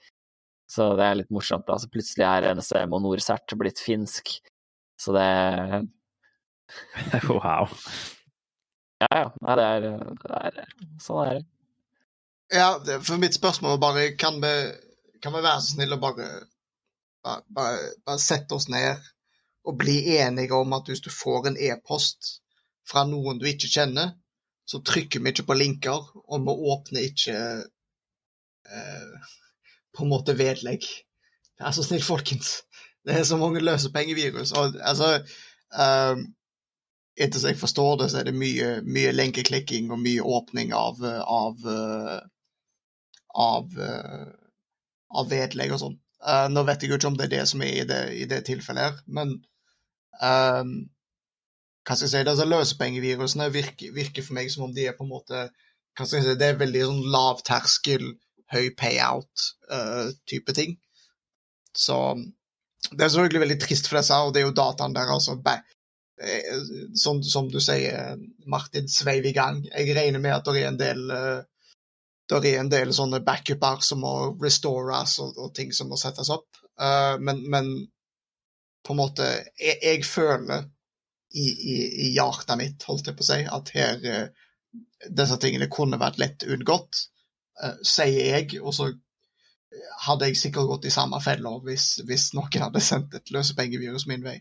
[0.69, 1.65] Så det er litt morsomt.
[1.65, 1.77] da.
[1.79, 4.41] Så plutselig er NSM og NorCERT blitt finsk.
[4.99, 5.87] Så det
[7.31, 7.71] wow.
[8.99, 9.27] Ja, ja.
[9.39, 9.85] Nei, det er,
[10.25, 10.65] det er
[10.99, 11.45] Sånn er det.
[12.53, 14.53] Ja, for mitt spørsmål var bare Kan vi,
[15.23, 16.27] kan vi være så snille og bare,
[17.23, 19.03] bare, bare, bare sette oss ned
[19.67, 22.37] og bli enige om at hvis du får en e-post
[22.87, 24.13] fra noen du ikke kjenner,
[24.67, 27.35] så trykker vi ikke på linker, og vi åpner ikke
[28.71, 29.27] eh,
[29.95, 30.87] på en måte vedlegg.
[31.59, 32.61] Vær så snill, folkens.
[33.03, 34.51] Det er så mange løsepengevirus.
[34.51, 35.17] Og altså
[35.75, 36.25] um,
[37.17, 40.99] Etter som jeg forstår det, så er det mye, mye lenkeklikking og mye åpning av,
[41.01, 41.63] av,
[43.37, 43.73] av,
[45.21, 45.97] av vedlegg og sånn.
[46.17, 48.25] Uh, nå vet jeg jo ikke om det er det som er i det, i
[48.29, 49.35] det tilfellet her, men
[50.17, 50.71] um,
[51.85, 55.05] hva skal jeg si, altså Løsepengevirusene virker, virker, for meg som om de er på
[55.05, 55.43] en måte
[55.97, 58.09] hva skal jeg si, Det er veldig sånn lav terskel,
[58.53, 60.75] høy payout-type uh, ting.
[61.77, 61.97] Så
[62.91, 65.37] det er selvfølgelig veldig trist for disse, og det er jo dataen der, altså.
[66.97, 68.17] Sånn som du sier,
[68.49, 69.63] Martin, sveiv i gang.
[69.71, 71.41] Jeg regner med at det er en del uh,
[72.27, 76.31] det er en del sånne backuper som må restores og, og ting som må settes
[76.33, 76.59] opp.
[76.75, 77.69] Uh, men, men,
[78.85, 79.25] på en måte
[79.59, 80.67] Jeg, jeg føler
[81.33, 84.45] i, i, i, hjertet mitt, holdt jeg på å si, at her uh,
[85.07, 87.01] disse tingene kunne vært lett unngått,
[87.63, 88.59] uh, sier jeg.
[88.61, 88.91] Og så
[90.05, 94.23] hadde jeg sikkert gått i samme fella hvis, hvis, noen hadde sendt et løsepengevirus min
[94.25, 94.37] vei.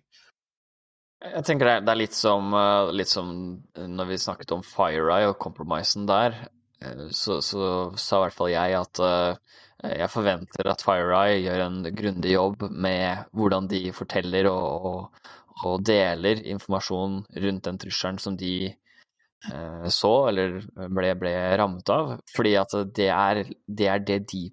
[1.27, 2.53] Jeg tenker det er litt som,
[2.93, 3.31] litt som
[3.75, 6.37] når vi snakket om FireEye og compromisen der.
[6.83, 11.63] Eh, så, så, sa i hvert fall jeg at uh, jeg forventer at FireEye gjør
[11.67, 15.31] en grundig jobb med hvordan de forteller og, og,
[15.65, 18.73] og deler informasjon rundt den trusselen som de
[19.53, 22.17] uh, så eller ble, ble, rammet av.
[22.35, 24.47] Fordi at det er det, er det de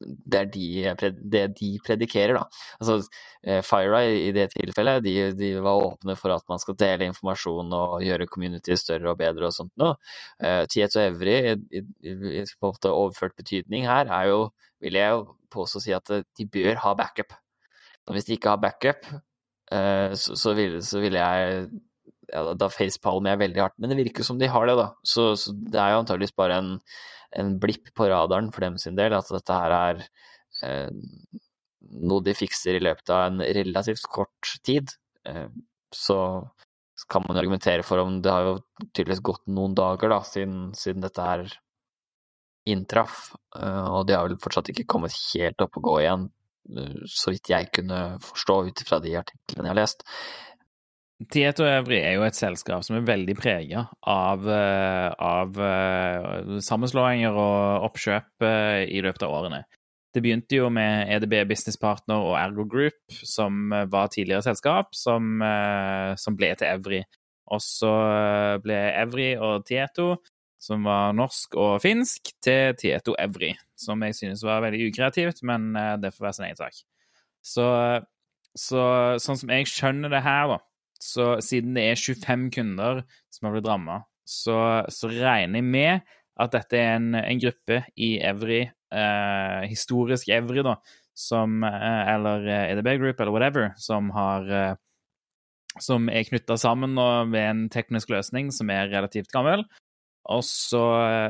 [0.00, 2.42] det er de, det de predikerer, da.
[2.80, 2.96] Altså,
[3.46, 7.72] eh, FireEye i det tilfellet, de, de, var åpne for at man skal dele informasjon
[7.76, 9.96] og gjøre community større og bedre og sånt noe.
[10.42, 11.38] Uh, Tieto Evry,
[11.72, 11.82] i,
[12.86, 14.40] overført betydning her, er jo,
[14.84, 17.32] vil jeg jo påstå si at de bør ha backup.
[18.06, 19.08] Og hvis de ikke har backup,
[19.66, 21.64] så, så, vil, så vil jeg
[22.32, 23.76] ja, da facepalmer jeg veldig hardt.
[23.80, 24.88] Men det virker som de har det, da.
[25.06, 26.72] Så, så det er jo antageligvis bare en
[27.32, 30.04] en blipp på radaren for dem sin del, at dette her er
[30.66, 30.90] eh,
[32.06, 34.94] noe de fikser i løpet av en relativt kort tid.
[35.28, 35.48] Eh,
[35.94, 36.18] så
[37.10, 38.56] kan man argumentere for om det har jo
[38.92, 41.44] tydeligvis gått noen dager da, siden, siden dette her
[42.66, 46.26] inntraff, eh, og de har vel fortsatt ikke kommet helt opp og gå igjen,
[46.76, 50.06] eh, så vidt jeg kunne forstå ut ifra de artiklene jeg har lest.
[51.16, 57.32] Tieto Evry er jo et selskap som er veldig prega av, eh, av, eh, sammenslåinger
[57.32, 59.62] og oppkjøp eh, i løpet av årene.
[60.12, 65.42] Det begynte jo med EDB Business Partner og Ergo Group, som var tidligere selskap, som,
[66.16, 67.02] som ble til Evry.
[67.52, 67.90] Og så
[68.64, 70.22] ble Evry og Tieto,
[70.56, 73.52] som var norsk og finsk, til Tieto Evry.
[73.76, 76.80] Som jeg synes var veldig ukreativt, men det får være sin egen sak.
[77.44, 77.68] Så,
[78.56, 78.86] så
[79.20, 80.58] sånn som jeg skjønner det her, da,
[81.02, 83.02] så siden det er 25 kunder
[83.32, 84.58] som har blitt ramma, så,
[84.90, 90.64] så, regner jeg med at dette er en, en gruppe i Evry, eh, historisk Evry,
[90.66, 90.76] da,
[91.16, 94.74] som eh, Eller EDB Group, eller whatever, som har eh,
[95.80, 99.64] Som er knytta sammen og ved en teknisk løsning som er relativt gammel.
[100.32, 100.84] Og så,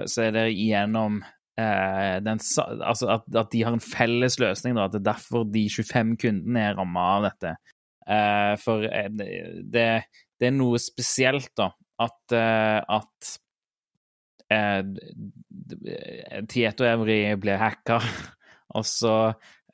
[0.06, 1.18] så er det igjennom
[1.58, 5.44] eh, den, Altså at, at, de har en felles løsning, da, at det er derfor
[5.50, 7.56] de 25 kundene er ramma av dette.
[8.06, 9.26] Uh, for eh, det,
[9.66, 11.72] det, er noe spesielt, da,
[12.06, 13.32] at, uh, at
[16.46, 17.98] Tieto Evry ble hacka,
[18.78, 19.18] og så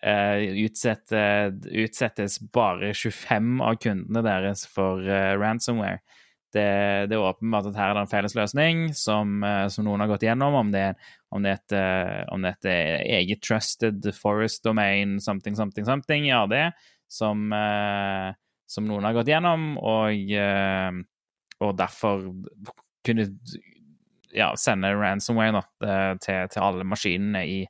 [0.03, 5.05] utsettes, utsettes bare 25 av kundene deres for
[5.39, 6.01] ransomware.
[6.53, 6.65] Det,
[7.07, 10.25] det, er åpenbart at her er det en felles løsning som, som noen har gått
[10.27, 10.57] gjennom.
[10.59, 10.89] Om det,
[11.31, 11.77] om det, et,
[12.35, 16.65] om det er et eget trusted forest domain, something, something, something, ja, det
[17.13, 18.33] som, eh,
[18.71, 20.91] som noen har gått gjennom, og, eh,
[21.63, 22.25] og derfor
[23.07, 23.29] kunne
[24.33, 27.63] ja, sende ransomware da, eh, til, til, alle maskinene i,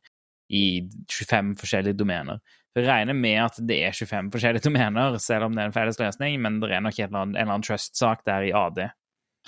[0.54, 0.64] i
[1.10, 2.42] 25 forskjellige domener.
[2.72, 6.00] Jeg regner med at det er 25 forskjellige domener, selv om det er en felles
[6.00, 8.86] løsning, men det er nok en eller annen, annen trust-sak der i AD.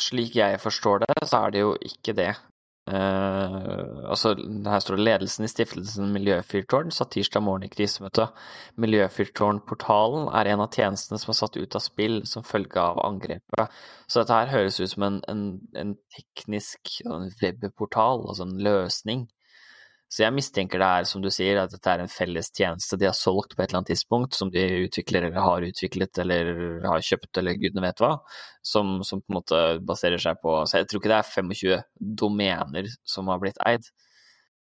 [0.00, 2.32] Slik jeg forstår det, så er det jo ikke det.
[2.84, 8.26] Uh, altså, her står det ledelsen i stiftelsen Miljøfyrtårn satt tirsdag morgen i krisemøte.
[8.84, 13.80] Miljøfyrtårnportalen er en av tjenestene som er satt ut av spill som følge av angrepet.
[14.04, 15.46] Så dette her høres ut som en, en,
[15.80, 19.24] en teknisk en webportal, altså en løsning.
[20.12, 23.08] Så jeg mistenker det er, som du sier, at dette er en felles tjeneste de
[23.08, 26.50] har solgt på et eller annet tidspunkt, som de utvikler eller har utviklet eller
[26.84, 28.12] har kjøpt eller gudene vet hva,
[28.62, 32.12] som, som på en måte baserer seg på Så jeg tror ikke det er 25
[32.22, 33.88] domener som har blitt eid.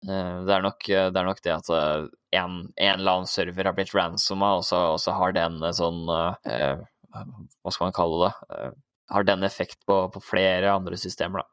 [0.06, 2.04] Eh, det er nok det, er nok det at en,
[2.38, 6.04] en, eller annen server har blitt ransoma, og så, og så har den sånn
[6.46, 8.34] eh, Hva skal man kalle det?
[8.54, 8.78] Eh,
[9.10, 11.50] har den effekt på, på flere andre systemer, da.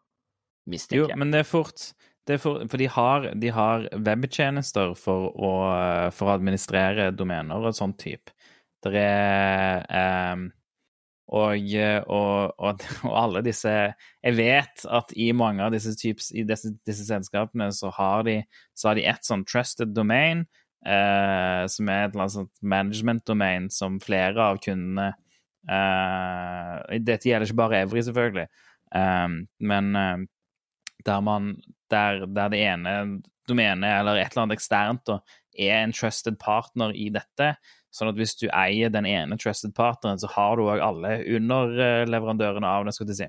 [0.68, 1.14] Mistenker jeg.
[1.14, 1.94] Jo, men det er fort
[2.42, 5.52] for, for, de har, har webtjenester for å,
[6.10, 8.34] for å, administrere domener og sånn type.
[8.86, 10.48] Det er um,
[11.26, 11.58] og,
[12.06, 17.06] og, og, og, alle disse Jeg vet at i mange av disse, types, disse, disse
[17.08, 18.40] selskapene så har de,
[18.78, 20.44] så har de et sånn trusted domain,
[20.86, 25.08] eh, som er et eller annet sånt management domain som flere av kundene
[25.66, 28.46] eh, Dette gjelder ikke bare Evry, selvfølgelig,
[28.94, 30.26] um, men um,
[31.06, 31.56] der, man,
[31.92, 32.94] der, der det ene
[33.48, 35.20] domenet eller et eller annet eksternt da,
[35.56, 37.54] er en trusted partner i dette.
[37.94, 42.68] Sånn at hvis du eier den ene trusted partneren, så har du òg alle underleverandørene
[42.68, 43.28] av det, skal du si.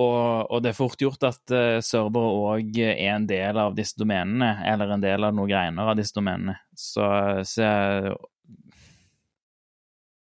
[0.00, 3.98] Og, og, det er fort gjort at uh, servere òg er en del av disse
[4.00, 6.56] domenene, eller en del av noen greiner av disse domenene.
[6.72, 7.04] Så,
[7.44, 7.66] så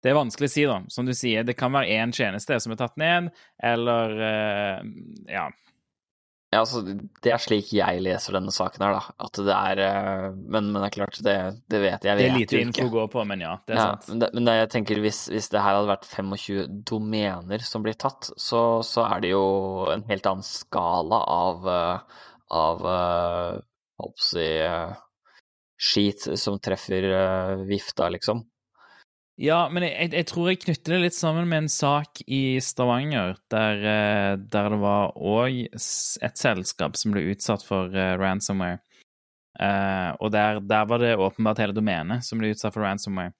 [0.03, 0.81] det er vanskelig å si, da.
[0.91, 3.31] Som du sier, det kan være én tjeneste som er tatt ned,
[3.71, 4.83] eller uh,
[5.29, 5.47] Ja,
[6.49, 6.81] ja, altså,
[7.21, 9.15] Det er slik jeg leser denne saken her, da.
[9.21, 11.35] At det er eh, Men, men det er klart, det,
[11.69, 12.17] det vet jeg.
[12.17, 14.07] Det er lite info å gå på, men ja, det er ja, sant.
[14.09, 17.99] Men, det, men jeg tenker hvis, hvis, det her hadde vært 25 domener som blir
[18.01, 19.43] tatt, så, så er det jo
[19.93, 22.23] en helt annen skala av, eh,
[22.57, 24.97] av uh, si, uh,
[25.77, 27.11] skit som treffer
[27.69, 28.41] vifta, liksom.
[29.39, 33.37] Ja, men jeg, jeg, tror jeg knytter det litt sammen med en sak i Stavanger,
[33.47, 38.81] der, eh, der det var òg et selskap som ble utsatt for uh, ransomware.
[39.55, 43.31] Uh, og der, der, var det åpenbart hele domenet som ble utsatt for ransomware.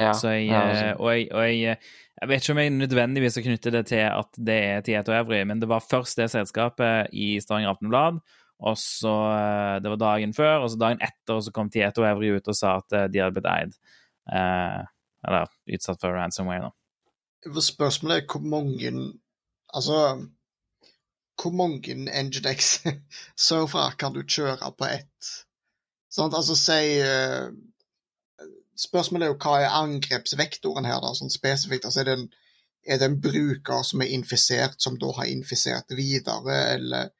[0.00, 1.78] Ja, Så jeg, ja, og, jeg, og jeg,
[2.18, 5.44] jeg, vet ikke om jeg nødvendigvis har knyttet det til at det er Tieto Evry,
[5.46, 8.22] men det var først det selskapet i Stavanger Aftenblad,
[8.62, 9.14] og så
[9.82, 12.78] Det var dagen før, og så dagen etter så kom Tieto Evry ut og sa
[12.80, 13.82] at de hadde blitt eid.
[14.30, 14.82] Eh,
[15.26, 17.60] eller utsatt for ransomware, da.
[17.60, 19.12] Spørsmålet er hvor mange
[19.74, 20.26] Altså
[21.42, 25.30] Hvor mange Nginx-servere kan du kjøre på ett?
[26.12, 27.48] Sånn, altså si uh,
[28.78, 31.86] Spørsmålet er jo hva er angrepsvektoren her, da, sånn spesifikt.
[31.88, 32.26] Altså, er, det en,
[32.84, 37.10] er det en bruker som er infisert, som da har infisert videre, eller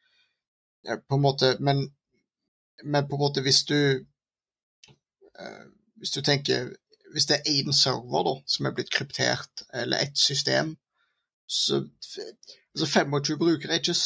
[1.08, 1.86] På en måte Men,
[2.84, 4.04] men på en måte, hvis du
[5.40, 5.66] uh,
[5.96, 6.76] Hvis du tenker
[7.12, 10.76] hvis det er én server da, som er blitt kryptert, eller ett system,
[11.46, 11.82] så
[12.72, 13.98] altså 25 brukere er ikke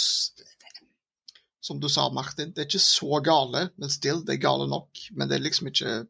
[1.66, 5.00] Som du sa, Martin, det er ikke så gale, men still, det er gale nok.
[5.18, 6.04] Men det er liksom ikke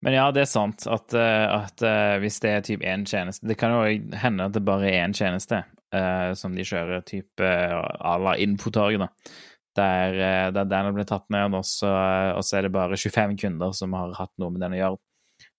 [0.00, 3.48] men ja, det er sant at, eh, at uh, hvis det er typ én tjeneste
[3.50, 7.42] Det kan jo hende at det bare er én tjeneste uh, som de kjører, type
[7.42, 9.34] à la Infotorget, da.
[9.78, 11.90] Der, der den blir tatt ned, og så,
[12.34, 14.98] og så, er det bare 25 kunder som har hatt noe med den å gjøre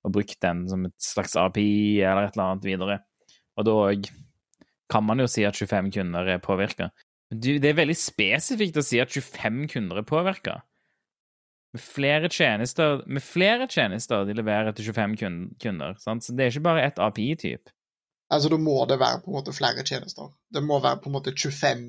[0.06, 2.98] og brukt den som et slags API eller et eller annet videre.
[3.60, 3.78] Og da
[4.90, 6.90] kan man jo si at 25 kunder er påvirka.
[7.30, 10.60] Det er veldig spesifikt å si at 25 kunder er påvirka.
[11.76, 16.00] Med flere tjenester, med flere tjenester de leverer til 25 kunder.
[16.02, 16.26] Sant?
[16.26, 17.76] Så det er ikke bare ett API-type.
[18.34, 20.32] Altså, da må det være på en måte flere tjenester.
[20.54, 21.86] Det må være på en måte 25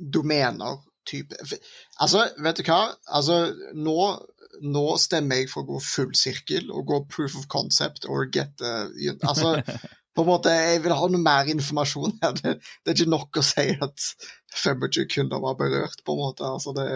[0.00, 1.36] domener type
[2.00, 2.80] Altså, vet du hva?
[3.08, 3.40] Altså,
[3.76, 3.96] nå
[4.62, 8.52] nå stemmer jeg for å gå full sirkel og gå proof of concept or get
[8.64, 8.88] uh,
[9.28, 9.56] Altså,
[10.16, 12.36] på en måte, jeg vil ha noe mer informasjon her.
[12.40, 14.06] Det, det, er ikke nok å si at
[14.64, 16.48] 25 kunder var berørt, på en måte.
[16.50, 16.88] Altså, det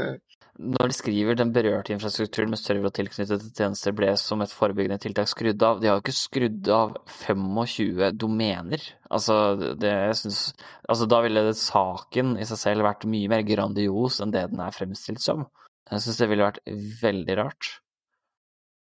[0.55, 5.01] når de skriver den berørte infrastrukturen med server og tilknyttede tjenester ble som et forebyggende
[5.03, 8.85] tiltak skrudd av, de har jo ikke skrudd av 25 domener.
[9.11, 9.35] Altså,
[9.75, 10.45] det, jeg synes,
[10.87, 14.63] altså da ville det, saken i seg selv vært mye mer grandios enn det den
[14.63, 15.49] er fremstilt som.
[15.91, 16.63] Jeg syns det ville vært
[17.03, 17.71] veldig rart.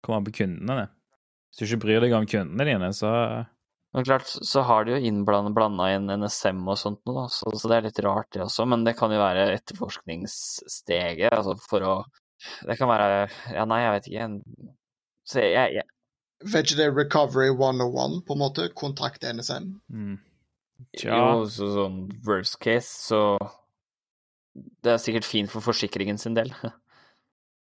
[0.03, 0.89] Kommer an på kundene, det.
[1.53, 3.09] Hvis du ikke bryr deg om kundene dine, så
[3.93, 7.69] Men klart, så har de jo innblanda inn NSM og sånt noe, da, så, så,
[7.69, 8.65] det er litt rart, det også.
[8.65, 11.95] Men det kan jo være etterforskningssteget, altså for å
[12.65, 14.29] Det kan være Ja, nei, jeg vet ikke.
[15.29, 15.89] Så jeg, jeg...
[16.43, 18.67] Vet ikke det Recovery 101, på en måte?
[18.75, 19.75] Kontakt NSM?
[19.93, 20.17] Mm.
[20.99, 23.21] Jo, så, sånn worst case, så
[24.83, 26.51] Det er sikkert fint for forsikringen sin del.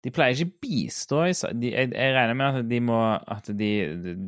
[0.02, 3.72] De pleier ikke bistå i de, jeg, jeg, regner med at de må at de,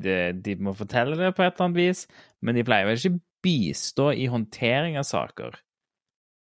[0.04, 2.04] de, de, må fortelle det på et eller annet vis,
[2.42, 5.58] men de pleier vel ikke bistå i håndtering av saker?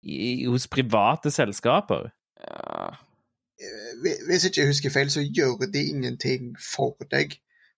[0.03, 2.11] I, hos private selskaper?
[2.43, 2.91] Ja,
[3.57, 7.38] eh, Hvis ikke jeg husker feil, så gjør de ingenting for deg,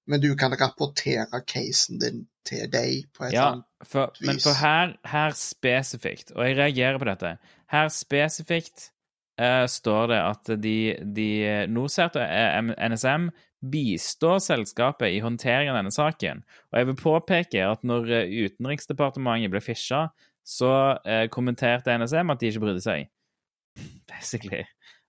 [0.09, 4.57] men du kan rapportere casen din til deg på et Ja, annet for, men for
[4.59, 7.37] her, her spesifikt, og jeg reagerer på dette
[7.71, 8.91] Her spesifikt
[9.41, 10.77] eh, står det at de,
[11.15, 11.29] de
[11.71, 13.29] NorCERT og NSM
[13.71, 16.43] bistår selskapet i håndtering av denne saken.
[16.71, 20.07] Og jeg vil påpeke at når eh, Utenriksdepartementet ble fisha,
[20.45, 20.71] så
[21.07, 23.09] eh, kommenterte NSM at de ikke brydde seg.
[24.11, 24.63] Basically.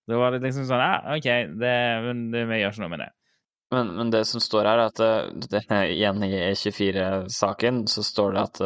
[0.07, 1.31] Da var det liksom sånn Ja, OK,
[1.61, 1.77] det,
[2.07, 3.13] men det, vi gjør ikke noe med det.
[3.75, 8.45] Men, men det som står her, er at det, igjen i E24-saken, så står det
[8.45, 8.61] at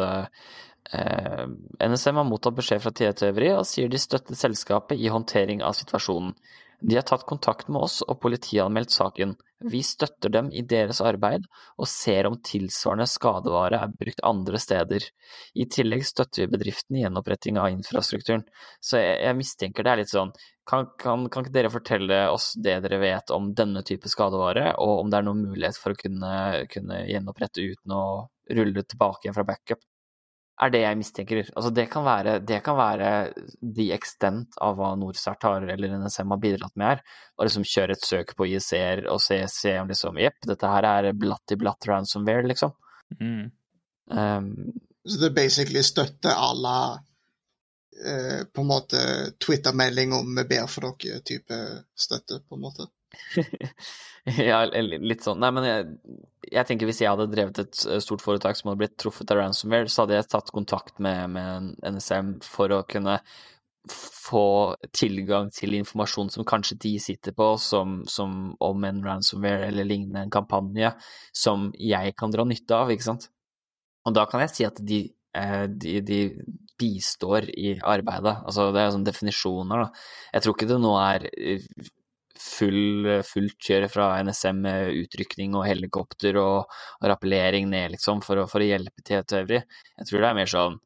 [0.97, 1.45] eh,
[1.87, 6.35] NSM har mottatt beskjed fra Tøveri og sier de støtter selskapet i håndtering av situasjonen.
[6.81, 9.35] De har tatt kontakt med oss og politianmeldt saken.
[9.69, 11.43] Vi støtter dem i deres arbeid
[11.77, 15.05] og ser om tilsvarende skadevare er brukt andre steder.
[15.53, 18.47] I tillegg støtter vi bedriften i gjenoppretting av infrastrukturen.
[18.81, 20.33] Så jeg, jeg mistenker det er litt sånn
[20.71, 25.03] kan, kan, kan ikke dere fortelle oss det dere vet om denne type skadevare, og
[25.03, 26.33] om det er noen mulighet for å kunne,
[26.71, 28.03] kunne gjenopprette uten å
[28.55, 29.83] rulle tilbake igjen fra backup?
[30.61, 31.39] Er det jeg mistenker.
[31.55, 33.07] Altså det kan være, det kan være
[33.61, 37.01] the extent av hva NorCERT har eller NSM har bidratt med her.
[37.37, 40.87] Og liksom kjøre et søk på ISR og se, se om liksom Jepp, dette her
[40.91, 42.75] er blatt i blatt ransomware, liksom.
[43.17, 43.49] Mm.
[44.11, 44.51] Um,
[45.03, 46.75] Så det basically støtter alle
[48.05, 49.01] eh, på en måte
[49.41, 51.57] Twitter-melding om vi ber for dere-type
[51.97, 52.91] støtte, på en måte.
[54.51, 55.39] ja, litt sånn.
[55.41, 55.85] Nei, men jeg,
[56.51, 59.89] jeg tenker hvis jeg hadde drevet et stort foretak som hadde blitt truffet av ransomware,
[59.91, 63.19] så hadde jeg tatt kontakt med, med NSM for å kunne
[63.89, 69.87] få tilgang til informasjon som kanskje de sitter på, som, som om en ransomware eller
[69.87, 70.93] lignende en kampanje,
[71.33, 73.31] som jeg kan dra nytte av, ikke sant.
[74.05, 75.01] Og da kan jeg si at de,
[75.37, 76.21] eh, de, de
[76.81, 78.37] bistår i arbeidet.
[78.45, 80.05] Altså, det er sånn definisjoner, da.
[80.35, 81.67] Jeg tror ikke det nå er eh,
[82.41, 88.41] full, fullt kjør fra NSM med utrykning og helikopter og, og rappellering ned, liksom, for
[88.41, 89.61] å, for å hjelpe til til øvrig.
[89.97, 90.79] Jeg tror det er mer sånn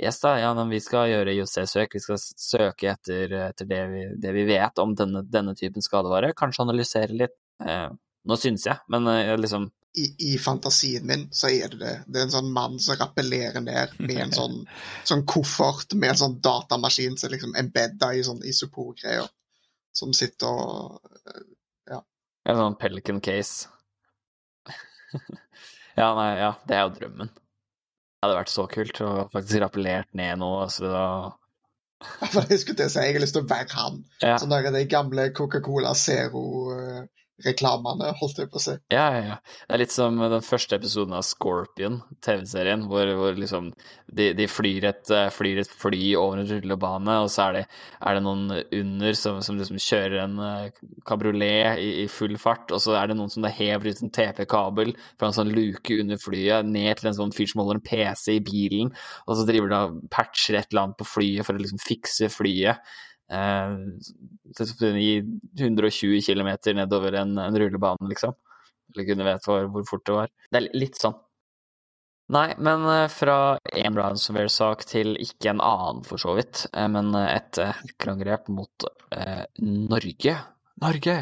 [0.00, 4.30] Yes da, ja, vi skal gjøre IOC-søk, vi skal søke etter, etter det, vi, det,
[4.32, 6.32] vi, vet om denne, denne typen skadevare.
[6.36, 7.36] Kanskje analysere litt.
[7.60, 7.90] Eh,
[8.24, 9.68] nå syns jeg, men eh, liksom
[10.00, 11.92] I, I, fantasien min så er det det.
[12.06, 14.58] Det er en sånn mann som rappellerer ned med en sånn,
[15.10, 19.28] sånn koffert med en sånn datamaskin som liksom embedda i sånn isopor-greier.
[19.92, 21.00] Som sitter og
[21.90, 22.00] Ja.
[22.48, 23.68] En sånn Pelican case.
[26.00, 27.30] ja, nei, ja, det er jo drømmen.
[27.32, 31.06] Det hadde vært så kult å faktisk rappellert ned noe, så da
[32.50, 34.00] Jeg skulle til å si jeg har lyst til å være han.
[34.22, 34.36] Ja.
[34.40, 35.92] Sånn der de gamle Coca-Cola
[37.42, 38.74] Zero-reklamene, holdt jeg på å si.
[38.92, 39.36] Ja, ja, ja.
[39.66, 43.72] Det er litt som den første episoden av Scorpion, TV-serien, hvor, hvor liksom
[44.12, 47.64] de, de flyr, et, flyr, et, fly over en rullebane, og så er det,
[48.00, 50.40] er det noen under som, som liksom kjører en
[51.08, 54.14] kabriolet i, i, full fart, og så er det noen som da hever ut en
[54.14, 57.86] TP-kabel fra en sånn luke under flyet ned til en sånn fyr som holder en
[57.86, 58.92] PC i bilen,
[59.26, 62.28] og så driver de og patcher et eller annet på flyet for å liksom fikse
[62.32, 62.92] flyet.
[63.32, 65.10] Eh, i
[65.60, 68.36] 120 km nedover en, en, rullebane, liksom.
[68.92, 70.32] Eller kunne vet hvor, hvor, fort det var.
[70.50, 71.16] Det er litt sånn.
[72.32, 78.48] Nei, men fra en ransomware-sak til ikke en annen, for så vidt, men et hackerangrep
[78.52, 80.36] mot eh, Norge.
[80.80, 81.16] Norge!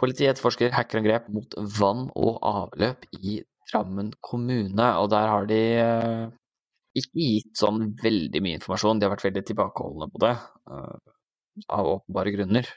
[0.00, 6.26] Politiet etterforsker hackerangrep mot vann og avløp i Drammen kommune, og der har de eh,
[7.00, 9.00] ikke gitt sånn veldig mye informasjon.
[9.00, 10.34] De har vært veldig tilbakeholdne på det,
[11.68, 12.68] av åpenbare grunner.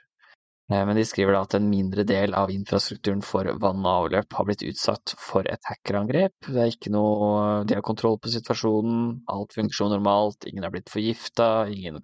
[0.69, 4.35] Uh, men de skriver da at en mindre del av infrastrukturen for vann og avløp
[4.37, 6.35] har blitt utsatt for et hackerangrep.
[6.45, 10.93] Det er ikke noe De har kontroll på situasjonen, alt fungerer normalt, ingen er blitt
[10.93, 11.97] forgifta, ingen,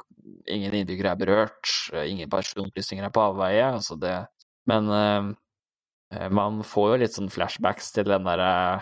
[0.49, 1.75] ingen innbyggere er berørt,
[2.05, 3.69] ingen personopplysninger er på avveie.
[3.69, 4.17] Altså det
[4.65, 8.81] Men uh, man får jo litt sånn flashbacks til den derre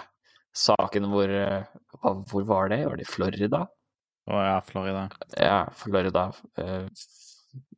[0.53, 1.31] saken hvor
[2.29, 2.83] Hvor var det?
[2.85, 3.65] Var det i Florida?
[4.29, 5.07] Å ja, Florida.
[5.35, 6.29] Ja, Florida.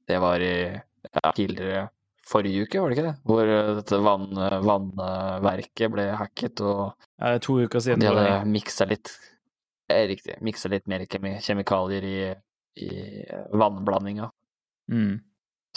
[0.07, 1.87] Det var i ja, tidligere
[2.25, 3.15] forrige uke, var det ikke det?
[3.29, 4.27] Hvor dette vann,
[4.65, 9.13] vannverket ble hacket, og ja, to uker siden, de hadde miksa litt
[9.85, 10.39] Riktig.
[10.41, 12.19] Miksa litt mer kjemikalier i,
[12.81, 12.89] i
[13.53, 14.31] vannblandinga.
[14.91, 15.19] Mm.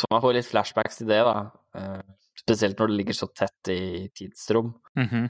[0.00, 1.90] Så man får litt flashbacks til det, da.
[2.38, 4.72] Spesielt når det ligger så tett i tidsrom.
[4.96, 5.28] Mm -hmm.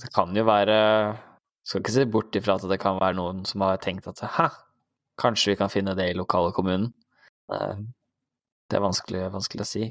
[0.00, 1.16] Det kan jo være
[1.64, 4.48] Skal ikke se bort ifra at det kan være noen som har tenkt at hæ,
[5.18, 6.92] kanskje vi kan finne det i lokale kommunen.
[7.50, 9.84] Det er vanskelig, vanskelig å si.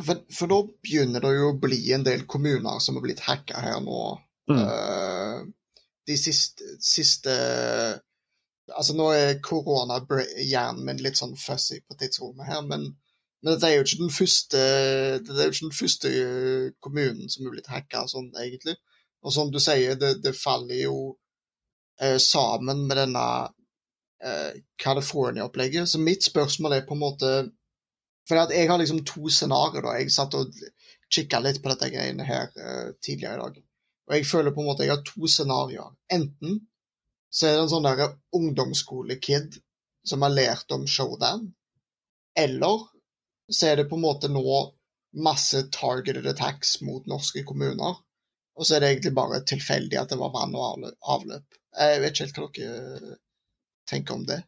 [0.00, 3.62] For, for da begynner det jo å bli en del kommuner som har blitt hacka
[3.62, 4.02] her nå.
[4.50, 4.60] Mm.
[4.60, 7.34] Uh, de siste, siste
[8.70, 12.92] Altså, nå er korona-hjernen min litt sånn fussy på tidsrommet her, men
[13.42, 14.58] Men det, er jo ikke den første,
[15.24, 18.74] det er jo ikke den første eh, kommunen som er blitt hacka sånn, egentlig.
[19.24, 20.96] Og som du sier, det, det faller jo
[22.00, 23.24] eh, sammen med denne
[24.24, 25.88] eh, California-opplegget.
[25.88, 27.32] Så mitt spørsmål er på en måte
[28.28, 29.96] For jeg har liksom to scenarioer.
[29.98, 30.54] Jeg satt og
[31.10, 33.56] kikka litt på dette greiene her uh, tidligere i dag.
[34.06, 35.96] Og jeg føler på en måte jeg har to scenarioer.
[36.14, 36.60] Enten
[37.30, 39.58] så er det en sånn derre ungdomsskolekid
[40.06, 41.48] som har lært om showdown,
[42.38, 42.86] eller
[43.50, 44.44] så er det på en måte nå
[45.26, 47.98] masse targeted attacks mot norske kommuner.
[48.58, 51.58] Og så er det egentlig bare tilfeldig at det var vann og avløp.
[51.78, 53.16] Jeg vet ikke helt hva dere
[53.88, 54.42] tenker om det.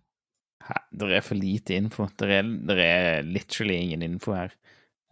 [0.93, 2.07] Det er for lite info.
[2.19, 4.55] Det er, det er literally ingen info her.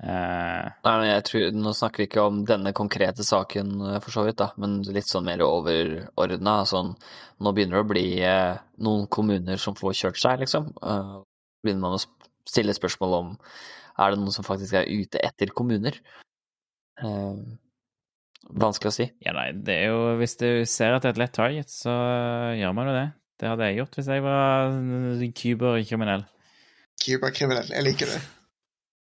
[0.00, 0.70] Uh...
[0.86, 4.24] Nei, men jeg tror, Nå snakker vi ikke om denne konkrete saken, eh, for så
[4.24, 6.60] vidt, da, men litt sånn mer overordna.
[6.68, 6.94] Sånn,
[7.44, 10.70] nå begynner det å bli eh, noen kommuner som får kjørt seg, liksom.
[10.80, 11.20] Uh,
[11.64, 13.34] begynner man å stille spørsmål om
[14.00, 15.98] er det noen som faktisk er ute etter kommuner.
[17.02, 17.36] Uh,
[18.48, 19.10] vanskelig å si.
[19.24, 21.92] Ja, nei, det er jo Hvis du ser at det er et lett target, så
[22.56, 23.08] gjør man jo det.
[23.40, 24.74] Det hadde jeg gjort hvis jeg var
[25.40, 26.26] kyberkriminell.
[27.00, 28.20] Kyberkriminell, jeg liker det.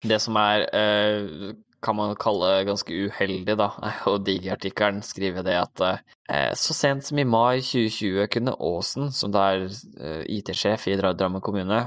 [0.03, 1.51] Det som er, eh,
[1.83, 3.67] kan man kalle ganske uheldig, da,
[4.07, 9.11] og jo Digi-artikkelen skriver det at eh, så sent som i mai 2020 kunne Aasen,
[9.11, 11.83] som da er eh, IT-sjef i Drammen kommune,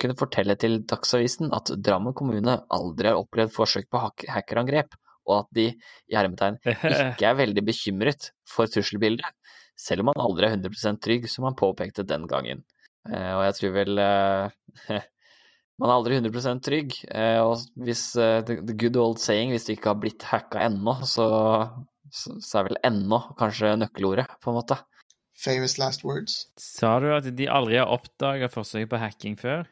[0.00, 4.96] kunne fortelle til Dagsavisen at Drammen kommune aldri har opplevd forsøk på hackerangrep,
[5.28, 6.60] og at de i hermetegn
[7.12, 9.28] ikke er veldig bekymret for trusselbildet,
[9.78, 12.62] selv om man aldri er 100 trygg, som han påpekte den gangen.
[13.04, 13.98] Og jeg tror vel
[15.80, 16.96] man er aldri 100 trygg.
[17.10, 21.28] Eh, og hvis the, good old saying, hvis du ikke har blitt hacka ennå, så,
[22.10, 24.78] så, så, er vel ennå kanskje nøkkelordet, på en måte.
[25.34, 26.44] Famous last words.
[26.60, 29.66] Sa du at de aldri har oppdaga forsøk på hacking før?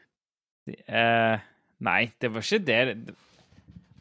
[0.67, 1.45] De, eh,
[1.87, 2.81] nei, det var ikke det.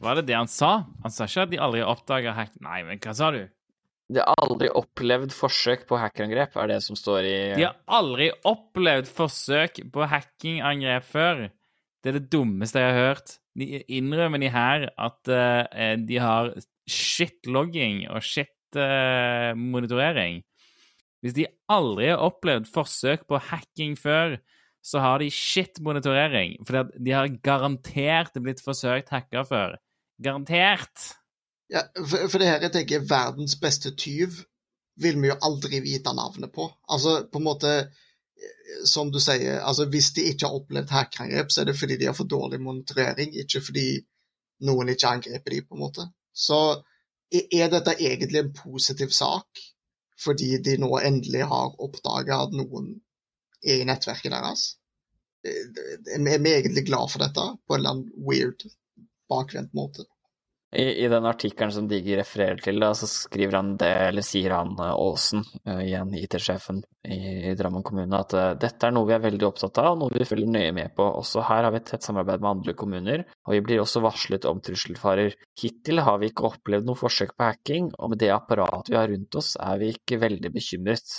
[0.02, 0.72] Var det det han sa?
[1.04, 2.56] Han sa ikke at de aldri har oppdaga hack...
[2.64, 3.44] Nei, men hva sa du?
[4.12, 8.26] De har aldri opplevd forsøk på hackerangrep, er det som står i De har aldri
[8.48, 11.36] opplevd forsøk på hackingangrep før.
[12.02, 13.28] Det er det dummeste jeg har hørt.
[13.58, 15.64] De innrømmer de her at uh,
[16.02, 16.52] de har
[16.90, 20.34] shit-logging og shit-monitorering.
[20.40, 20.44] Uh,
[21.22, 24.36] Hvis de aldri har opplevd forsøk på hacking før,
[24.82, 26.66] så har de shit-monitorering.
[26.66, 29.76] For de har garantert blitt forsøkt hacka før.
[30.22, 31.21] Garantert!
[31.72, 34.42] Ja, for, for det her jeg tenker verdens beste tyv
[35.00, 36.66] vil vi jo aldri vite navnet på.
[36.92, 37.72] Altså, på en måte
[38.88, 42.08] som du sier, altså hvis de ikke har opplevd hackerangrep, så er det fordi de
[42.08, 43.86] har for dårlig monitorering, ikke fordi
[44.66, 46.06] noen ikke angriper dem, på en måte.
[46.32, 46.60] Så
[47.32, 49.62] er dette egentlig en positiv sak,
[50.20, 52.94] fordi de nå endelig har oppdaga at noen
[53.62, 54.66] er i nettverket deres?
[55.42, 58.66] Er vi egentlig glad for dette, på en eller annen weird,
[59.30, 60.06] bakvendt måte?
[60.72, 64.54] I, I, den artikkelen som Digi refererer til, da, så skriver han det, eller sier
[64.56, 67.18] han eh, Aasen, uh, igjen IT-sjefen i,
[67.50, 70.14] i, Drammen kommune, at uh, dette er noe vi er veldig opptatt av, og noe
[70.14, 71.04] vi følger nøye med på.
[71.20, 74.48] Også her har vi et tett samarbeid med andre kommuner, og vi blir også varslet
[74.48, 75.36] om trusselfarer.
[75.60, 79.12] Hittil har vi ikke opplevd noe forsøk på hacking, og med det apparatet vi har
[79.12, 81.18] rundt oss, er vi ikke veldig bekymret.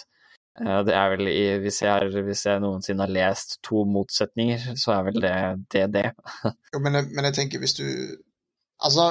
[0.54, 1.30] Det er vel,
[1.62, 5.38] hvis, jeg, hvis jeg noensinne har lest to motsetninger, så er vel det
[5.74, 5.86] det.
[5.94, 6.04] det.
[6.74, 7.86] jo, men, jeg, men jeg tenker hvis du
[8.84, 9.06] Altså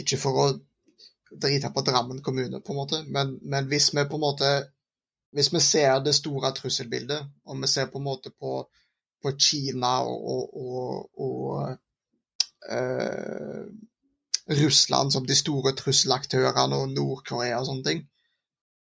[0.00, 0.46] ikke for å
[1.42, 4.50] drite på Drammen kommune, på en måte, men, men, hvis vi på en måte
[5.36, 8.52] Hvis vi ser det store trusselbildet, og vi ser på en måte på,
[9.22, 11.76] på Kina og, og, og
[12.72, 13.66] øh,
[14.48, 18.00] Russland som de store trusselaktørene, og Nord-Korea og sånne ting,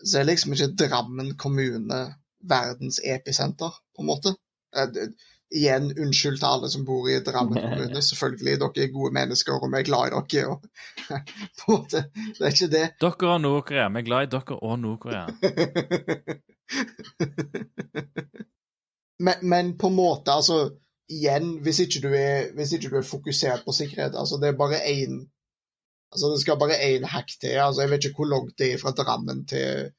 [0.04, 2.04] så er liksom ikke Drammen kommune
[2.44, 4.36] verdens episenter, på en måte.
[5.54, 8.02] Igjen unnskyld til alle som bor i Drammen kommune.
[8.02, 10.48] Selvfølgelig, dere er gode mennesker, og vi er glad i dere.
[10.54, 10.60] Og,
[11.60, 12.86] på en måte, det er ikke det.
[13.02, 13.90] Dere og Nord-Korea.
[13.90, 15.26] Vi er glad i dere og Nord-Korea.
[19.28, 20.58] men, men, på en måte, altså
[21.12, 24.58] Igjen, hvis ikke, du er, hvis ikke du er fokusert på sikkerhet altså Det er
[24.58, 25.18] bare én
[26.14, 27.58] Altså, det skal bare én hack til.
[27.60, 29.92] altså Jeg vet ikke hvor langt det er fra Drammen til,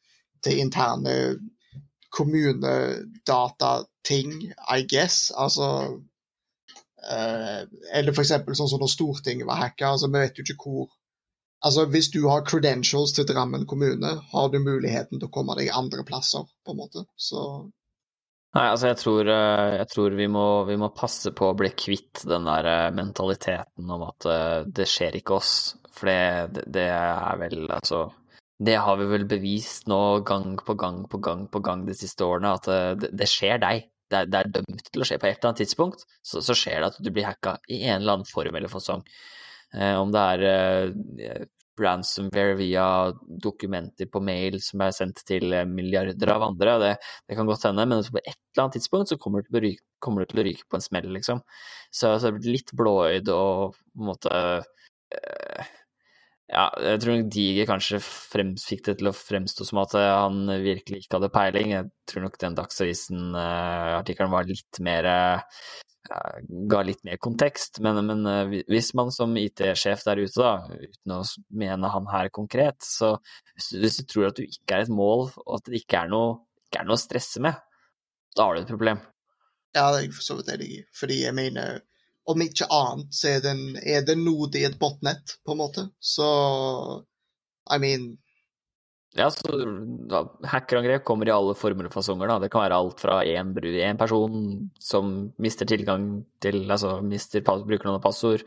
[0.45, 1.15] til interne
[2.15, 5.33] kommunedatating, I guess.
[5.37, 5.99] Altså
[7.11, 7.63] uh,
[7.93, 9.85] Eller eksempel sånn som når Stortinget var hacka.
[9.95, 10.87] Altså, vi vet jo ikke hvor
[11.65, 15.73] Altså, Hvis du har credentials til Drammen kommune, har du muligheten til å komme deg
[15.73, 17.01] andre plasser, på en måte.
[17.17, 17.41] Så
[18.55, 21.71] Nei, altså jeg tror, eh, jeg tror vi, må, vi, må, passe på å bli
[21.73, 24.29] kvitt den der eh, mentaliteten om at
[24.77, 25.81] det skjer ikke oss.
[25.97, 28.13] For det, det er vel altså
[28.59, 32.27] det har vi vel bevist nå gang på gang på gang på gang de siste
[32.27, 33.89] årene, at eh, det, det skjer deg.
[34.11, 36.55] det er, det er dømt til å skje på et eller annet tidspunkt, så, så
[36.59, 39.03] skjer det at du blir hacka i en eller annen form eller fasong.
[39.75, 41.45] Eh, om det er eh,
[41.81, 42.87] ransomware via
[43.27, 46.93] dokumenter på mail som er sendt til eh, milliarder av andre, det,
[47.27, 49.65] det kan godt hende, men på et eller annet tidspunkt så kommer du til å
[49.67, 51.43] ryke, til å ryke på en smell, liksom.
[51.91, 54.45] Så, så det blir litt blåøyd og på en måte
[55.19, 55.75] eh,
[56.51, 61.05] ja, jeg tror nok Diger kanskje fikk det til å fremstå som at han virkelig
[61.05, 61.73] ikke hadde peiling.
[61.73, 65.63] Jeg tror nok den Dagsavisen-artikkelen var litt mer uh,
[66.71, 67.81] ga litt mer kontekst.
[67.85, 71.23] Men, men hvis man som IT-sjef der ute, da, uten å
[71.57, 73.15] mene han her konkret, så
[73.57, 76.37] hvis du tror at du ikke er et mål, og at det ikke er noe,
[76.69, 77.57] ikke er noe å stresse med,
[78.37, 79.01] da har du et problem.
[79.75, 80.81] Ja, det er jeg for så vidt enig i.
[80.95, 81.81] Fordi jeg mener
[82.31, 85.89] om ikke annet så er det, en, er det nodig et botnett, på en måte.
[86.01, 86.29] Så
[87.71, 88.15] I mean
[89.15, 89.47] Ja, så
[90.51, 92.41] hackerangrep kommer i alle former og fasonger, da.
[92.43, 98.03] Det kan være alt fra én person som mister tilgang til Altså mister brukernavn og
[98.03, 98.43] passord.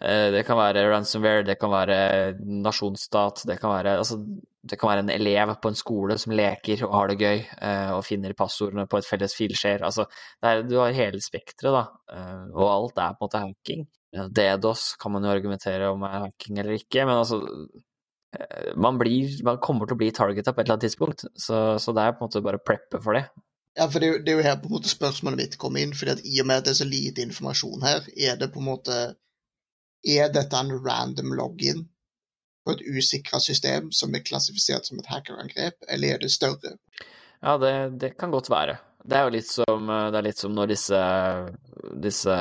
[0.00, 4.18] Eh, det kan være ransomware, det kan være nasjonsstat, det kan være Altså,
[4.64, 7.90] det kan være en elev på en skole som leker og har det gøy eh,
[7.92, 9.84] og finner passordene på et felles filskjer.
[9.84, 10.06] Altså,
[10.42, 11.84] er, du har hele spekteret, da.
[12.16, 13.88] Eh, og alt er på en måte hacking.
[14.14, 17.40] DDoS kan man jo argumentere om er hacking eller ikke, men altså
[18.76, 21.94] man, blir, man kommer til å bli targeta på et eller annet tidspunkt, så, så,
[21.94, 23.24] det er på en måte bare å preppe for det.
[23.74, 26.14] Ja, for det, det, er jo her på en måte spørsmålet mitt kommer inn, fordi
[26.14, 28.68] at i og med at det er så lite informasjon her, er det på en
[28.70, 28.98] måte
[30.04, 31.82] er dette en random login
[32.64, 36.76] på et usikra system som er klassifisert som et hackerangrep, eller er det større?
[37.44, 38.78] Ja, det, det, kan godt være.
[39.04, 39.90] Det er jo litt som,
[40.24, 41.00] litt som når disse,
[42.06, 42.36] disse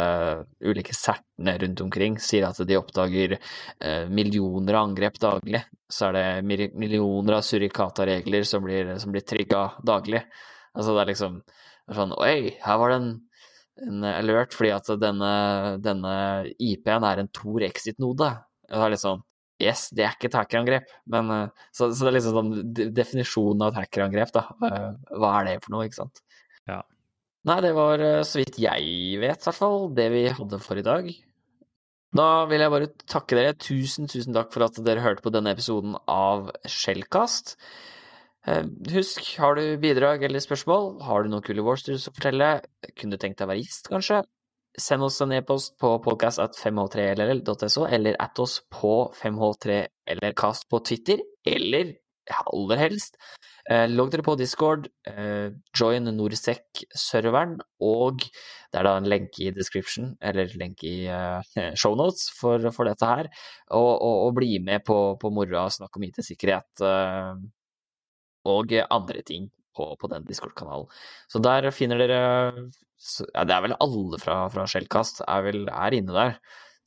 [0.64, 5.66] ulike sertene rundt omkring sier at de oppdager eh, millioner av angrep daglig.
[5.92, 10.24] Så er det millioner av surikata-regler som blir, som blir trigga daglig.
[10.74, 11.38] Altså det er liksom
[11.94, 13.14] sånn Oi, her var det en
[13.82, 15.30] en alert fordi at denne,
[15.82, 16.16] denne
[16.62, 18.30] IP-en er en Tor Exit-node.
[18.70, 19.24] Det er litt sånn
[19.64, 23.66] Yes, det er ikke et hackerangrep, men eh, så, så, det er liksom sånn definisjonen
[23.66, 24.48] av et hackerangrep, da.
[24.70, 26.24] Eh, hva er det for noe, ikke sant?
[26.70, 26.82] Ja.
[27.50, 30.80] Nei, det var eh, så vidt jeg vet, i hvert fall, det vi hadde for
[30.80, 31.10] i dag.
[32.14, 33.56] Da vil jeg bare takke dere.
[33.58, 37.56] Tusen, tusen takk for at dere hørte på denne episoden av Shellcast.
[38.46, 42.58] Eh, husk, har du bidrag eller spørsmål, har du noe kule Warsters å fortelle,
[43.00, 44.22] kunne du tenkt deg å være gjest, kanskje?
[44.74, 51.94] Send oss en e-post på podcast.5h3ll.so, eller at oss på 5h3llcast på Twitter, eller
[52.32, 53.18] aller helst
[53.70, 59.54] eh, logg dere på Discord, eh, join Norsec-serveren, og det er da en lenke i
[59.54, 63.30] description, eller lenke i eh, shownotes for, for dette her,
[63.70, 66.88] og, og, og, bli med på, på moroa og snakke om IT-sikkerhet.
[68.50, 70.90] Og andre ting på, på den Discord-kanalen.
[71.32, 72.20] Så der finner dere
[73.34, 76.38] ja, Det er vel alle fra, fra Shellcast er vel er inne der.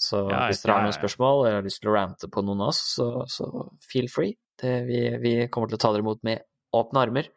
[0.01, 2.63] Så ja, hvis dere har noen spørsmål eller har lyst til å rante på noen
[2.65, 3.49] av oss, så, så
[3.85, 4.37] feel free.
[4.61, 6.45] Det, vi, vi, kommer til å ta dere imot med
[6.77, 7.31] åpne armer.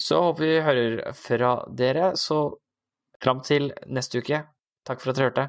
[0.00, 2.12] Så håper vi hører fra dere.
[2.20, 2.40] Så
[3.22, 4.42] fram til neste uke.
[4.86, 5.46] Takk for at dere hørte.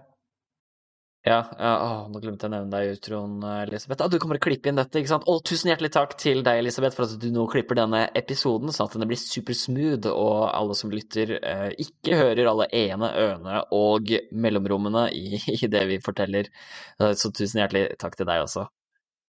[1.28, 3.34] Ja, ja å, nå glemte jeg å nevne deg i utroen,
[3.66, 4.04] Elisabeth.
[4.04, 5.26] Ah, du kommer til å klippe inn dette, ikke sant?
[5.28, 8.88] Og tusen hjertelig takk til deg, Elisabeth, for at du nå klipper denne episoden, sånn
[8.88, 14.14] at den blir supersmooth, og alle som lytter, eh, ikke hører alle ene, øne og
[14.32, 16.52] mellomrommene i, i, det vi forteller.
[16.98, 18.68] Så tusen hjertelig takk til deg også.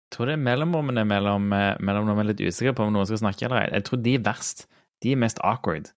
[0.04, 3.08] Jeg tror det er mellomrommene mellom, eh, mellom når er litt usikre på om noen
[3.10, 3.72] skal snakke eller ei.
[3.78, 4.66] Jeg tror de er verst.
[5.02, 5.94] De er mest awkward.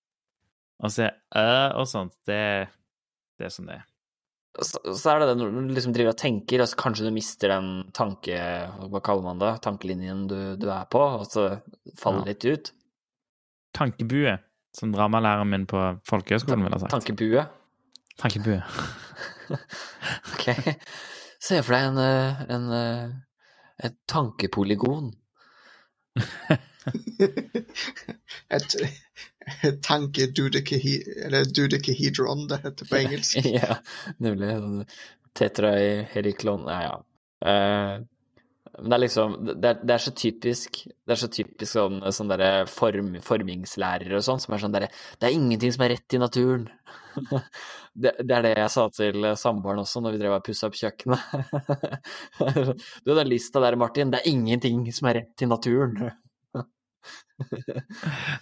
[0.77, 2.41] Å se øh og sånt, det,
[3.41, 3.85] det er som det er
[4.63, 7.51] så er det det når du liksom driver og tenker, og så kanskje du mister
[7.53, 8.37] den tanke...
[8.91, 9.51] Hva kaller man det?
[9.65, 11.49] Tankelinjen du, du er på, og så
[11.99, 12.33] faller ja.
[12.33, 12.71] litt ut.
[13.77, 14.37] Tankebue,
[14.77, 16.95] som dramalæreren min på folkehøgskolen ville ha sagt.
[16.95, 17.45] Tankebue?
[18.17, 18.61] Tankebue.
[20.33, 20.47] ok.
[21.43, 23.07] Se for deg en, eh, en, eh,
[23.85, 25.11] et tankepolygon.
[28.57, 28.77] et,
[29.67, 33.33] et tankedudekahedron, det heter på engelsk.
[33.59, 33.71] ja,
[34.23, 34.47] nemlig.
[35.37, 36.95] Tetraheryklon Ja, ja.
[37.37, 37.95] Uh,
[38.77, 42.29] det er liksom det er, det er, så typisk Det er så typisk sånn, sånn
[42.29, 46.13] derre form, formingslærere og sånn, som er sånn derre Det er ingenting som er rett
[46.13, 46.67] i naturen.
[48.01, 50.77] det, det, er det jeg sa til samboeren også når vi drev og pussa opp
[50.77, 51.21] kjøkkenet.
[53.05, 55.93] du, den lista der, Martin, det er ingenting som er rett i naturen.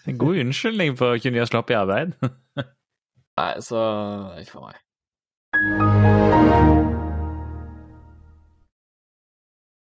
[0.08, 2.16] En god unnskyldning for å kunne gjøre slapp i arbeid.
[3.36, 3.86] Nei, så
[4.42, 6.14] Uff a meg.